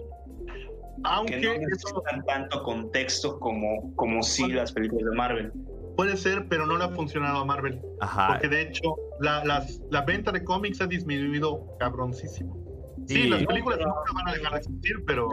Aunque 1.06 1.40
que 1.40 1.48
no 1.48 1.54
necesitan 1.58 2.26
tanto 2.26 2.64
contexto 2.64 3.40
como, 3.40 3.94
como 3.96 4.24
sí 4.24 4.48
las 4.48 4.72
películas 4.72 5.06
de 5.10 5.16
Marvel. 5.16 5.52
Puede 5.96 6.18
ser, 6.18 6.48
pero 6.50 6.66
no 6.66 6.78
le 6.78 6.86
ha 6.86 6.90
funcionado 6.90 7.40
a 7.40 7.46
Marvel. 7.46 7.80
Porque 8.28 8.48
de 8.48 8.62
hecho, 8.62 8.96
la, 9.20 9.44
las, 9.46 9.80
la 9.92 10.02
venta 10.02 10.32
de 10.32 10.44
cómics 10.44 10.82
ha 10.82 10.88
disminuido 10.88 11.68
cabroncísimo. 11.80 12.64
Sí, 13.08 13.28
las 13.28 13.46
películas 13.46 13.80
no, 13.80 13.94
van 14.14 14.30
a 14.30 14.34
dejar 14.34 14.54
de 14.54 14.60
existir, 14.60 15.04
pero... 15.06 15.30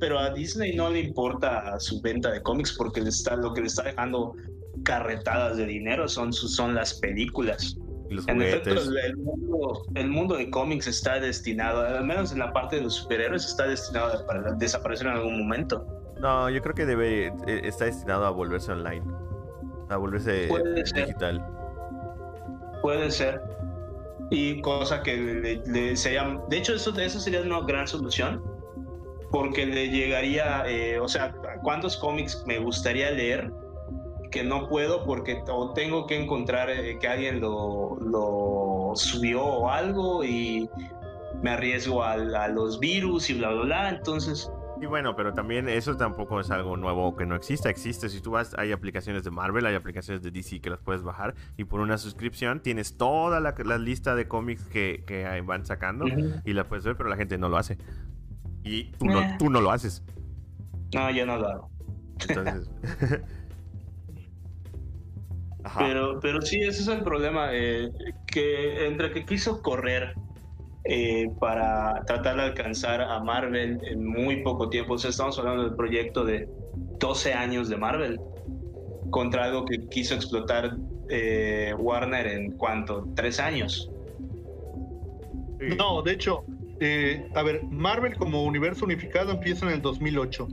Pero 0.00 0.18
a, 0.18 0.30
Disney 0.30 0.74
no 0.74 0.90
le 0.90 1.00
importa 1.00 1.78
su 1.78 2.00
venta 2.00 2.30
de 2.30 2.42
cómics 2.42 2.74
porque 2.76 3.00
le 3.00 3.10
está, 3.10 3.36
lo 3.36 3.54
que 3.54 3.60
le 3.60 3.66
está 3.68 3.84
dejando 3.84 4.34
carretadas 4.84 5.56
de 5.56 5.66
dinero 5.66 6.08
son, 6.08 6.32
son 6.32 6.74
las 6.74 6.94
películas. 6.94 7.76
en 8.26 8.42
efecto, 8.42 8.70
el 8.70 9.16
mundo, 9.16 9.86
el 9.94 10.08
mundo 10.08 10.36
de 10.36 10.50
cómics 10.50 10.86
está 10.86 11.20
destinado, 11.20 11.82
al 11.82 12.04
menos 12.04 12.32
en 12.32 12.40
la 12.40 12.52
parte 12.52 12.76
de 12.76 12.82
los 12.82 12.94
superhéroes, 12.94 13.46
está 13.46 13.66
destinado 13.66 14.24
a 14.28 14.52
desaparecer 14.54 15.06
en 15.06 15.12
algún 15.14 15.38
momento. 15.38 15.86
No, 16.20 16.50
yo 16.50 16.60
creo 16.62 16.74
que 16.74 16.86
debe 16.86 17.26
eh, 17.46 17.60
está 17.64 17.86
destinado 17.86 18.24
a 18.26 18.30
volverse 18.30 18.72
online, 18.72 19.04
a 19.92 19.96
volverse 19.96 20.48
digital. 20.94 21.44
Puede 22.80 23.10
ser. 23.10 23.40
Y 24.30 24.60
cosa 24.62 25.02
que 25.02 25.16
le, 25.66 25.96
sería, 25.96 26.40
de 26.48 26.58
hecho 26.58 26.74
eso, 26.74 26.98
eso 26.98 27.20
sería 27.20 27.42
una 27.42 27.60
gran 27.60 27.86
solución 27.86 28.42
porque 29.30 29.66
le 29.66 29.88
llegaría, 29.88 30.64
eh, 30.66 30.98
o 30.98 31.08
sea, 31.08 31.34
¿cuántos 31.62 31.96
cómics 31.96 32.42
me 32.46 32.58
gustaría 32.58 33.10
leer 33.10 33.52
que 34.30 34.42
no 34.42 34.68
puedo 34.68 35.04
porque 35.04 35.42
o 35.48 35.72
tengo 35.74 36.06
que 36.06 36.16
encontrar 36.20 36.70
eh, 36.70 36.98
que 36.98 37.08
alguien 37.08 37.40
lo, 37.40 37.96
lo, 38.00 38.92
subió 38.94 39.42
o 39.42 39.68
algo 39.68 40.24
y 40.24 40.68
me 41.42 41.50
arriesgo 41.50 42.02
a, 42.02 42.12
a, 42.12 42.48
los 42.48 42.78
virus 42.78 43.30
y 43.30 43.34
bla, 43.34 43.50
bla, 43.50 43.62
bla, 43.62 43.88
entonces 43.90 44.50
y 44.82 44.86
bueno, 44.86 45.14
pero 45.14 45.32
también 45.32 45.68
eso 45.68 45.96
tampoco 45.96 46.40
es 46.40 46.50
algo 46.50 46.76
nuevo 46.76 47.14
que 47.14 47.24
no 47.24 47.36
exista. 47.36 47.70
Existe. 47.70 48.08
Si 48.08 48.20
tú 48.20 48.32
vas, 48.32 48.52
hay 48.58 48.72
aplicaciones 48.72 49.22
de 49.22 49.30
Marvel, 49.30 49.64
hay 49.64 49.76
aplicaciones 49.76 50.24
de 50.24 50.32
DC 50.32 50.60
que 50.60 50.70
las 50.70 50.80
puedes 50.80 51.04
bajar. 51.04 51.36
Y 51.56 51.64
por 51.64 51.78
una 51.78 51.98
suscripción 51.98 52.60
tienes 52.60 52.96
toda 52.96 53.38
la, 53.38 53.78
lista 53.78 54.16
de 54.16 54.26
cómics 54.26 54.64
que, 54.64 55.04
que 55.06 55.40
van 55.42 55.64
sacando 55.64 56.06
y 56.44 56.52
la 56.52 56.64
puedes 56.64 56.84
ver, 56.84 56.96
pero 56.96 57.08
la 57.08 57.16
gente 57.16 57.38
no 57.38 57.48
lo 57.48 57.58
hace. 57.58 57.78
Y 58.64 58.90
tú, 58.98 59.06
no, 59.06 59.20
eh. 59.20 59.36
tú 59.38 59.50
no 59.50 59.60
lo 59.60 59.70
haces. 59.70 60.02
No, 60.92 61.08
yo 61.12 61.26
no 61.26 61.36
lo 61.36 61.48
hago. 61.48 61.70
Entonces. 62.28 62.68
Pero, 65.78 66.18
pero 66.18 66.42
sí, 66.42 66.60
ese 66.60 66.82
es 66.82 66.88
el 66.88 67.04
problema. 67.04 67.50
Eh, 67.52 67.92
que 68.26 68.84
entre 68.88 69.12
que 69.12 69.24
quiso 69.24 69.62
correr 69.62 70.12
eh, 70.84 71.30
para 71.38 72.02
tratar 72.06 72.36
de 72.36 72.42
alcanzar 72.42 73.00
a 73.00 73.20
Marvel 73.20 73.80
en 73.84 74.04
muy 74.04 74.42
poco 74.42 74.68
tiempo. 74.68 74.94
O 74.94 74.98
sea, 74.98 75.10
estamos 75.10 75.38
hablando 75.38 75.64
del 75.64 75.76
proyecto 75.76 76.24
de 76.24 76.48
12 76.98 77.32
años 77.34 77.68
de 77.68 77.76
Marvel 77.76 78.20
contra 79.10 79.44
algo 79.44 79.64
que 79.64 79.88
quiso 79.88 80.14
explotar 80.14 80.76
eh, 81.08 81.72
Warner 81.78 82.26
en 82.26 82.52
cuánto, 82.52 83.06
tres 83.14 83.38
años. 83.38 83.90
No, 85.76 86.02
de 86.02 86.12
hecho, 86.12 86.44
eh, 86.80 87.28
a 87.34 87.42
ver, 87.44 87.62
Marvel 87.70 88.16
como 88.16 88.42
universo 88.42 88.84
unificado 88.84 89.30
empieza 89.30 89.66
en 89.66 89.72
el 89.72 89.82
2008 89.82 90.48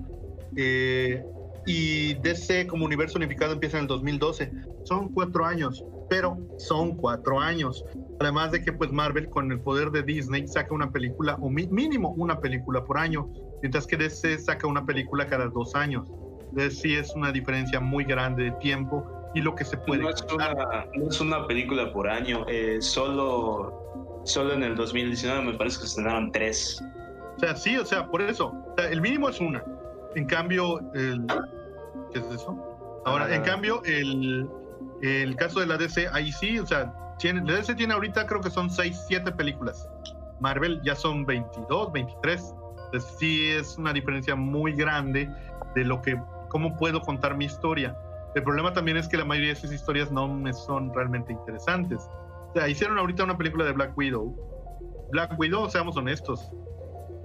y 1.65 2.13
DC 2.15 2.67
como 2.67 2.85
universo 2.85 3.17
unificado 3.17 3.53
empieza 3.53 3.77
en 3.77 3.83
el 3.83 3.87
2012. 3.87 4.51
Son 4.83 5.09
cuatro 5.09 5.45
años 5.45 5.83
pero 6.09 6.37
son 6.57 6.95
cuatro 6.95 7.39
años. 7.39 7.85
Además 8.19 8.51
de 8.51 8.63
que 8.63 8.73
pues 8.73 8.91
Marvel 8.91 9.29
con 9.29 9.51
el 9.51 9.59
poder 9.61 9.91
de 9.91 10.03
Disney 10.03 10.47
saca 10.47 10.73
una 10.73 10.91
película 10.91 11.35
o 11.39 11.49
mínimo 11.49 12.09
una 12.17 12.39
película 12.39 12.83
por 12.83 12.97
año, 12.97 13.29
mientras 13.61 13.87
que 13.87 13.97
DC 13.97 14.39
saca 14.39 14.67
una 14.67 14.85
película 14.85 15.27
cada 15.27 15.47
dos 15.47 15.75
años. 15.75 16.09
Entonces 16.49 16.79
sí 16.79 16.95
es 16.95 17.13
una 17.15 17.31
diferencia 17.31 17.79
muy 17.79 18.03
grande 18.03 18.45
de 18.45 18.51
tiempo 18.53 19.05
y 19.35 19.41
lo 19.41 19.55
que 19.55 19.63
se 19.63 19.77
puede. 19.77 20.01
No 20.01 20.09
es, 20.09 20.25
una, 20.33 20.53
no 20.95 21.07
es 21.07 21.21
una, 21.21 21.45
película 21.47 21.93
por 21.93 22.09
año, 22.09 22.45
eh, 22.47 22.77
solo, 22.81 24.21
solo 24.23 24.53
en 24.53 24.63
el 24.63 24.75
2019 24.75 25.43
me 25.43 25.53
parece 25.53 25.77
que 25.77 25.81
se 25.81 25.87
estrenaron 25.89 26.31
tres. 26.31 26.83
O 27.37 27.39
sea, 27.39 27.55
sí, 27.55 27.77
o 27.77 27.85
sea, 27.85 28.09
por 28.09 28.21
eso, 28.21 28.53
el 28.77 28.99
mínimo 29.01 29.29
es 29.29 29.39
una. 29.39 29.63
En 30.15 30.25
cambio, 30.25 30.79
el... 30.93 31.25
¿qué 32.11 32.19
es 32.19 32.25
eso? 32.25 32.57
Ahora, 33.05 33.33
en 33.33 33.43
cambio, 33.43 33.81
el, 33.85 34.49
el 35.01 35.35
caso 35.35 35.59
de 35.59 35.67
la 35.67 35.77
DC, 35.77 36.07
ahí 36.13 36.31
sí, 36.31 36.59
o 36.59 36.65
sea, 36.65 36.93
tiene, 37.17 37.41
la 37.45 37.57
DC 37.57 37.75
tiene 37.75 37.93
ahorita 37.93 38.25
creo 38.25 38.41
que 38.41 38.49
son 38.49 38.69
6, 38.69 39.05
7 39.07 39.31
películas. 39.33 39.87
Marvel 40.39 40.81
ya 40.83 40.95
son 40.95 41.25
22, 41.25 41.91
23. 41.91 42.55
Entonces 42.85 43.15
sí 43.19 43.49
es 43.51 43.77
una 43.77 43.93
diferencia 43.93 44.35
muy 44.35 44.73
grande 44.73 45.29
de 45.75 45.83
lo 45.83 46.01
que, 46.01 46.19
cómo 46.49 46.75
puedo 46.77 47.01
contar 47.01 47.35
mi 47.35 47.45
historia. 47.45 47.95
El 48.35 48.43
problema 48.43 48.73
también 48.73 48.97
es 48.97 49.07
que 49.07 49.17
la 49.17 49.25
mayoría 49.25 49.53
de 49.53 49.59
esas 49.59 49.71
historias 49.71 50.11
no 50.11 50.27
me 50.27 50.53
son 50.53 50.93
realmente 50.93 51.33
interesantes. 51.33 51.99
O 52.49 52.53
sea, 52.55 52.67
hicieron 52.67 52.97
ahorita 52.97 53.23
una 53.23 53.37
película 53.37 53.65
de 53.65 53.73
Black 53.73 53.97
Widow. 53.97 54.35
Black 55.11 55.37
Widow, 55.39 55.69
seamos 55.69 55.97
honestos, 55.97 56.51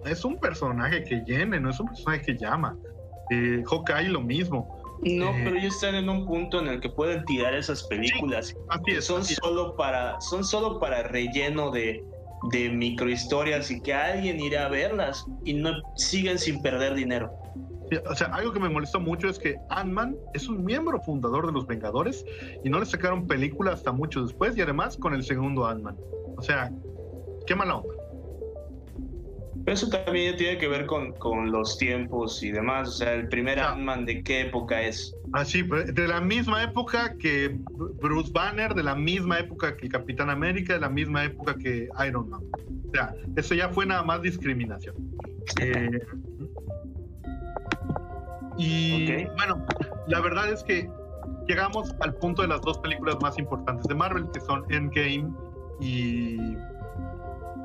es 0.04 0.24
un 0.24 0.38
personaje 0.38 1.02
que 1.04 1.22
llene, 1.26 1.58
no 1.60 1.70
es 1.70 1.80
un 1.80 1.88
personaje 1.88 2.22
que 2.22 2.36
llama. 2.36 2.76
Eh, 3.30 3.62
Hawkeye 3.66 4.08
lo 4.08 4.20
mismo. 4.20 4.73
No, 5.04 5.30
eh, 5.30 5.42
pero 5.44 5.56
ellos 5.56 5.74
están 5.74 5.94
en 5.94 6.08
un 6.08 6.26
punto 6.26 6.60
en 6.60 6.68
el 6.68 6.80
que 6.80 6.88
pueden 6.88 7.24
tirar 7.24 7.54
esas 7.54 7.82
películas. 7.84 8.54
que 8.86 9.02
son 9.02 9.24
solo 9.24 9.76
para, 9.76 10.20
son 10.20 10.44
solo 10.44 10.80
para 10.80 11.02
relleno 11.02 11.70
de, 11.70 12.04
de 12.50 12.70
microhistorias 12.70 13.70
y 13.70 13.80
que 13.80 13.92
alguien 13.92 14.40
irá 14.40 14.66
a 14.66 14.68
verlas 14.68 15.26
y 15.44 15.54
no 15.54 15.72
siguen 15.96 16.38
sin 16.38 16.62
perder 16.62 16.94
dinero. 16.94 17.30
O 18.08 18.14
sea, 18.14 18.28
algo 18.28 18.52
que 18.52 18.60
me 18.60 18.68
molestó 18.68 18.98
mucho 18.98 19.28
es 19.28 19.38
que 19.38 19.56
Ant-Man 19.68 20.16
es 20.32 20.48
un 20.48 20.64
miembro 20.64 21.00
fundador 21.00 21.46
de 21.46 21.52
los 21.52 21.66
Vengadores 21.66 22.24
y 22.64 22.70
no 22.70 22.80
le 22.80 22.86
sacaron 22.86 23.26
película 23.26 23.72
hasta 23.72 23.92
mucho 23.92 24.22
después 24.22 24.56
y 24.56 24.62
además 24.62 24.96
con 24.96 25.14
el 25.14 25.22
segundo 25.22 25.66
Ant-Man. 25.66 25.96
O 26.36 26.42
sea, 26.42 26.72
qué 27.46 27.54
mala 27.54 27.76
onda. 27.76 27.94
Eso 29.66 29.88
también 29.88 30.36
tiene 30.36 30.58
que 30.58 30.68
ver 30.68 30.84
con, 30.84 31.12
con 31.12 31.50
los 31.50 31.78
tiempos 31.78 32.42
y 32.42 32.50
demás. 32.50 32.88
O 32.88 32.92
sea, 32.92 33.14
el 33.14 33.28
primer 33.28 33.58
Ant-Man, 33.58 34.04
¿de 34.04 34.22
qué 34.22 34.42
época 34.42 34.82
es? 34.82 35.16
Ah, 35.32 35.44
sí, 35.44 35.62
de 35.62 36.08
la 36.08 36.20
misma 36.20 36.62
época 36.62 37.16
que 37.18 37.56
Bruce 38.02 38.30
Banner, 38.32 38.74
de 38.74 38.82
la 38.82 38.94
misma 38.94 39.38
época 39.38 39.74
que 39.76 39.88
Capitán 39.88 40.28
América, 40.28 40.74
de 40.74 40.80
la 40.80 40.90
misma 40.90 41.24
época 41.24 41.54
que 41.54 41.88
Iron 42.06 42.28
Man. 42.28 42.42
O 42.88 42.90
sea, 42.92 43.14
eso 43.36 43.54
ya 43.54 43.70
fue 43.70 43.86
nada 43.86 44.02
más 44.02 44.20
discriminación. 44.20 44.94
Eh, 45.60 45.98
y 48.58 49.24
bueno, 49.24 49.66
la 50.08 50.20
verdad 50.20 50.52
es 50.52 50.62
que 50.62 50.90
llegamos 51.48 51.94
al 52.00 52.14
punto 52.16 52.42
de 52.42 52.48
las 52.48 52.60
dos 52.60 52.78
películas 52.78 53.16
más 53.22 53.38
importantes 53.38 53.86
de 53.86 53.94
Marvel, 53.94 54.26
que 54.32 54.40
son 54.40 54.62
Endgame 54.70 55.32
y 55.80 56.36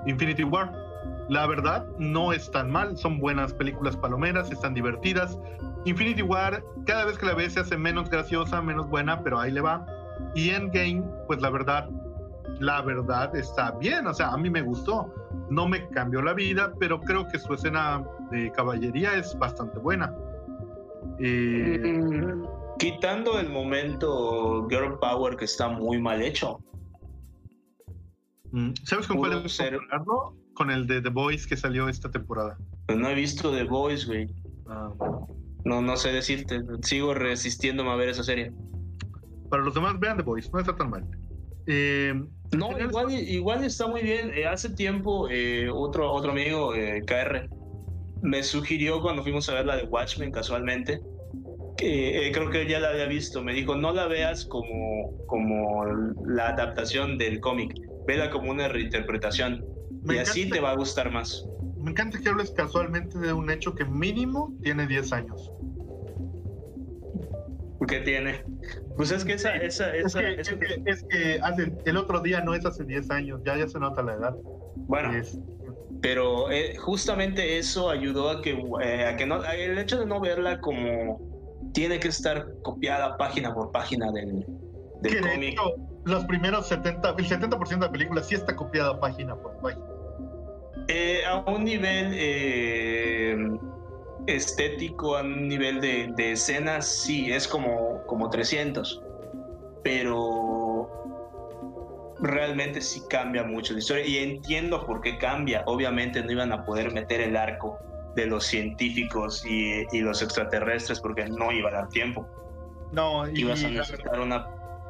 Infinity 0.07 0.45
War 0.45 0.88
la 1.30 1.45
verdad, 1.45 1.88
no 1.99 2.34
es 2.34 2.49
tan 2.49 2.71
mal, 2.71 2.97
son 2.97 3.19
buenas 3.19 3.53
películas 3.53 3.95
palomeras, 3.95 4.51
están 4.51 4.73
divertidas. 4.73 5.38
Infinity 5.86 6.23
War, 6.23 6.63
cada 6.86 7.05
vez 7.05 7.19
que 7.19 7.27
la 7.27 7.36
ves 7.36 7.53
se 7.53 7.59
hace 7.59 7.77
menos 7.77 8.09
graciosa, 8.09 8.61
menos 8.61 8.89
buena, 8.89 9.23
pero 9.23 9.39
ahí 9.39 9.51
le 9.51 9.61
va. 9.61 9.86
Y 10.34 10.49
Endgame, 10.49 11.03
pues 11.27 11.39
la 11.41 11.51
verdad, 11.51 11.88
la 12.59 12.82
verdad 12.82 13.36
está 13.36 13.71
bien, 13.71 14.07
o 14.07 14.13
sea, 14.13 14.30
a 14.30 14.38
mí 14.38 14.49
me 14.49 14.63
gustó. 14.63 15.13
No 15.51 15.67
me 15.67 15.88
cambió 15.89 16.21
la 16.23 16.34
vida, 16.34 16.73
pero 16.80 16.99
creo 16.99 17.27
que 17.27 17.38
su 17.38 17.53
escena 17.53 18.03
de 18.32 18.51
caballería 18.51 19.13
es 19.13 19.38
bastante 19.38 19.77
buena. 19.77 20.11
Eh, 21.19 22.36
quitando 22.80 23.39
el 23.39 23.49
momento 23.49 24.67
Girl 24.67 24.97
Power 24.99 25.36
que 25.36 25.45
está 25.45 25.69
muy 25.69 26.01
mal 26.01 26.23
hecho. 26.23 26.59
Mm, 28.51 28.71
¿Sabes 28.84 29.07
con 29.07 29.17
cuál 29.17 29.45
es 29.45 29.51
ser 29.51 29.77
con 30.60 30.70
el 30.72 30.88
de 30.88 31.01
The 31.01 31.10
Boys 31.10 31.47
que 31.47 31.55
salió 31.55 31.88
esta 31.88 32.12
temporada? 32.12 32.57
Pues 32.88 32.99
no 32.99 33.07
he 33.07 33.16
visto 33.16 33.49
The 33.49 33.64
Boys, 33.64 34.05
güey. 34.05 34.28
Ah, 34.68 34.91
no, 35.64 35.82
no 35.82 35.95
sé 35.95 36.12
decirte. 36.12 36.62
Sigo 36.82 37.14
resistiéndome 37.14 37.91
a 37.91 37.95
ver 37.95 38.10
esa 38.10 38.24
serie. 38.24 38.51
Para 39.49 39.64
los 39.64 39.74
demás, 39.74 39.97
vean 39.99 40.18
The 40.18 40.24
Boys, 40.24 40.51
no 40.51 40.60
está 40.60 40.76
tan 40.76 40.89
mal. 40.89 41.05
Eh, 41.66 42.14
no, 42.57 42.78
igual, 42.78 43.10
igual 43.12 43.64
está 43.64 43.88
muy 43.88 44.01
bien. 44.01 44.34
Eh, 44.36 44.45
hace 44.45 44.70
tiempo, 44.72 45.30
eh, 45.30 45.70
otro, 45.74 46.12
otro 46.12 46.32
amigo, 46.32 46.74
KR, 47.07 47.49
me 48.22 48.43
sugirió 48.43 49.01
cuando 49.01 49.24
fuimos 49.24 49.47
a 49.47 49.53
ver 49.53 49.66
la 49.66 49.78
de 49.78 49.84
Watchmen 49.84 50.30
casualmente 50.30 50.99
eh, 51.82 52.32
creo 52.34 52.49
que 52.49 52.68
ya 52.68 52.80
la 52.80 52.89
había 52.89 53.05
visto, 53.05 53.41
me 53.41 53.53
dijo, 53.53 53.76
no 53.76 53.93
la 53.93 54.07
veas 54.07 54.45
como, 54.45 55.26
como 55.28 55.86
la 56.26 56.49
adaptación 56.49 57.18
del 57.18 57.39
cómic, 57.39 57.74
vela 58.05 58.30
como 58.30 58.51
una 58.51 58.68
reinterpretación 58.68 59.66
y 60.09 60.17
así 60.17 60.49
te 60.49 60.59
va 60.59 60.71
a 60.71 60.75
gustar 60.75 61.11
más. 61.11 61.45
Me 61.77 61.91
encanta 61.91 62.19
que 62.19 62.29
hables 62.29 62.51
casualmente 62.51 63.17
de 63.17 63.33
un 63.33 63.49
hecho 63.49 63.73
que 63.73 63.85
mínimo 63.85 64.53
tiene 64.61 64.85
10 64.87 65.13
años. 65.13 65.51
¿Qué 67.87 67.99
tiene? 68.01 68.43
Pues 68.95 69.11
es 69.11 69.25
que 69.25 69.33
esa... 69.33 69.55
esa, 69.55 69.95
es, 69.95 70.13
que, 70.13 71.39
el 71.85 71.97
otro 71.97 72.19
día 72.19 72.41
no 72.41 72.53
es 72.53 72.65
hace 72.65 72.83
10 72.83 73.09
años, 73.09 73.41
ya, 73.45 73.57
ya 73.57 73.67
se 73.67 73.79
nota 73.79 74.03
la 74.03 74.13
edad. 74.13 74.35
Bueno, 74.75 75.11
pero 76.01 76.51
eh, 76.51 76.75
justamente 76.77 77.57
eso 77.57 77.89
ayudó 77.89 78.29
a 78.29 78.41
que, 78.41 78.51
eh, 78.81 79.05
a 79.05 79.17
que 79.17 79.25
no, 79.25 79.43
el 79.43 79.77
hecho 79.77 79.99
de 79.99 80.05
no 80.05 80.19
verla 80.19 80.61
como 80.61 81.19
tiene 81.73 81.99
que 81.99 82.07
estar 82.07 82.47
copiada 82.61 83.17
página 83.17 83.53
por 83.53 83.71
página 83.71 84.11
del, 84.11 84.45
del 85.01 85.21
cómic. 85.21 85.59
Los 86.05 86.25
primeros 86.25 86.67
70, 86.67 87.15
el 87.17 87.27
70% 87.27 87.67
de 87.67 87.77
la 87.77 87.91
película 87.91 88.23
sí 88.23 88.35
está 88.35 88.55
copiada 88.55 88.99
página 88.99 89.35
por 89.35 89.57
página. 89.57 89.85
Eh, 90.87 91.21
a 91.25 91.37
un 91.49 91.65
nivel 91.65 92.13
estético, 94.27 95.17
a 95.17 95.21
un 95.21 95.47
nivel 95.47 95.81
de, 95.81 96.11
de, 96.15 96.31
escenas, 96.33 96.87
sí, 96.87 97.31
es 97.31 97.47
como, 97.47 98.03
como 98.05 98.29
300. 98.29 99.03
Pero 99.83 100.89
realmente 102.21 102.81
sí 102.81 103.01
cambia 103.09 103.43
mucho 103.43 103.73
la 103.73 103.79
historia 103.79 104.05
y 104.05 104.17
entiendo 104.17 104.85
por 104.85 105.01
qué 105.01 105.17
cambia. 105.17 105.63
Obviamente 105.65 106.21
no 106.23 106.31
iban 106.31 106.51
a 106.51 106.65
poder 106.65 106.91
meter 106.93 107.21
el 107.21 107.35
arco 107.35 107.77
de 108.15 108.25
los 108.25 108.45
científicos 108.45 109.45
y, 109.45 109.85
y 109.91 110.01
los 110.01 110.21
extraterrestres 110.21 110.99
porque 110.99 111.25
no 111.27 111.51
iba 111.51 111.69
a 111.69 111.73
dar 111.73 111.89
tiempo. 111.89 112.27
No, 112.91 113.29
y, 113.29 113.41
ibas 113.41 113.63
a 113.63 113.69
necesitar 113.69 114.19
una, 114.19 114.47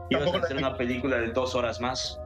ibas 0.10 0.34
a 0.34 0.38
hacer 0.38 0.58
una 0.58 0.78
película 0.78 1.18
de 1.18 1.28
dos 1.32 1.56
horas 1.56 1.80
más. 1.80 2.20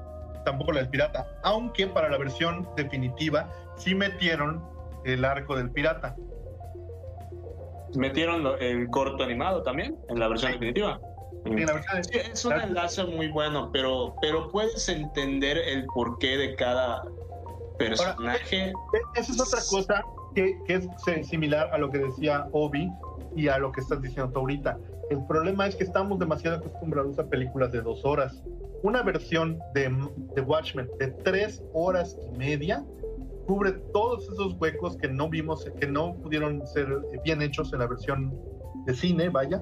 Tampoco 0.46 0.74
la 0.74 0.82
del 0.82 0.90
pirata, 0.90 1.26
aunque 1.44 1.88
para 1.88 2.10
la 2.10 2.18
versión 2.18 2.68
definitiva 2.76 3.50
sí 3.78 3.96
metieron 3.96 4.64
el 5.06 5.24
arco 5.24 5.56
del 5.56 5.72
pirata. 5.72 6.16
¿Metieron 7.96 8.46
el 8.60 8.90
corto 8.90 9.24
animado 9.24 9.64
también 9.64 9.98
en 10.10 10.20
la 10.20 10.28
versión 10.28 10.54
definitiva? 10.54 11.00
es 11.46 12.46
un 12.46 12.54
enlace 12.54 13.04
muy 13.04 13.28
bueno, 13.28 13.70
pero, 13.72 14.16
pero 14.22 14.50
puedes 14.50 14.88
entender 14.88 15.58
el 15.58 15.86
porqué 15.88 16.38
de 16.38 16.56
cada 16.56 17.04
personaje. 17.78 18.68
E, 18.68 18.70
e, 18.70 19.20
esa 19.20 19.32
es 19.34 19.42
otra 19.42 19.60
cosa 19.70 20.04
que, 20.36 20.58
que, 20.66 20.76
es 20.76 21.28
similar 21.28 21.70
a 21.74 21.78
lo 21.78 21.90
que 21.90 22.00
decía 22.00 22.48
Obi 22.54 22.90
y 23.36 23.48
a 23.48 23.58
lo 23.58 23.72
que 23.72 23.82
estás 23.82 24.02
diciendo 24.02 24.32
tú 24.32 24.40
ahorita. 24.40 24.78
El 25.10 25.26
problema 25.26 25.68
es 25.68 25.76
que 25.76 25.84
estamos 25.84 26.20
demasiado 26.20 26.58
acostumbrados 26.58 27.20
a 27.20 27.28
películas 27.28 27.72
de 27.72 27.82
dos 27.82 28.04
horas. 28.06 28.44
Una 28.84 29.02
versión 29.02 29.60
de, 29.74 29.96
de 30.36 30.42
Watchmen 30.42 30.90
de 31.00 31.08
tres 31.24 31.64
horas 31.74 32.18
y 32.28 32.38
media 32.38 32.84
cubre 33.46 33.74
todos 33.94 34.24
esos 34.26 34.56
huecos 34.60 34.98
que 34.98 35.08
no 35.08 35.30
vimos, 35.30 35.66
que 35.80 35.88
no 35.88 36.16
pudieron 36.16 36.66
ser 36.68 36.88
bien 37.24 37.42
hechos 37.42 37.74
en 37.74 37.80
la 37.80 37.88
versión 37.88 38.34
de 38.86 38.94
cine, 38.94 39.30
vaya, 39.30 39.62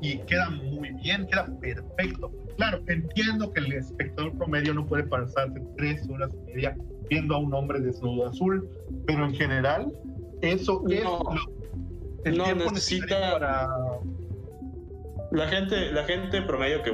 y 0.00 0.18
queda 0.18 0.50
muy 0.50 0.92
bien, 1.02 1.26
queda 1.26 1.46
perfecto. 1.60 2.30
Claro, 2.56 2.80
entiendo 2.88 3.52
que 3.52 3.60
el 3.60 3.72
espectador 3.72 4.36
promedio 4.36 4.74
no 4.74 4.86
puede 4.86 5.04
pasarse 5.04 5.62
tres 5.76 6.08
horas 6.08 6.30
y 6.34 6.52
media 6.52 6.76
viendo 7.08 7.34
a 7.34 7.38
un 7.38 7.52
hombre 7.54 7.80
desnudo 7.80 8.28
azul, 8.28 8.68
pero 9.06 9.24
en 9.24 9.34
general 9.34 9.92
eso 10.42 10.82
es 10.88 11.04
el 12.24 12.36
no 12.36 12.54
necesita 12.54 13.32
para... 13.32 13.68
la 15.30 15.48
gente, 15.48 15.92
la 15.92 16.04
gente 16.04 16.42
promedio 16.42 16.82
que 16.82 16.92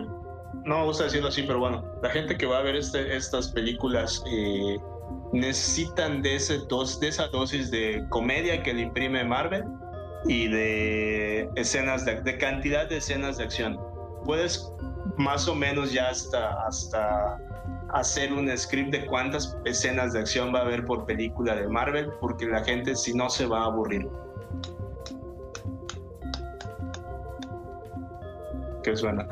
no 0.64 0.78
me 0.78 0.84
gusta 0.84 1.04
decirlo 1.04 1.28
así, 1.28 1.42
pero 1.42 1.58
bueno, 1.58 1.84
la 2.02 2.10
gente 2.10 2.36
que 2.36 2.46
va 2.46 2.58
a 2.58 2.62
ver 2.62 2.76
este, 2.76 3.16
estas 3.16 3.48
películas 3.48 4.22
eh, 4.26 4.78
necesitan 5.32 6.22
de 6.22 6.36
ese 6.36 6.58
dos, 6.68 6.98
de 7.00 7.08
esa 7.08 7.28
dosis 7.28 7.70
de 7.70 8.04
comedia 8.08 8.62
que 8.62 8.74
le 8.74 8.82
imprime 8.82 9.24
Marvel 9.24 9.64
y 10.26 10.48
de 10.48 11.48
escenas, 11.56 12.04
de, 12.04 12.38
cantidad 12.38 12.88
de 12.88 12.98
escenas 12.98 13.38
de 13.38 13.44
acción. 13.44 13.78
Puedes 14.24 14.72
más 15.16 15.46
o 15.46 15.54
menos 15.54 15.92
ya 15.92 16.08
hasta, 16.08 16.66
hasta 16.66 17.38
hacer 17.90 18.32
un 18.32 18.54
script 18.56 18.90
de 18.90 19.06
cuántas 19.06 19.56
escenas 19.64 20.12
de 20.12 20.20
acción 20.20 20.52
va 20.54 20.60
a 20.60 20.62
haber 20.62 20.84
por 20.84 21.06
película 21.06 21.54
de 21.54 21.68
Marvel, 21.68 22.10
porque 22.20 22.46
la 22.46 22.64
gente 22.64 22.96
si 22.96 23.14
no 23.14 23.30
se 23.30 23.46
va 23.46 23.62
a 23.62 23.64
aburrir. 23.66 24.08
¿Qué 28.86 28.96
suena? 28.96 29.26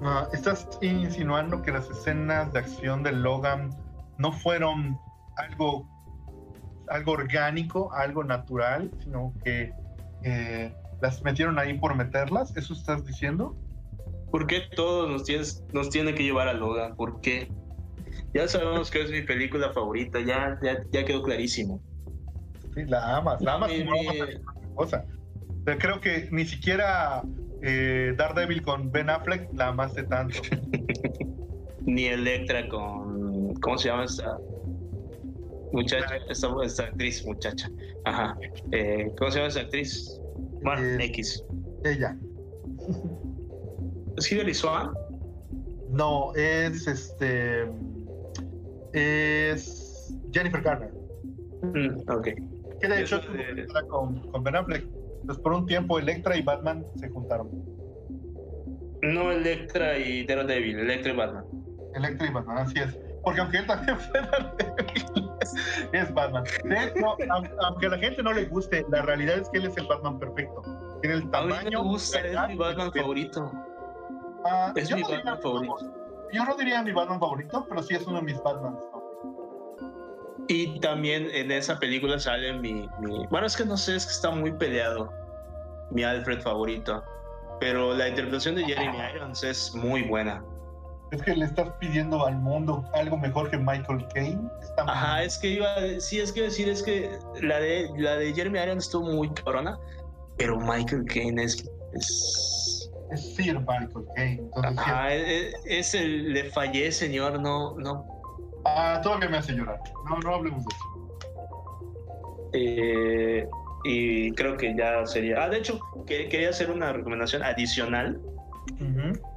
Ah, 0.00 0.26
¿Estás 0.32 0.66
insinuando 0.80 1.60
que 1.60 1.70
las 1.70 1.90
escenas 1.90 2.50
de 2.54 2.60
acción 2.60 3.02
de 3.02 3.12
Logan 3.12 3.68
no 4.16 4.32
fueron 4.32 4.98
algo 5.36 5.86
algo 6.88 7.12
orgánico, 7.12 7.92
algo 7.92 8.24
natural, 8.24 8.90
sino 9.04 9.34
que 9.44 9.74
eh, 10.24 10.74
las 11.02 11.22
metieron 11.22 11.58
ahí 11.58 11.78
por 11.78 11.94
meterlas. 11.94 12.56
¿Eso 12.56 12.72
estás 12.72 13.04
diciendo? 13.04 13.54
¿Por 14.30 14.46
qué 14.46 14.62
todos 14.74 15.10
nos, 15.10 15.24
tienes, 15.24 15.62
nos 15.74 15.90
tiene 15.90 16.14
que 16.14 16.22
llevar 16.22 16.48
a 16.48 16.54
Logan? 16.54 16.96
¿Por 16.96 17.20
qué? 17.20 17.52
Ya 18.32 18.48
sabemos 18.48 18.90
que 18.90 19.02
es 19.02 19.10
mi 19.10 19.20
película 19.20 19.70
favorita, 19.74 20.18
ya, 20.20 20.58
ya, 20.62 21.04
quedó 21.04 21.22
clarísimo. 21.22 21.82
Sí, 22.74 22.86
la 22.86 23.18
amas, 23.18 23.42
la 23.42 23.56
amas 23.56 23.70
cosa. 24.74 25.04
Creo 25.76 26.00
que 26.00 26.28
ni 26.30 26.44
siquiera 26.44 27.22
eh, 27.62 28.14
Daredevil 28.16 28.62
con 28.62 28.90
Ben 28.90 29.10
Affleck 29.10 29.48
la 29.52 29.68
amaste 29.68 30.04
tanto. 30.04 30.40
ni 31.82 32.06
Electra 32.06 32.68
con. 32.68 33.54
¿Cómo 33.54 33.76
se 33.76 33.88
llama 33.88 34.04
esta? 34.04 34.38
muchacha, 35.72 36.16
esta, 36.28 36.84
actriz, 36.84 37.24
muchacha. 37.26 37.70
Ajá. 38.04 38.36
Eh, 38.72 39.12
¿Cómo 39.18 39.30
se 39.30 39.38
llama 39.38 39.48
esa 39.48 39.60
actriz? 39.60 40.20
Bueno, 40.62 40.82
eh, 40.82 41.04
X. 41.06 41.44
Ella. 41.84 42.16
¿Es 44.16 44.30
Hilary 44.30 44.54
Swan? 44.54 44.92
No, 45.90 46.34
es 46.34 46.86
este. 46.86 47.68
Es 48.92 50.14
Jennifer 50.32 50.62
Garner. 50.62 50.92
Mm, 51.62 52.10
ok. 52.10 52.28
Que 52.80 52.88
de 52.88 53.00
hecho 53.00 53.20
con, 53.88 54.20
con 54.30 54.44
Ben 54.44 54.56
Affleck. 54.56 54.97
Pues 55.26 55.38
por 55.38 55.52
un 55.52 55.66
tiempo 55.66 55.98
Electra 55.98 56.36
y 56.36 56.42
Batman 56.42 56.86
se 56.96 57.08
juntaron. 57.10 57.50
No 59.02 59.30
Electra 59.30 59.98
y 59.98 60.26
Daredevil, 60.26 60.78
Electra 60.78 61.12
y 61.12 61.16
Batman. 61.16 61.44
Electra 61.94 62.26
y 62.26 62.32
Batman, 62.32 62.58
así 62.58 62.78
es. 62.78 62.98
Porque 63.22 63.40
aunque 63.40 63.58
él 63.58 63.66
también 63.66 63.98
fue 64.00 64.20
Daredevil, 64.20 65.30
es 65.92 66.14
Batman. 66.14 66.44
aunque 67.60 67.86
a 67.86 67.90
la 67.90 67.98
gente 67.98 68.22
no 68.22 68.32
le 68.32 68.46
guste, 68.46 68.84
la 68.90 69.02
realidad 69.02 69.38
es 69.38 69.48
que 69.50 69.58
él 69.58 69.66
es 69.66 69.76
el 69.76 69.86
Batman 69.86 70.18
perfecto. 70.18 70.62
Tiene 71.00 71.16
el 71.16 71.30
tamaño. 71.30 71.82
me 71.82 71.88
gusta, 71.90 72.20
es 72.20 72.48
mi 72.48 72.56
Batman 72.56 72.92
favorito. 72.92 73.52
Ah, 74.44 74.72
es 74.74 74.92
mi 74.94 75.02
Batman 75.02 75.38
favorito. 75.42 75.76
Yo 76.32 76.44
no 76.44 76.56
diría 76.56 76.82
mi 76.82 76.92
Batman 76.92 77.20
favorito, 77.20 77.66
pero 77.68 77.82
sí 77.82 77.94
es 77.94 78.06
uno 78.06 78.18
de 78.18 78.24
mis 78.24 78.42
Batmans. 78.42 78.78
Y 80.48 80.80
también 80.80 81.28
en 81.32 81.50
esa 81.52 81.78
película 81.78 82.18
sale 82.18 82.52
mi, 82.54 82.88
mi, 83.00 83.26
Bueno, 83.30 83.46
es 83.46 83.56
que 83.56 83.64
no 83.64 83.76
sé, 83.76 83.96
es 83.96 84.06
que 84.06 84.12
está 84.12 84.30
muy 84.30 84.52
peleado. 84.52 85.12
Mi 85.90 86.04
Alfred 86.04 86.40
favorito. 86.40 87.04
Pero 87.60 87.94
la 87.94 88.08
interpretación 88.08 88.54
de 88.54 88.64
Jeremy 88.64 88.96
Irons 89.14 89.42
es 89.44 89.74
muy 89.74 90.02
buena 90.02 90.42
es 91.10 91.22
que 91.22 91.34
le 91.34 91.44
estás 91.44 91.70
pidiendo 91.80 92.26
al 92.26 92.36
mundo 92.36 92.84
algo 92.94 93.16
mejor 93.16 93.50
que 93.50 93.56
Michael 93.56 94.06
Caine. 94.14 94.40
Ajá, 94.76 95.22
es 95.22 95.38
que 95.38 95.48
iba, 95.48 95.68
sí, 95.98 96.20
es 96.20 96.32
que 96.32 96.42
decir, 96.42 96.68
es 96.68 96.82
que 96.82 97.18
la 97.40 97.60
de, 97.60 97.90
la 97.96 98.16
de 98.16 98.32
Jeremy 98.34 98.58
Irons 98.60 98.84
estuvo 98.84 99.10
muy 99.10 99.30
cabrona, 99.30 99.78
pero 100.36 100.58
Michael 100.58 101.04
Caine 101.06 101.42
es... 101.42 101.68
Es, 101.94 102.90
es 103.10 103.34
Sir 103.34 103.58
Michael 103.60 104.06
Caine. 104.14 104.50
Ajá, 104.62 105.14
es, 105.14 105.54
es, 105.64 105.94
el, 105.94 106.34
le 106.34 106.44
fallé, 106.50 106.92
señor, 106.92 107.40
no, 107.40 107.74
no. 107.78 108.17
Ah, 108.64 109.00
todavía 109.02 109.28
me 109.28 109.38
hace 109.38 109.52
llorar. 109.52 109.80
No, 110.08 110.18
no 110.18 110.34
hablemos 110.34 110.64
de 110.64 110.74
eso. 110.74 110.84
Eh, 112.52 113.48
y 113.84 114.32
creo 114.32 114.56
que 114.56 114.74
ya 114.76 115.06
sería... 115.06 115.44
Ah, 115.44 115.48
de 115.48 115.58
hecho, 115.58 115.78
quería 116.06 116.50
hacer 116.50 116.70
una 116.70 116.92
recomendación 116.92 117.42
adicional 117.42 118.20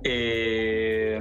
eh, 0.04 1.20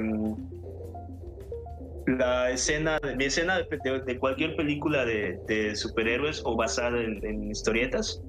la 2.06 2.50
escena, 2.50 2.98
mi 3.16 3.24
escena 3.24 3.58
de, 3.58 4.18
cualquier 4.18 4.56
película 4.56 5.04
de, 5.04 5.72
superhéroes 5.74 6.42
o 6.44 6.56
basada 6.56 7.00
en, 7.00 7.50
historietas 7.50 8.22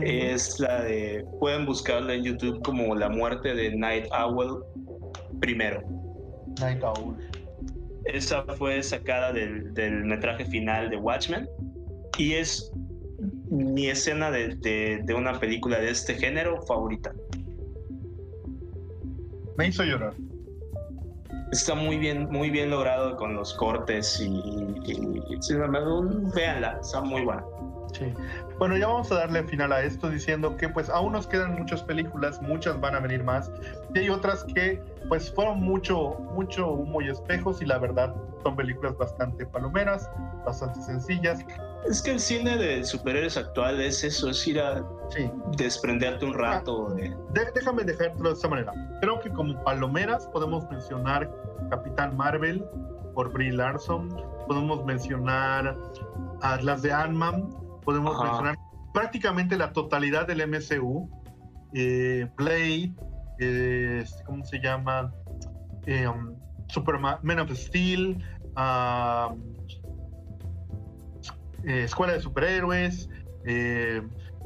es 0.00 0.58
la 0.58 0.82
de, 0.82 1.24
pueden 1.38 1.66
buscarla 1.66 2.14
en 2.14 2.24
YouTube 2.24 2.62
como 2.62 2.96
La 2.96 3.08
muerte 3.08 3.54
de 3.54 3.74
Night 3.76 4.06
Owl 4.12 4.64
primero. 5.40 5.82
Night 6.60 6.82
Owl. 6.82 7.16
Esa 8.06 8.42
fue 8.42 8.82
sacada 8.82 9.32
del, 9.32 9.72
del 9.74 10.04
metraje 10.04 10.44
final 10.44 10.90
de 10.90 10.96
Watchmen 10.96 11.48
y 12.18 12.34
es 12.34 12.70
mi 13.48 13.88
escena 13.88 14.30
de, 14.30 14.56
de, 15.04 15.14
una 15.14 15.38
película 15.38 15.78
de 15.78 15.90
este 15.90 16.14
género 16.14 16.62
favorita. 16.62 17.12
Me 19.56 19.68
hizo 19.68 19.84
llorar. 19.84 20.14
Está 21.52 21.74
muy 21.74 21.98
bien, 21.98 22.28
muy 22.30 22.50
bien 22.50 22.70
logrado 22.70 23.16
con 23.16 23.34
los 23.34 23.54
cortes 23.54 24.20
y, 24.20 24.26
y, 24.26 25.54
véanla, 26.34 26.78
está 26.80 27.00
muy 27.00 27.22
buena. 27.22 27.44
Sí. 27.94 28.12
Bueno, 28.58 28.76
ya 28.76 28.88
vamos 28.88 29.10
a 29.12 29.16
darle 29.16 29.44
final 29.44 29.72
a 29.72 29.82
esto 29.82 30.10
diciendo 30.10 30.56
que 30.56 30.68
pues 30.68 30.90
aún 30.90 31.12
nos 31.12 31.26
quedan 31.26 31.54
muchas 31.54 31.82
películas, 31.82 32.42
muchas 32.42 32.80
van 32.80 32.96
a 32.96 33.00
venir 33.00 33.22
más 33.22 33.50
y 33.94 34.00
hay 34.00 34.08
otras 34.08 34.44
que 34.52 34.82
pues 35.08 35.32
fueron 35.32 35.60
mucho, 35.60 36.16
mucho 36.34 36.70
humo 36.70 37.00
y 37.02 37.08
espejos 37.08 37.62
y 37.62 37.66
la 37.66 37.78
verdad 37.78 38.14
son 38.42 38.56
películas 38.56 38.96
bastante 38.96 39.46
palomeras, 39.46 40.10
bastante 40.44 40.80
sencillas. 40.82 41.44
Es 41.88 42.02
que 42.02 42.12
el 42.12 42.20
cine 42.20 42.56
de 42.56 42.84
superhéroes 42.84 43.36
actual 43.36 43.80
es 43.80 44.02
eso, 44.02 44.30
es 44.30 44.46
ir 44.46 44.60
a 44.60 44.84
desprenderte 45.56 46.24
un 46.24 46.34
rato. 46.34 46.88
Ah, 46.90 46.94
de... 46.94 47.14
déjame 47.54 47.84
dejártelo 47.84 48.30
de 48.30 48.34
esta 48.34 48.48
manera. 48.48 48.72
Creo 49.00 49.20
que 49.20 49.30
como 49.30 49.62
palomeras 49.64 50.26
podemos 50.28 50.68
mencionar 50.70 51.30
Capitán 51.70 52.16
Marvel 52.16 52.64
por 53.14 53.32
Brie 53.32 53.52
Larson, 53.52 54.08
podemos 54.46 54.84
mencionar 54.84 55.76
a 56.42 56.56
las 56.60 56.82
de 56.82 56.92
Ant-Man, 56.92 57.48
podemos 57.84 58.20
mencionar 58.22 58.56
prácticamente 58.92 59.56
la 59.56 59.72
totalidad 59.72 60.26
del 60.26 60.46
MCU, 60.46 61.10
eh, 61.74 62.28
Blade, 62.36 62.94
eh, 63.40 64.04
¿cómo 64.24 64.44
se 64.44 64.60
llama? 64.60 65.12
Eh, 65.86 66.06
um, 66.06 66.34
Superman, 66.68 67.18
Men 67.22 67.40
of 67.40 67.50
Steel, 67.52 68.24
uh, 68.56 69.36
Escuela 71.64 72.12
de 72.14 72.20
Superhéroes, 72.20 73.08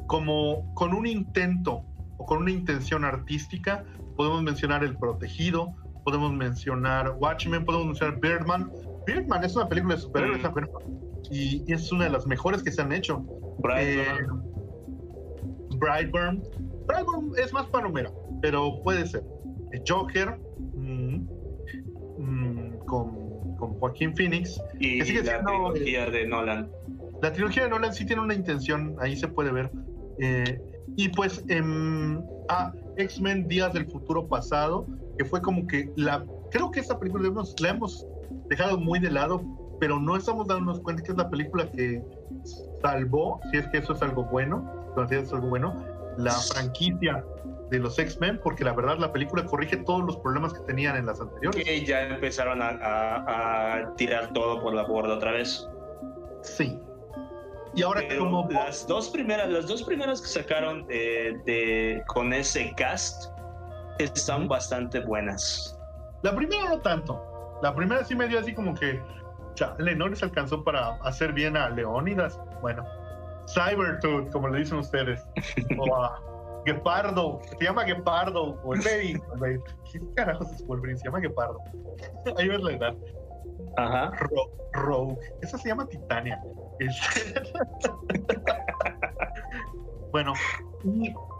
como 0.07 0.73
con 0.73 0.93
un 0.93 1.05
intento 1.05 1.85
o 2.17 2.25
con 2.25 2.39
una 2.39 2.51
intención 2.51 3.05
artística, 3.05 3.83
podemos 4.15 4.41
mencionar 4.41 4.83
El 4.83 4.97
Protegido, 4.97 5.75
podemos 6.03 6.33
mencionar 6.33 7.15
Watchmen, 7.19 7.65
podemos 7.65 7.87
mencionar 7.87 8.19
Birdman. 8.19 8.71
Birdman 9.05 9.43
es 9.43 9.55
una 9.55 9.67
película 9.67 9.95
de 9.95 10.01
superhéroes, 10.01 10.41
mm 10.41 11.08
y 11.29 11.71
es 11.71 11.91
una 11.91 12.05
de 12.05 12.11
las 12.11 12.25
mejores 12.25 12.63
que 12.63 12.71
se 12.71 12.81
han 12.81 12.91
hecho. 12.91 13.23
Brightburn. 13.59 14.39
Eh, 14.39 15.75
Brightburn. 15.77 16.43
Brightburn 16.87 17.31
es 17.37 17.53
más 17.53 17.67
palomera, 17.67 18.11
pero 18.41 18.81
puede 18.83 19.05
ser. 19.07 19.23
Joker 19.87 20.39
mm, 20.75 21.27
mm, 22.17 22.77
con, 22.85 23.55
con, 23.57 23.73
Joaquín 23.79 24.15
Phoenix. 24.15 24.59
Y 24.79 25.01
la 25.21 25.43
trilogía 25.43 26.09
de 26.09 26.27
Nolan. 26.27 26.69
La 27.21 27.31
trilogía 27.33 27.63
de 27.63 27.69
Nolan 27.69 27.93
sí 27.93 28.05
tiene 28.05 28.21
una 28.21 28.33
intención, 28.33 28.95
ahí 28.99 29.15
se 29.15 29.27
puede 29.27 29.51
ver. 29.51 29.69
Eh, 30.19 30.61
y 30.95 31.09
pues 31.09 31.43
em, 31.47 32.21
a 32.49 32.73
X-Men 32.97 33.47
Días 33.47 33.73
del 33.73 33.85
Futuro 33.85 34.27
Pasado, 34.27 34.87
que 35.17 35.25
fue 35.25 35.41
como 35.41 35.67
que 35.67 35.91
la... 35.95 36.25
Creo 36.51 36.71
que 36.71 36.79
esta 36.79 36.97
película 36.97 37.31
la 37.59 37.69
hemos 37.69 38.07
dejado 38.49 38.79
muy 38.79 38.99
de 38.99 39.11
lado 39.11 39.43
pero 39.79 39.99
no 39.99 40.15
estamos 40.15 40.47
dándonos 40.47 40.79
cuenta 40.81 41.03
que 41.03 41.11
es 41.11 41.17
la 41.17 41.29
película 41.29 41.69
que 41.71 42.01
salvó, 42.81 43.39
si 43.51 43.57
es 43.57 43.67
que 43.67 43.79
eso 43.79 43.93
es 43.93 44.01
algo 44.01 44.23
bueno, 44.25 44.93
si 45.07 45.15
es 45.15 45.31
algo 45.31 45.47
bueno, 45.47 45.75
la 46.17 46.33
franquicia 46.33 47.23
de 47.69 47.79
los 47.79 47.97
X-Men, 47.97 48.39
porque 48.43 48.63
la 48.63 48.73
verdad 48.73 48.97
la 48.97 49.11
película 49.13 49.45
corrige 49.45 49.77
todos 49.77 50.03
los 50.03 50.17
problemas 50.17 50.53
que 50.53 50.59
tenían 50.61 50.97
en 50.97 51.05
las 51.05 51.21
anteriores. 51.21 51.63
Que 51.63 51.85
ya 51.85 52.01
empezaron 52.01 52.59
a, 52.61 53.93
tirar 53.95 54.33
todo 54.33 54.61
por 54.61 54.73
la 54.73 54.83
borda 54.83 55.15
otra 55.15 55.31
vez. 55.31 55.67
Sí. 56.41 56.79
Y 57.75 57.83
ahora 57.83 58.01
como 58.17 58.47
las 58.49 58.87
dos 58.87 59.09
primeras, 59.09 59.47
las 59.49 59.67
dos 59.67 59.83
primeras 59.83 60.21
que 60.21 60.27
sacaron 60.27 60.87
de, 60.87 62.03
con 62.07 62.33
ese 62.33 62.73
cast 62.75 63.31
están 63.99 64.47
bastante 64.47 64.99
buenas. 65.01 65.77
La 66.23 66.35
primera 66.35 66.69
no 66.69 66.79
tanto. 66.79 67.23
La 67.61 67.75
primera 67.75 68.03
sí 68.03 68.15
me 68.15 68.27
dio 68.27 68.39
así 68.39 68.53
como 68.53 68.73
que 68.73 68.99
chale, 69.59 69.95
no 69.95 70.07
les 70.07 70.23
alcanzó 70.23 70.63
para 70.63 70.95
hacer 71.03 71.33
bien 71.33 71.57
a 71.57 71.69
Leónidas. 71.69 72.39
Bueno, 72.61 72.83
Cybertooth, 73.53 74.31
como 74.31 74.47
le 74.47 74.59
dicen 74.59 74.79
ustedes, 74.79 75.21
o 75.77 75.95
a 75.95 76.21
Gepardo, 76.65 77.41
se 77.57 77.65
llama 77.65 77.83
Gepardo, 77.83 78.53
Wolverine. 78.63 79.21
¿Qué 79.91 79.99
carajos 80.15 80.49
es 80.53 80.65
Wolverine? 80.65 80.97
Se 80.97 81.05
llama 81.05 81.19
Gepardo. 81.19 81.59
Ahí 82.37 82.47
ves 82.47 82.61
la 82.61 82.71
edad. 82.71 82.95
Ajá. 83.77 84.11
Rogue. 84.73 85.17
Esa 85.41 85.57
se 85.57 85.69
llama 85.69 85.85
Titania. 85.87 86.41
bueno, 90.11 90.33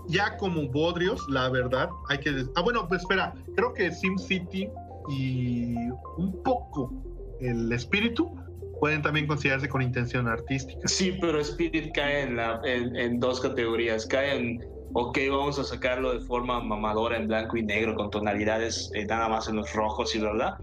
ya 0.08 0.36
como 0.38 0.68
Bodrios, 0.70 1.26
la 1.30 1.50
verdad, 1.50 1.90
hay 2.10 2.18
que. 2.18 2.46
Ah, 2.56 2.62
bueno, 2.62 2.88
pues 2.90 3.02
espera, 3.02 3.34
creo 3.56 3.74
que 3.74 3.92
SimCity 3.92 4.70
y 5.10 5.76
un 6.18 6.44
poco 6.44 6.92
el 7.42 7.72
espíritu 7.72 8.36
pueden 8.80 9.02
también 9.02 9.28
considerarse 9.28 9.68
con 9.68 9.82
intención 9.82 10.28
artística. 10.28 10.88
Sí, 10.88 11.18
pero 11.20 11.40
Spirit 11.40 11.92
cae 11.94 12.24
en, 12.24 12.38
la, 12.38 12.62
en, 12.64 13.20
dos 13.20 13.42
categorías. 13.42 14.06
Cae 14.06 14.38
en, 14.38 14.64
ok, 14.94 15.18
vamos 15.30 15.60
a 15.60 15.64
sacarlo 15.64 16.14
de 16.14 16.22
forma 16.26 16.62
mamadora 16.62 17.18
en 17.18 17.28
blanco 17.28 17.58
y 17.58 17.64
negro, 17.64 17.96
con 17.96 18.10
tonalidades 18.10 18.90
eh, 18.96 19.06
nada 19.06 19.28
más 19.28 19.50
en 19.50 19.58
los 19.58 19.74
rojos 19.74 20.16
y 20.16 20.20
verdad, 20.20 20.56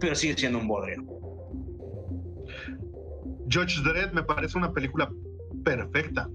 pero 0.00 0.14
sigue 0.14 0.36
siendo 0.36 0.58
un 0.58 0.68
bodrio. 0.68 1.04
Judge 3.52 3.82
Dredd 3.82 4.12
me 4.12 4.22
parece 4.22 4.56
una 4.56 4.72
película 4.72 5.10
perfecta. 5.64 6.28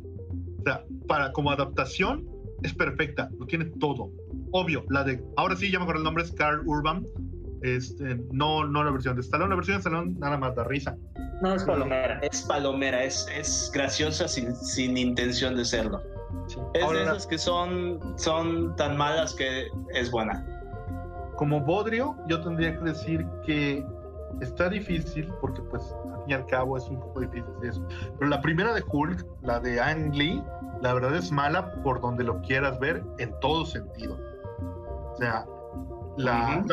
O 0.60 0.64
sea, 0.64 0.84
para, 1.08 1.32
como 1.32 1.52
adaptación 1.52 2.28
es 2.64 2.74
perfecta, 2.74 3.30
lo 3.40 3.46
tiene 3.46 3.66
todo. 3.80 4.12
Obvio, 4.52 4.84
la 4.90 5.04
de, 5.04 5.24
ahora 5.38 5.56
sí 5.56 5.72
ya 5.72 5.80
me 5.80 5.84
acuerdo 5.84 6.02
el 6.02 6.06
nombre, 6.06 6.24
es 6.24 6.32
Carl 6.32 6.62
Urban, 6.66 7.06
este, 7.62 8.20
no, 8.32 8.66
no 8.66 8.84
la 8.84 8.92
versión 8.92 9.16
de 9.16 9.22
Stallone, 9.22 9.50
la 9.50 9.56
versión 9.56 9.78
de 9.78 9.82
Stallone 9.82 10.16
nada 10.20 10.38
más 10.38 10.56
da 10.56 10.64
risa. 10.64 10.96
No, 11.42 11.54
es 11.54 11.64
palomera, 11.64 12.20
es 12.20 12.42
palomera, 12.44 13.04
es, 13.04 13.28
es 13.36 13.72
graciosa 13.74 14.28
sin, 14.28 14.56
sin 14.56 14.98
intención 14.98 15.56
de 15.56 15.66
serlo. 15.66 16.02
Es 16.74 16.90
de 16.90 17.04
esas 17.04 17.28
que 17.28 17.38
son, 17.38 18.00
son 18.18 18.76
tan 18.76 18.98
malas 18.98 19.34
que 19.34 19.68
es 19.94 20.12
buena. 20.12 20.46
Como 21.36 21.62
Bodrio, 21.62 22.16
yo 22.28 22.42
tendría 22.42 22.78
que 22.78 22.86
decir 22.86 23.26
que 23.46 23.86
está 24.42 24.70
difícil, 24.70 25.32
porque 25.42 25.62
pues 25.64 25.84
al 26.06 26.24
fin 26.24 26.30
y 26.30 26.34
al 26.34 26.46
cabo 26.48 26.78
es 26.78 26.88
un 26.88 27.00
poco 27.00 27.22
difícil 27.22 27.46
eso. 27.64 27.86
Pero 28.18 28.30
la 28.30 28.42
primera 28.42 28.74
de 28.74 28.84
Hulk, 28.88 29.26
la 29.42 29.60
de 29.60 29.80
Ang 29.80 30.14
Lee, 30.16 30.42
la 30.82 30.94
verdad 30.94 31.16
es 31.16 31.32
mala 31.32 31.74
por 31.84 32.02
donde 32.02 32.24
lo 32.24 32.42
quieras 32.42 32.80
ver 32.80 33.04
en 33.20 33.38
todo 33.40 33.66
sentido. 33.66 34.18
O 35.14 35.18
sea, 35.18 35.46
la, 36.18 36.64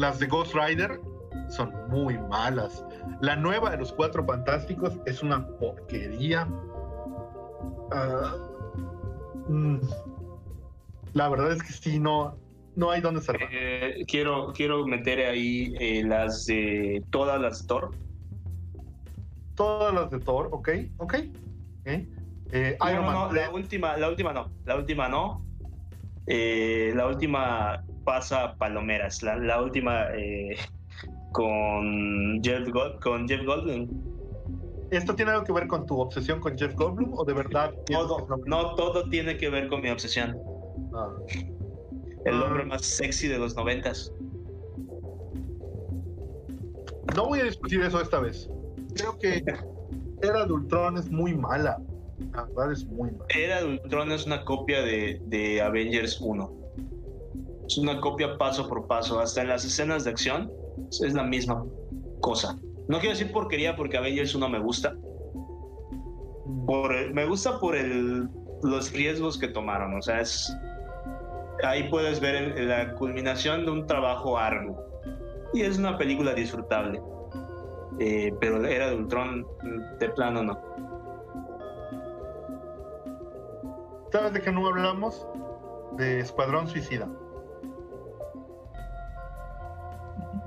las 0.00 0.18
de 0.18 0.26
Ghost 0.26 0.54
Rider 0.54 0.98
son 1.50 1.74
muy 1.90 2.16
malas. 2.16 2.82
La 3.20 3.36
nueva 3.36 3.70
de 3.70 3.76
los 3.76 3.92
Cuatro 3.92 4.24
Fantásticos 4.24 4.98
es 5.04 5.22
una 5.22 5.46
porquería. 5.58 6.48
Ah, 7.92 8.34
mm, 9.46 9.76
la 11.12 11.28
verdad 11.28 11.52
es 11.52 11.62
que 11.62 11.72
sí, 11.74 11.98
no, 12.00 12.38
no 12.76 12.90
hay 12.90 13.02
donde 13.02 13.20
salvar. 13.20 13.50
Eh, 13.52 14.06
quiero, 14.08 14.54
quiero 14.54 14.86
meter 14.86 15.18
ahí 15.26 15.74
eh, 15.78 16.02
las 16.02 16.46
de 16.46 17.04
todas 17.10 17.38
las 17.38 17.66
Thor. 17.66 17.90
Todas 19.54 19.92
las 19.92 20.10
de 20.10 20.18
Thor, 20.20 20.48
ok, 20.50 20.70
ok. 20.96 21.14
Eh, 21.84 22.78
la 22.80 23.50
última, 23.52 23.98
la 23.98 24.08
última 24.08 24.32
no, 24.32 24.50
la 24.64 24.76
última 24.76 25.08
no. 25.10 25.44
la 26.26 27.06
última 27.06 27.84
pasa 28.04 28.54
Palomeras, 28.56 29.22
la, 29.22 29.62
última 29.62 30.08
eh, 30.16 30.56
con, 31.32 32.42
Jeff 32.42 32.68
con 33.00 33.28
Jeff 33.28 33.44
Goldblum. 33.44 33.88
¿Esto 34.90 35.14
tiene 35.14 35.30
algo 35.30 35.44
que 35.44 35.52
ver 35.52 35.68
con 35.68 35.86
tu 35.86 36.00
obsesión 36.00 36.40
con 36.40 36.58
Jeff 36.58 36.74
Goldblum 36.74 37.14
o 37.14 37.24
de 37.24 37.32
verdad? 37.32 37.72
Todo, 37.86 38.26
no, 38.46 38.74
todo 38.74 39.08
tiene 39.08 39.36
que 39.36 39.48
ver 39.48 39.68
con 39.68 39.80
mi 39.82 39.90
obsesión. 39.90 40.36
Ah. 40.92 41.08
El 42.24 42.34
ah. 42.34 42.44
hombre 42.44 42.64
más 42.64 42.84
sexy 42.84 43.28
de 43.28 43.38
los 43.38 43.54
noventas. 43.54 44.12
No 47.14 47.26
voy 47.26 47.40
a 47.40 47.44
discutir 47.44 47.80
eso 47.82 48.00
esta 48.00 48.20
vez. 48.20 48.48
Creo 48.94 49.18
que 49.18 49.44
Era 50.22 50.44
de 50.44 50.52
Ultron 50.52 50.96
es 50.96 51.10
muy 51.10 51.34
mala. 51.34 51.80
La 52.32 52.44
verdad 52.44 52.72
es 52.72 52.84
muy 52.84 53.10
mala. 53.12 53.26
Era 53.28 53.62
de 53.62 53.78
Ultron 53.82 54.12
es 54.12 54.26
una 54.26 54.44
copia 54.44 54.82
de, 54.82 55.20
de 55.26 55.62
Avengers 55.62 56.20
1 56.20 56.59
es 57.70 57.78
una 57.78 58.00
copia 58.00 58.36
paso 58.36 58.68
por 58.68 58.88
paso, 58.88 59.20
hasta 59.20 59.42
en 59.42 59.48
las 59.48 59.64
escenas 59.64 60.02
de 60.02 60.10
acción 60.10 60.50
es 60.90 61.14
la 61.14 61.22
misma 61.22 61.64
cosa. 62.20 62.58
No 62.88 62.98
quiero 62.98 63.10
decir 63.10 63.30
porquería 63.30 63.76
porque 63.76 63.96
Avengers 63.96 64.34
1 64.34 64.48
me 64.48 64.58
gusta. 64.58 64.96
Por, 66.66 67.14
me 67.14 67.26
gusta 67.26 67.60
por 67.60 67.76
el, 67.76 68.28
los 68.64 68.92
riesgos 68.92 69.38
que 69.38 69.46
tomaron, 69.46 69.94
o 69.94 70.02
sea, 70.02 70.20
es, 70.20 70.52
ahí 71.62 71.88
puedes 71.88 72.18
ver 72.18 72.58
la 72.60 72.92
culminación 72.96 73.64
de 73.64 73.70
un 73.70 73.86
trabajo 73.86 74.36
arduo. 74.36 74.84
Y 75.54 75.62
es 75.62 75.78
una 75.78 75.96
película 75.96 76.34
disfrutable. 76.34 77.00
Eh, 78.00 78.34
pero 78.40 78.64
era 78.66 78.90
de 78.90 78.96
Ultron, 78.96 79.46
de 80.00 80.08
plano 80.08 80.42
no. 80.42 80.60
¿Sabes 84.10 84.32
de 84.32 84.40
qué 84.40 84.50
no 84.50 84.66
hablamos? 84.66 85.24
De 85.96 86.18
Escuadrón 86.18 86.66
Suicida. 86.66 87.08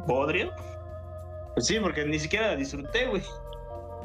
¿Podrio? 0.07 0.51
Pues 1.53 1.67
sí, 1.67 1.79
porque 1.79 2.05
ni 2.05 2.19
siquiera 2.19 2.47
la 2.49 2.55
disfruté, 2.55 3.07
güey. 3.07 3.23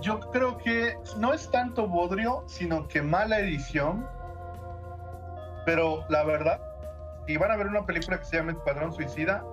Yo 0.01 0.21
creo 0.21 0.59
que 0.59 0.97
no 1.17 1.33
es 1.33 1.51
tanto 1.51 1.89
bodrio, 1.89 2.45
sino 2.47 2.87
que 2.89 3.03
mala 3.03 3.41
edición. 3.41 4.07
Pero 5.67 6.05
la 6.09 6.25
verdad, 6.25 6.61
si 7.27 7.37
van 7.37 7.51
a 7.51 7.57
ver 7.57 7.67
una 7.67 7.85
película 7.85 8.19
que 8.19 8.25
se 8.25 8.37
llama 8.37 8.53
Escuadrón 8.53 8.93
Suicida, 8.93 9.45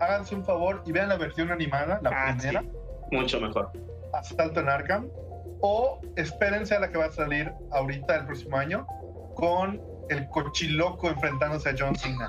háganse 0.00 0.34
un 0.34 0.44
favor 0.44 0.82
y 0.86 0.92
vean 0.92 1.08
la 1.08 1.16
versión 1.16 1.50
animada, 1.50 2.00
la 2.02 2.10
Ah, 2.10 2.34
primera, 2.36 2.60
sí. 2.60 2.72
Mucho 3.12 3.40
mejor. 3.40 3.70
Asalto 4.12 4.60
en 4.60 4.68
Arkham. 4.68 5.08
O 5.60 6.00
espérense 6.16 6.74
a 6.74 6.80
la 6.80 6.90
que 6.90 6.98
va 6.98 7.06
a 7.06 7.12
salir 7.12 7.50
ahorita 7.72 8.16
el 8.16 8.26
próximo 8.26 8.56
año 8.58 8.86
con 9.34 9.80
el 10.10 10.28
cochiloco 10.28 11.08
enfrentándose 11.08 11.70
a 11.70 11.74
John 11.78 11.96
Cena. 11.96 12.28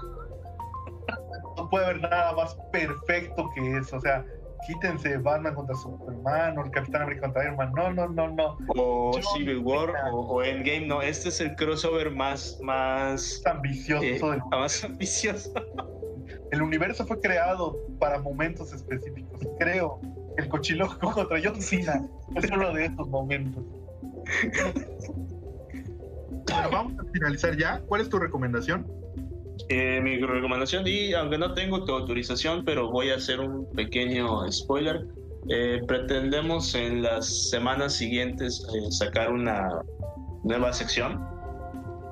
No 1.57 1.69
puede 1.69 1.85
haber 1.85 2.01
nada 2.01 2.33
más 2.33 2.55
perfecto 2.71 3.49
que 3.55 3.77
eso. 3.77 3.97
O 3.97 4.01
sea, 4.01 4.25
quítense 4.67 5.17
Batman 5.17 5.53
contra 5.55 5.75
Superman 5.75 6.57
o 6.57 6.65
el 6.65 6.71
Capitán 6.71 7.03
América 7.03 7.27
contra 7.27 7.43
Iron 7.43 7.55
Man. 7.57 7.71
No, 7.75 7.91
no, 7.93 8.07
no, 8.09 8.27
no. 8.29 8.57
O 8.75 9.19
Civil 9.35 9.59
War 9.59 9.93
o, 10.11 10.19
o 10.21 10.43
Endgame. 10.43 10.87
No, 10.87 11.01
este 11.01 11.29
es 11.29 11.39
el 11.41 11.55
crossover 11.55 12.11
más, 12.11 12.59
más, 12.61 13.41
ambicioso. 13.45 14.03
eh, 14.03 14.19
del- 14.19 14.41
más 14.51 14.83
ambicioso. 14.83 15.51
El 16.51 16.61
universo 16.61 17.05
fue 17.05 17.19
creado 17.19 17.75
para 17.99 18.19
momentos 18.19 18.71
específicos. 18.71 19.41
Creo 19.59 19.99
que 20.35 20.43
el 20.43 20.47
cochiloco 20.49 21.11
contra 21.11 21.39
John 21.43 21.61
Cena 21.61 22.07
es 22.35 22.49
uno 22.51 22.71
de 22.71 22.85
esos 22.85 23.07
momentos. 23.09 23.63
Bueno, 26.47 26.69
vamos 26.71 26.93
a 26.99 27.11
finalizar 27.11 27.57
ya. 27.57 27.81
¿Cuál 27.87 28.01
es 28.01 28.09
tu 28.09 28.17
recomendación? 28.19 28.87
Eh, 29.69 29.99
mi 30.01 30.17
recomendación, 30.19 30.83
y 30.85 31.13
aunque 31.13 31.37
no 31.37 31.53
tengo 31.53 31.83
tu 31.85 31.93
autorización, 31.93 32.63
pero 32.65 32.91
voy 32.91 33.09
a 33.09 33.15
hacer 33.15 33.39
un 33.39 33.65
pequeño 33.73 34.51
spoiler. 34.51 35.05
eh, 35.49 35.81
pretendemos 35.87 36.73
en 36.73 37.03
las 37.03 37.49
semanas 37.49 37.93
siguientes 37.93 38.65
eh, 38.75 38.91
sacar 38.91 39.31
una 39.31 39.69
nueva 40.43 40.73
sección 40.73 41.23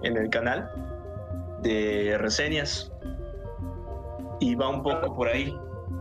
en 0.03 0.17
el 0.17 0.29
canal 0.29 0.69
de 1.63 2.15
reseñas 2.19 2.91
y 4.39 4.53
va 4.55 4.69
un 4.69 4.83
poco 4.83 5.15
por 5.15 5.27
ahí. 5.29 5.51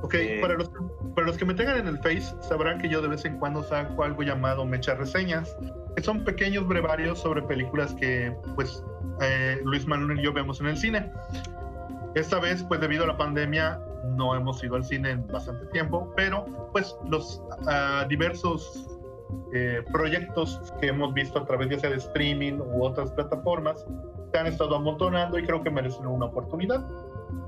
Ok, 0.03 0.15
Eh, 0.15 0.39
para, 0.43 0.55
los, 0.55 0.70
para 1.14 1.26
los 1.26 1.36
que 1.36 1.44
me 1.44 1.55
tengan 1.55 1.78
en 1.78 1.86
el 1.89 1.98
Face, 1.98 2.34
sabrán 2.40 2.78
que 2.78 2.89
yo 2.89 3.02
de 3.02 3.09
vez 3.09 3.24
en 3.24 3.39
cuando 3.39 3.62
saco 3.62 4.05
algo 4.05 4.22
llamado 4.22 4.64
Mecha 4.64 4.94
Reseñas, 4.94 5.56
que 5.97 6.02
son 6.02 6.24
pequeños 6.24 6.66
brevarios 6.66 7.18
sobre 7.20 7.43
películas 7.43 7.94
que, 7.94 8.34
pues, 8.55 8.82
eh, 9.20 9.60
Luis 9.64 9.86
Manuel 9.86 10.20
y 10.20 10.22
yo 10.22 10.32
vemos 10.32 10.60
en 10.60 10.68
el 10.68 10.76
cine. 10.76 11.10
Esta 12.14 12.39
vez, 12.40 12.62
pues, 12.64 12.80
debido 12.80 13.05
a 13.05 13.06
la 13.09 13.16
pandemia, 13.16 13.80
no 14.16 14.34
hemos 14.34 14.62
ido 14.64 14.76
al 14.76 14.84
cine 14.84 15.10
en 15.10 15.26
bastante 15.26 15.66
tiempo, 15.66 16.12
pero, 16.16 16.47
pues, 16.72 16.94
los 17.09 17.43
ah, 17.66 18.06
diversos 18.09 18.89
eh, 19.55 19.82
proyectos 19.93 20.60
que 20.80 20.89
hemos 20.89 21.12
visto 21.14 21.39
a 21.39 21.47
través 21.47 21.68
ya 21.68 21.78
sea 21.78 21.90
de 21.90 21.97
streaming 21.97 22.55
u 22.55 22.84
otras 22.84 23.10
plataformas 23.12 23.84
se 24.30 24.39
han 24.39 24.47
estado 24.47 24.76
amontonando 24.76 25.39
y 25.39 25.44
creo 25.44 25.62
que 25.62 25.70
merecen 25.70 26.06
una 26.06 26.26
oportunidad. 26.26 26.84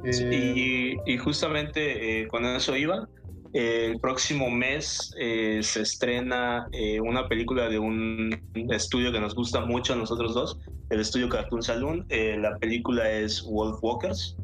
Eh, 0.05 0.97
Y, 1.07 1.13
y 1.13 1.19
justamente 1.19 2.23
eh, 2.23 2.29
con 2.29 2.45
eso 2.45 2.77
iba. 2.77 3.09
Eh, 3.55 3.93
el 3.93 4.01
próximo 4.01 4.51
mes 4.51 5.15
eh, 5.17 5.61
se 5.63 5.83
estrena 5.83 6.67
eh, 6.73 7.01
una 7.01 7.29
película 7.29 7.69
de 7.69 7.79
un 7.79 8.37
estudio 8.73 9.13
que 9.13 9.21
nos 9.21 9.37
gusta 9.37 9.65
mucho 9.65 9.93
a 9.93 9.97
nosotros 9.97 10.35
dos, 10.35 10.59
el 10.91 10.99
estudio 10.99 11.29
Cartoon 11.29 11.63
Saloon. 11.63 12.05
Eh, 12.09 12.37
la 12.37 12.57
película 12.59 13.09
es 13.09 13.45
Wolf 13.45 13.79
Walkers. 13.81 14.37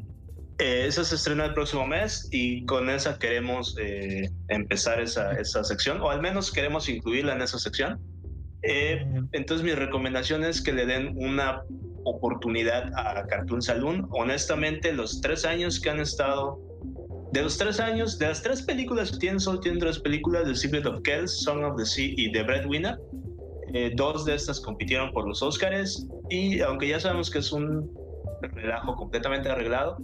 Eh, 0.59 0.85
esa 0.87 1.03
se 1.03 1.15
estrena 1.15 1.45
el 1.45 1.53
próximo 1.53 1.85
mes 1.85 2.29
y 2.31 2.65
con 2.65 2.89
esa 2.89 3.19
queremos 3.19 3.75
eh, 3.81 4.29
empezar 4.47 5.01
esa, 5.01 5.33
esa 5.33 5.63
sección, 5.65 5.99
o 5.99 6.09
al 6.09 6.21
menos 6.21 6.49
queremos 6.49 6.87
incluirla 6.87 7.33
en 7.33 7.41
esa 7.41 7.59
sección. 7.59 7.99
Entonces 8.63 9.65
mi 9.65 9.73
recomendación 9.73 10.43
es 10.43 10.61
que 10.61 10.71
le 10.71 10.85
den 10.85 11.17
una 11.17 11.63
oportunidad 12.05 12.91
a 12.95 13.25
Cartoon 13.25 13.61
Saloon. 13.61 14.07
Honestamente, 14.11 14.93
los 14.93 15.19
tres 15.19 15.45
años 15.45 15.79
que 15.79 15.89
han 15.89 15.99
estado, 15.99 16.59
de 17.31 17.41
los 17.41 17.57
tres 17.57 17.79
años, 17.79 18.17
de 18.17 18.27
las 18.27 18.41
tres 18.41 18.61
películas 18.61 19.11
que 19.11 19.17
tienen, 19.19 19.39
solo 19.39 19.59
tienen 19.59 19.79
tres 19.79 19.99
películas, 19.99 20.45
The 20.45 20.55
Secret 20.55 20.85
of 20.85 21.01
Kells, 21.03 21.31
Song 21.43 21.63
of 21.63 21.77
the 21.77 21.85
Sea 21.85 22.13
y 22.17 22.31
The 22.31 22.43
Breadwinner. 22.43 22.99
Eh, 23.73 23.91
dos 23.95 24.25
de 24.25 24.35
estas 24.35 24.59
compitieron 24.59 25.13
por 25.13 25.25
los 25.25 25.41
Oscars 25.41 26.05
y 26.29 26.59
aunque 26.59 26.89
ya 26.89 26.99
sabemos 26.99 27.31
que 27.31 27.39
es 27.39 27.53
un 27.53 27.89
relajo 28.41 28.95
completamente 28.95 29.49
arreglado, 29.49 29.97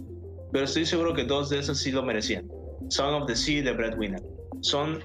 pero 0.52 0.64
estoy 0.64 0.86
seguro 0.86 1.12
que 1.12 1.24
dos 1.24 1.50
de 1.50 1.58
esas 1.58 1.78
sí 1.78 1.92
lo 1.92 2.02
merecían. 2.02 2.48
Song 2.88 3.22
of 3.22 3.26
the 3.26 3.36
Sea 3.36 3.58
y 3.58 3.64
The 3.64 3.72
Breadwinner. 3.72 4.22
Son 4.62 4.98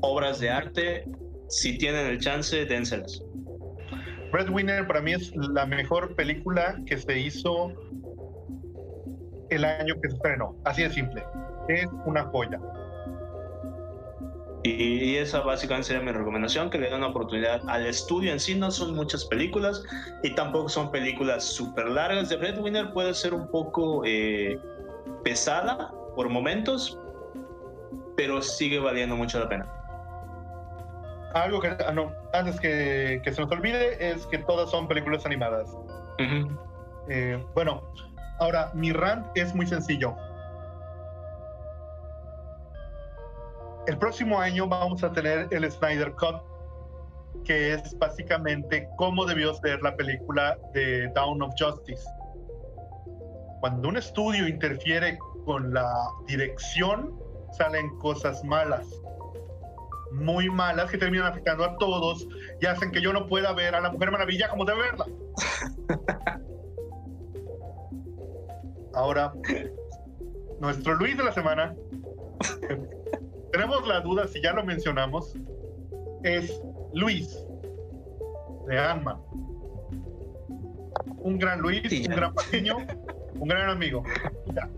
obras 0.00 0.40
de 0.40 0.48
arte. 0.48 1.04
Si 1.48 1.76
tienen 1.76 2.06
el 2.06 2.18
chance, 2.18 2.64
dénselas. 2.64 3.22
Breadwinner 4.32 4.86
para 4.86 5.02
mí 5.02 5.12
es 5.12 5.32
la 5.36 5.66
mejor 5.66 6.14
película 6.16 6.80
que 6.86 6.96
se 6.96 7.20
hizo 7.20 7.72
el 9.50 9.64
año 9.64 9.94
que 10.00 10.08
se 10.08 10.16
estrenó. 10.16 10.56
Así 10.64 10.82
de 10.82 10.90
simple. 10.90 11.24
Es 11.68 11.86
una 12.04 12.24
joya. 12.24 12.60
Y, 14.62 15.16
esa 15.16 15.40
básicamente 15.42 15.88
sería 15.88 16.02
mi 16.02 16.10
recomendación, 16.10 16.70
que 16.70 16.78
le 16.78 16.86
den 16.86 16.96
una 16.96 17.08
oportunidad 17.08 17.60
al 17.68 17.86
estudio 17.86 18.32
en 18.32 18.40
sí. 18.40 18.54
No 18.54 18.70
son 18.70 18.94
muchas 18.94 19.24
películas 19.24 19.82
y 20.22 20.34
tampoco 20.34 20.68
son 20.68 20.90
películas 20.90 21.44
súper 21.44 21.86
largas. 21.88 22.28
The 22.28 22.36
Breadwinner 22.36 22.92
puede 22.92 23.14
ser 23.14 23.32
un 23.32 23.48
poco 23.48 24.02
eh, 24.04 24.58
pesada 25.22 25.92
por 26.16 26.28
momentos, 26.28 26.98
pero 28.16 28.42
sigue 28.42 28.80
valiendo 28.80 29.14
mucho 29.14 29.38
la 29.38 29.48
pena. 29.48 29.72
Algo 31.34 31.60
que, 31.60 31.68
ah, 31.68 31.92
no, 31.92 32.12
antes 32.32 32.58
que, 32.58 33.20
que 33.22 33.32
se 33.32 33.40
nos 33.40 33.50
olvide, 33.52 34.10
es 34.10 34.26
que 34.26 34.38
todas 34.38 34.70
son 34.70 34.88
películas 34.88 35.24
animadas. 35.26 35.70
Eh, 37.08 37.44
bueno, 37.54 37.82
ahora 38.38 38.70
mi 38.74 38.92
rant 38.92 39.26
es 39.34 39.54
muy 39.54 39.66
sencillo. 39.66 40.16
El 43.86 43.98
próximo 43.98 44.40
año 44.40 44.66
vamos 44.66 45.04
a 45.04 45.12
tener 45.12 45.46
el 45.52 45.70
Snyder 45.70 46.12
Cut, 46.14 46.42
que 47.44 47.74
es 47.74 47.96
básicamente 47.98 48.88
cómo 48.96 49.24
debió 49.24 49.54
ser 49.54 49.80
la 49.82 49.94
película 49.94 50.58
de 50.74 51.08
Dawn 51.14 51.40
of 51.42 51.54
Justice. 51.56 52.04
Cuando 53.60 53.88
un 53.88 53.96
estudio 53.96 54.48
interfiere 54.48 55.18
con 55.44 55.72
la 55.72 55.88
dirección, 56.26 57.16
salen 57.56 57.96
cosas 57.98 58.42
malas. 58.42 58.86
Muy 60.12 60.50
malas 60.50 60.90
que 60.90 60.98
terminan 60.98 61.28
afectando 61.28 61.64
a 61.64 61.76
todos 61.78 62.26
y 62.60 62.66
hacen 62.66 62.90
que 62.90 63.00
yo 63.00 63.12
no 63.12 63.26
pueda 63.26 63.52
ver 63.52 63.74
a 63.76 63.80
la 63.80 63.90
Mujer 63.90 64.10
Maravilla 64.10 64.48
como 64.48 64.64
debe 64.64 64.82
verla. 64.82 65.06
Ahora, 68.96 69.30
nuestro 70.58 70.94
Luis 70.94 71.18
de 71.18 71.24
la 71.24 71.32
semana, 71.32 71.76
tenemos 73.52 73.86
la 73.86 74.00
duda 74.00 74.26
si 74.26 74.40
ya 74.40 74.54
lo 74.54 74.64
mencionamos, 74.64 75.34
es 76.22 76.62
Luis 76.94 77.38
de 78.66 78.78
Ant-Man. 78.78 79.18
Un 81.18 81.38
gran 81.38 81.60
Luis, 81.60 81.82
Sí, 81.90 82.06
un 82.08 82.16
gran 82.16 82.32
patiño, 82.32 82.78
un 83.38 83.46
gran 83.46 83.68
amigo. 83.68 84.02
Ya. 84.54 84.70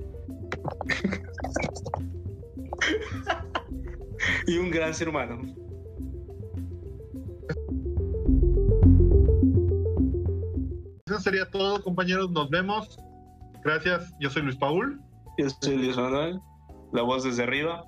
Y 4.49 4.59
un 4.59 4.71
gran 4.73 4.95
ser 4.95 5.11
humano. 5.11 5.43
Eso 11.07 11.21
sería 11.21 11.49
todo, 11.49 11.81
compañeros. 11.85 12.33
Nos 12.33 12.51
vemos. 12.51 12.99
Gracias. 13.69 14.15
Yo 14.19 14.31
soy 14.31 14.41
Luis 14.45 14.57
Paul. 14.57 14.99
Yo 15.37 15.51
soy 15.61 15.77
Luis 15.77 15.95
Manuel, 15.95 16.41
la 16.95 17.03
voz 17.03 17.25
desde 17.25 17.43
arriba. 17.43 17.85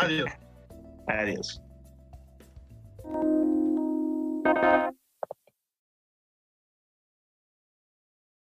Adiós. 0.00 0.32
Adiós. 1.06 1.62